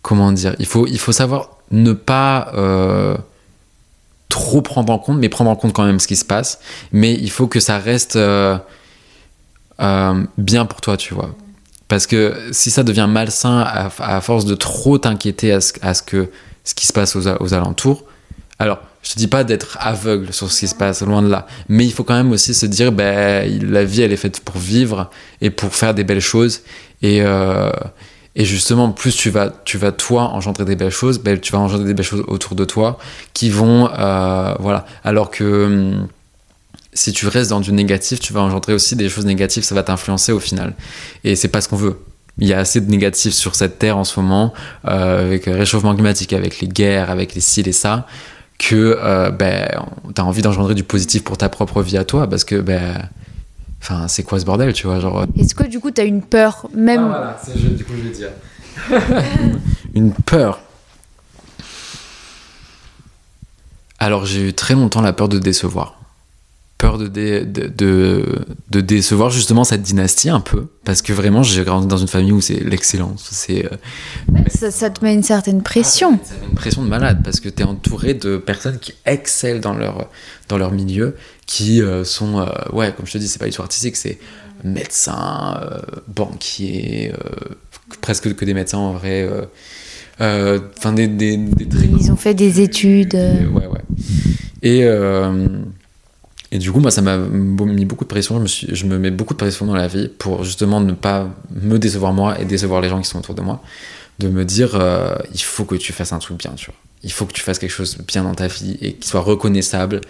[0.02, 3.15] comment dire, il faut, il faut savoir ne pas euh,
[4.30, 6.60] trop prendre en compte, mais prendre en compte quand même ce qui se passe.
[6.91, 8.18] Mais il faut que ça reste
[10.38, 11.36] bien pour toi, tu vois.
[11.88, 15.94] Parce que si ça devient malsain à, à force de trop t'inquiéter à ce, à
[15.94, 16.30] ce que
[16.64, 18.03] ce qui se passe aux, aux alentours,
[18.60, 21.48] alors je te dis pas d'être aveugle sur ce qui se passe, loin de là.
[21.69, 24.57] Mais il faut quand même aussi se dire, ben, la vie, elle est faite pour
[24.57, 25.10] vivre
[25.41, 26.61] et pour faire des belles choses.
[27.02, 27.72] Et, euh,
[28.36, 31.60] et justement, plus tu vas, tu vas toi engendrer des belles choses, ben, tu vas
[31.60, 32.99] engendrer des belles choses autour de toi
[33.34, 34.86] qui vont, euh, voilà.
[35.06, 36.07] Alors que hum,
[36.94, 39.84] si tu restes dans du négatif, tu vas engendrer aussi des choses négatives, ça va
[39.84, 40.73] t'influencer au final.
[41.23, 41.98] Et c'est pas ce qu'on veut.
[42.38, 44.53] Il y a assez de négatifs sur cette terre en ce moment,
[44.86, 48.06] euh, avec le réchauffement climatique, avec les guerres, avec les ci et ça
[48.60, 49.68] que euh, ben,
[50.14, 53.10] tu as envie d'engendrer du positif pour ta propre vie à toi parce que ben
[53.81, 56.22] enfin c'est quoi ce bordel tu vois genre est-ce que du coup tu as une
[56.22, 58.30] peur même ah, voilà c'est du coup je vais dire.
[59.94, 60.60] Une peur.
[63.98, 65.99] Alors j'ai eu très longtemps la peur de décevoir
[66.80, 71.44] peur de, dé, de, de, de, décevoir justement cette dynastie un peu parce que vraiment
[71.44, 73.70] j'ai grandi dans une famille où c'est l'excellence c'est euh,
[74.48, 76.18] ça, ça, te met une certaine pression.
[76.22, 78.94] Ah, ça met une pression de malade parce que tu es entouré de personnes qui
[79.06, 80.10] excellent dans leur,
[80.48, 83.52] dans leur milieu qui euh, sont euh, ouais comme je te dis c'est pas du
[83.52, 84.18] tout artistique c'est
[84.64, 87.12] médecins euh, banquiers
[88.00, 89.30] presque que des médecins en vrai
[90.18, 91.66] enfin des, des, des,
[92.00, 93.82] ils ont fait des études ouais ouais.
[94.62, 94.86] Et
[96.52, 98.44] et du coup, moi, ça m'a mis beaucoup de pression.
[98.46, 101.28] Je me, je me mets beaucoup de pression dans la vie pour justement ne pas
[101.52, 103.62] me décevoir moi et décevoir les gens qui sont autour de moi.
[104.18, 106.76] De me dire, euh, il faut que tu fasses un truc bien, tu vois.
[107.04, 109.22] Il faut que tu fasses quelque chose de bien dans ta vie et qui soit
[109.22, 110.02] reconnaissable.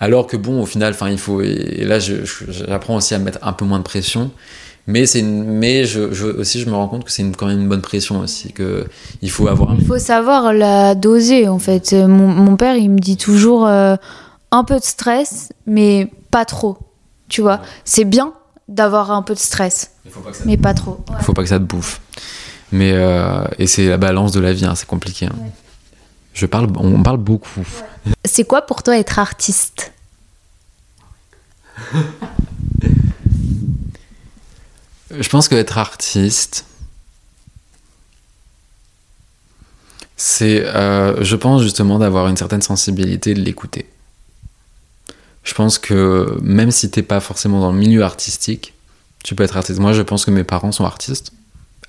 [0.00, 1.42] Alors que bon, au final, enfin, il faut.
[1.42, 4.30] Et là, j'apprends aussi à me mettre un peu moins de pression.
[4.86, 7.80] Mais c'est mais je, aussi je me rends compte que c'est quand même une bonne
[7.80, 8.86] pression aussi que
[9.22, 9.74] il faut avoir.
[9.78, 11.92] Il faut savoir la doser en fait.
[11.92, 13.66] Mon, mon père, il me dit toujours.
[13.66, 13.96] Euh,
[14.54, 16.78] un peu de stress, mais pas trop.
[17.28, 18.32] Tu vois, c'est bien
[18.68, 19.90] d'avoir un peu de stress,
[20.44, 21.04] mais pas trop.
[21.08, 21.22] Il ouais.
[21.22, 22.00] faut pas que ça te bouffe.
[22.70, 25.26] Mais euh, et c'est la balance de la vie, hein, c'est compliqué.
[25.26, 25.34] Hein.
[25.36, 25.50] Ouais.
[26.34, 27.60] Je parle, on parle beaucoup.
[28.06, 28.12] Ouais.
[28.24, 29.92] C'est quoi pour toi être artiste?
[35.16, 36.64] Je pense que être artiste,
[40.16, 43.86] c'est, euh, je pense justement d'avoir une certaine sensibilité de l'écouter
[45.44, 48.74] je pense que même si t'es pas forcément dans le milieu artistique,
[49.22, 49.78] tu peux être artiste.
[49.78, 51.32] Moi, je pense que mes parents sont artistes,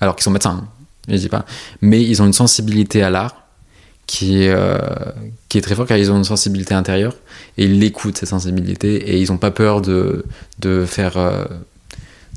[0.00, 0.68] alors qu'ils sont médecins, hein,
[1.08, 1.44] je dis pas.
[1.80, 3.34] Mais ils ont une sensibilité à l'art
[4.06, 4.78] qui est, euh,
[5.48, 7.16] très forte car ils ont une sensibilité intérieure
[7.56, 9.82] et ils l'écoutent, cette sensibilité, et ils n'ont pas peur.
[9.88, 10.22] Euh,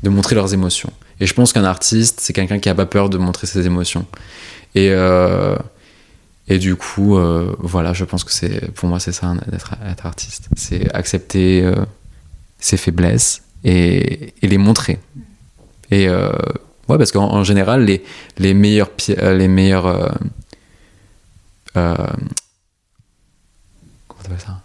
[0.01, 0.93] de montrer leurs émotions.
[1.19, 4.05] Et je pense qu'un artiste, c'est quelqu'un qui a pas peur de montrer ses émotions.
[4.75, 4.89] Et.
[4.91, 5.57] Euh,
[6.49, 10.05] et du coup, euh, voilà, je pense que c'est pour moi c'est ça d'être être
[10.07, 11.75] artiste, c'est accepter euh,
[12.59, 14.97] ses faiblesses et, et, les montrer.
[15.91, 16.31] Et euh,
[16.87, 18.03] ouais, parce qu'en général, les,
[18.39, 20.11] les meilleurs les meilleurs
[21.73, 22.07] comment
[24.23, 24.61] t'appelles ça?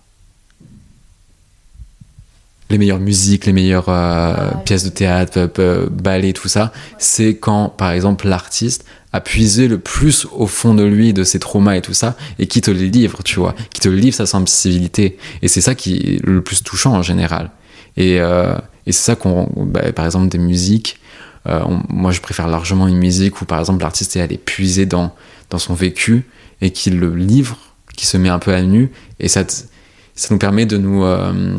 [2.71, 5.51] Les meilleures musiques, les meilleures euh, pièces de théâtre,
[5.91, 10.83] ballet, tout ça, c'est quand, par exemple, l'artiste à puiser le plus au fond de
[10.83, 13.81] lui, de ses traumas et tout ça, et qui te les livre, tu vois, qui
[13.81, 15.19] te livre sa sensibilité.
[15.41, 17.53] Et c'est ça qui est le plus touchant en général.
[17.97, 20.99] Et, euh, et c'est ça qu'on, bah, par exemple, des musiques.
[21.47, 25.15] Euh, moi, je préfère largement une musique où, par exemple, l'artiste est allé puiser dans,
[25.49, 26.25] dans son vécu
[26.61, 27.57] et qu'il le livre,
[27.97, 28.91] qui se met un peu à nu.
[29.21, 31.57] Et ça, ça nous permet de nous, euh,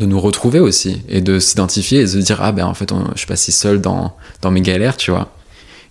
[0.00, 2.92] de nous retrouver aussi et de s'identifier et de se dire Ah, ben en fait,
[3.12, 5.32] je suis pas si seul dans, dans mes galères, tu vois.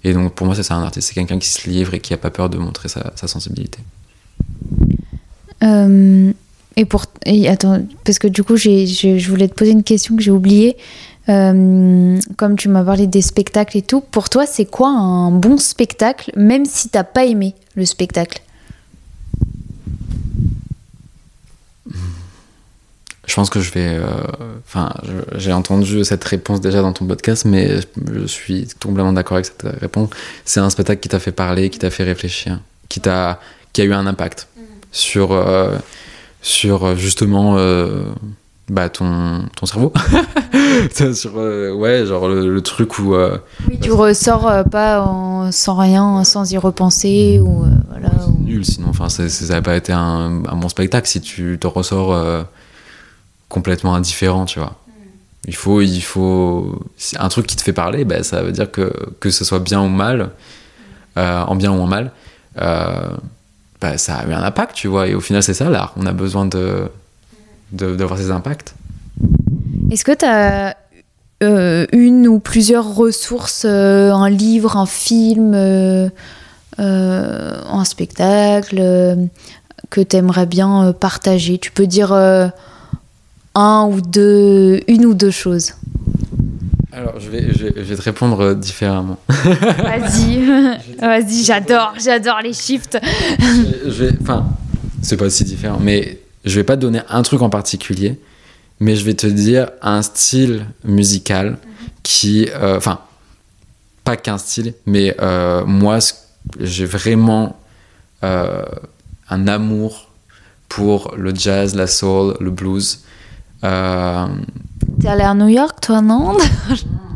[0.03, 2.13] Et donc, pour moi, ça, c'est un artiste, c'est quelqu'un qui se livre et qui
[2.13, 3.79] a pas peur de montrer sa, sensibilité.
[5.63, 6.31] Euh,
[6.75, 10.15] et pour et attends parce que du coup j'ai- je voulais te poser une question
[10.15, 10.75] que j'ai oubliée.
[11.29, 15.57] Euh, comme tu m'as parlé des spectacles et tout, pour toi c'est quoi un bon
[15.57, 18.41] spectacle, même si t'as pas aimé le spectacle?
[23.31, 23.87] Je pense que je vais.
[23.87, 24.03] euh,
[24.67, 24.91] Enfin,
[25.37, 27.77] j'ai entendu cette réponse déjà dans ton podcast, mais
[28.13, 30.09] je suis complètement d'accord avec cette réponse.
[30.43, 32.59] C'est un spectacle qui t'a fait parler, qui t'a fait réfléchir,
[32.89, 33.39] qui, t'a,
[33.71, 34.49] qui a eu un impact
[34.91, 35.77] sur, euh,
[36.41, 37.55] sur euh, justement
[38.67, 39.93] bah, ton, ton cerveau.
[41.13, 43.15] sur, ouais, genre le, le truc où.
[43.15, 48.09] Oui, tu ressors pas en- sans rien, sans y repenser ou euh, voilà.
[48.27, 51.67] ou- nul sinon enfin ça n'a pas été un, un bon spectacle si tu te
[51.67, 52.13] ressors
[53.51, 54.75] complètement indifférent tu vois.
[55.47, 58.69] Il faut il faut c'est un truc qui te fait parler ben, ça veut dire
[58.75, 58.85] que
[59.19, 60.29] que ce soit bien ou mal
[61.17, 62.11] euh, en bien ou en mal
[62.61, 63.09] euh,
[63.81, 65.07] ben, ça a eu un impact tu vois.
[65.09, 65.93] Et au final c'est ça l'art.
[65.97, 66.89] On a besoin de
[67.79, 68.75] de- d'avoir ces impacts.
[69.91, 70.75] Est-ce que tu as
[71.91, 76.07] une ou plusieurs ressources, euh, un livre, un film, euh,
[76.79, 79.15] euh, un spectacle euh,
[79.89, 81.57] que tu aimerais bien euh, partager?
[81.57, 82.47] Tu peux dire euh,
[83.55, 85.73] un ou deux, une ou deux choses.
[86.91, 90.45] alors je vais, je vais, je vais te répondre euh, différemment Vas-y,
[90.99, 92.97] vas-y, j'adore, j'adore les shifts.
[93.39, 94.47] je enfin,
[95.01, 98.19] c'est pas si différent, mais je vais pas te donner un truc en particulier,
[98.79, 101.57] mais je vais te dire un style musical
[102.03, 103.01] qui, euh, enfin,
[104.03, 105.99] pas qu'un style, mais euh, moi,
[106.59, 107.59] j'ai vraiment
[108.23, 108.63] euh,
[109.29, 110.09] un amour
[110.67, 113.03] pour le jazz, la soul, le blues.
[113.63, 114.27] Euh,
[114.99, 116.37] T'es allé à New York, toi, non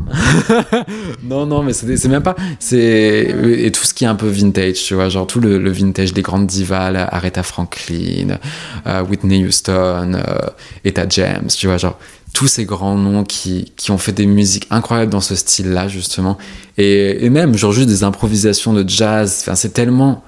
[1.24, 2.36] non, non, mais c'est même pas.
[2.60, 5.70] C'est et tout ce qui est un peu vintage, tu vois, genre tout le, le
[5.70, 8.38] vintage des grandes divas, là, Aretha Franklin,
[8.86, 10.38] euh, Whitney Houston, euh,
[10.84, 11.98] Etta James, tu vois, genre
[12.32, 16.36] tous ces grands noms qui, qui ont fait des musiques incroyables dans ce style-là justement,
[16.76, 19.38] et, et même genre juste des improvisations de jazz.
[19.40, 20.22] Enfin, c'est tellement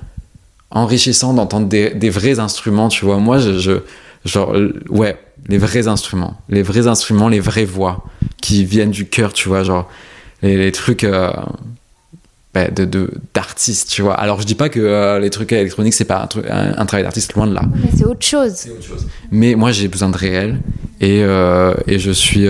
[0.71, 3.19] enrichissant d'entendre des, des vrais instruments, tu vois.
[3.19, 3.73] Moi, je, je
[4.25, 5.17] genre euh, ouais,
[5.49, 8.05] les vrais instruments, les vrais instruments, les vraies voix
[8.41, 9.89] qui viennent du cœur, tu vois, genre
[10.43, 11.31] les, les trucs euh,
[12.55, 14.15] bah, de d'artistes, tu vois.
[14.15, 17.05] Alors je dis pas que euh, les trucs électroniques c'est pas un, un, un travail
[17.05, 17.63] d'artiste, loin de là.
[17.83, 18.53] Mais c'est autre chose.
[18.55, 19.07] C'est autre chose.
[19.31, 20.61] Mais moi j'ai besoin de réel
[21.01, 22.47] et, euh, et je suis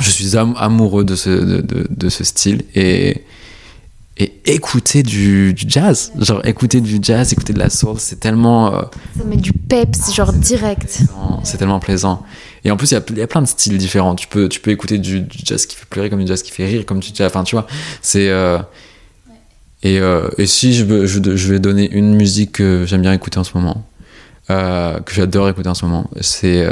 [0.00, 3.22] je suis am- amoureux de ce de, de, de ce style et
[4.18, 8.74] et écouter du, du jazz, genre écouter du jazz, écouter de la soul, c'est tellement
[8.74, 8.82] euh,
[9.16, 11.02] Ça met du peps, genre direct.
[11.44, 12.22] c'est tellement plaisant.
[12.64, 14.16] Et en plus, il y y a plein de styles différents.
[14.16, 16.50] Tu peux, tu peux écouter du, du jazz qui fait pleurer comme du jazz qui
[16.50, 17.28] fait rire, comme du jazz.
[17.28, 17.66] Enfin, tu vois,
[18.02, 18.28] c'est.
[18.28, 18.58] euh,
[19.84, 23.12] et, euh, et si je, veux- je, je vais donner une musique que j'aime bien
[23.12, 23.84] écouter en ce moment,
[24.50, 26.66] euh, que j'adore écouter en ce moment, c'est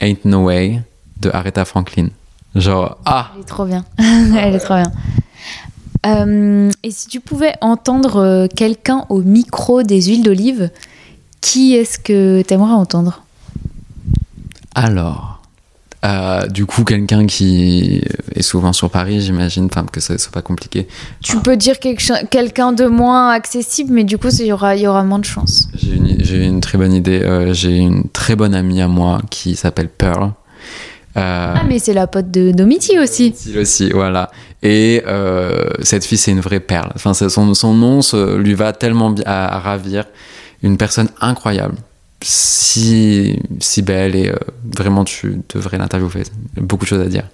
[0.00, 0.80] Ain't No Way
[1.20, 2.08] de Aretha Franklin.
[2.54, 3.32] Genre, ah!
[3.34, 3.84] Elle est trop bien.
[3.98, 4.92] Elle est trop bien.
[6.06, 10.70] Euh, et si tu pouvais entendre euh, quelqu'un au micro des huiles d'olive,
[11.40, 13.22] qui est-ce que t'aimerais entendre?
[14.74, 15.42] Alors,
[16.04, 18.02] euh, du coup, quelqu'un qui
[18.34, 20.86] est souvent sur Paris, j'imagine, enfin, que ce soit pas compliqué.
[21.22, 24.86] Tu peux dire quelqu'un de moins accessible, mais du coup, il y aura, il y
[24.86, 25.68] aura moins de chance.
[25.74, 27.22] J'ai une, une très bonne idée.
[27.22, 30.32] Euh, j'ai une très bonne amie à moi qui s'appelle Pearl.
[31.16, 33.32] Euh, Ah, mais c'est la pote de Domiti aussi.
[33.34, 34.30] Cécile aussi, voilà.
[34.62, 36.90] Et euh, cette fille, c'est une vraie perle.
[36.94, 40.04] Enfin, son, son nom se- lui va tellement bien à, à ravir.
[40.62, 41.76] Une personne incroyable.
[42.22, 44.34] Si, si belle et euh,
[44.76, 46.24] vraiment, tu devrais l'interviewer.
[46.56, 47.24] Beaucoup de choses à dire.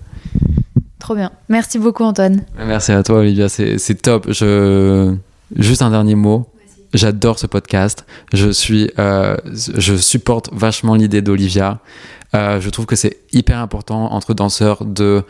[0.99, 1.31] Trop bien.
[1.49, 2.43] Merci beaucoup, Antoine.
[2.59, 3.49] Merci à toi, Olivia.
[3.49, 4.27] C'est c'est top.
[4.31, 5.15] Je...
[5.57, 6.47] Juste un dernier mot.
[6.93, 8.05] J'adore ce podcast.
[8.35, 9.37] Je suis, euh,
[9.77, 11.79] je supporte vachement l'idée d'Olivia.
[12.35, 15.25] Euh, je trouve que c'est hyper important entre danseurs de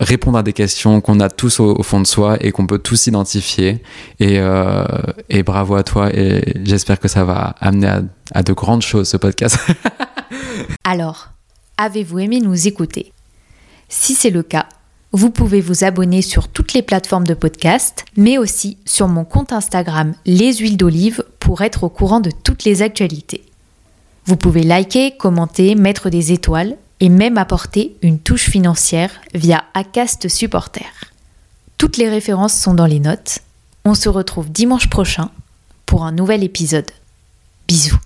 [0.00, 3.06] répondre à des questions qu'on a tous au, fond de soi et qu'on peut tous
[3.06, 3.82] identifier.
[4.18, 4.84] Et, euh,
[5.28, 6.10] et bravo à toi.
[6.12, 8.02] Et j'espère que ça va amener à,
[8.34, 9.58] à de grandes choses ce podcast.
[10.84, 11.28] Alors,
[11.76, 13.12] avez-vous aimé nous écouter?
[13.88, 14.66] Si c'est le cas,
[15.12, 19.52] vous pouvez vous abonner sur toutes les plateformes de podcast, mais aussi sur mon compte
[19.52, 23.42] Instagram Les Huiles d'Olive pour être au courant de toutes les actualités.
[24.30, 30.28] Vous pouvez liker, commenter, mettre des étoiles et même apporter une touche financière via Acast
[30.28, 30.86] Supporter.
[31.78, 33.40] Toutes les références sont dans les notes.
[33.84, 35.32] On se retrouve dimanche prochain
[35.84, 36.92] pour un nouvel épisode.
[37.66, 37.98] Bisous.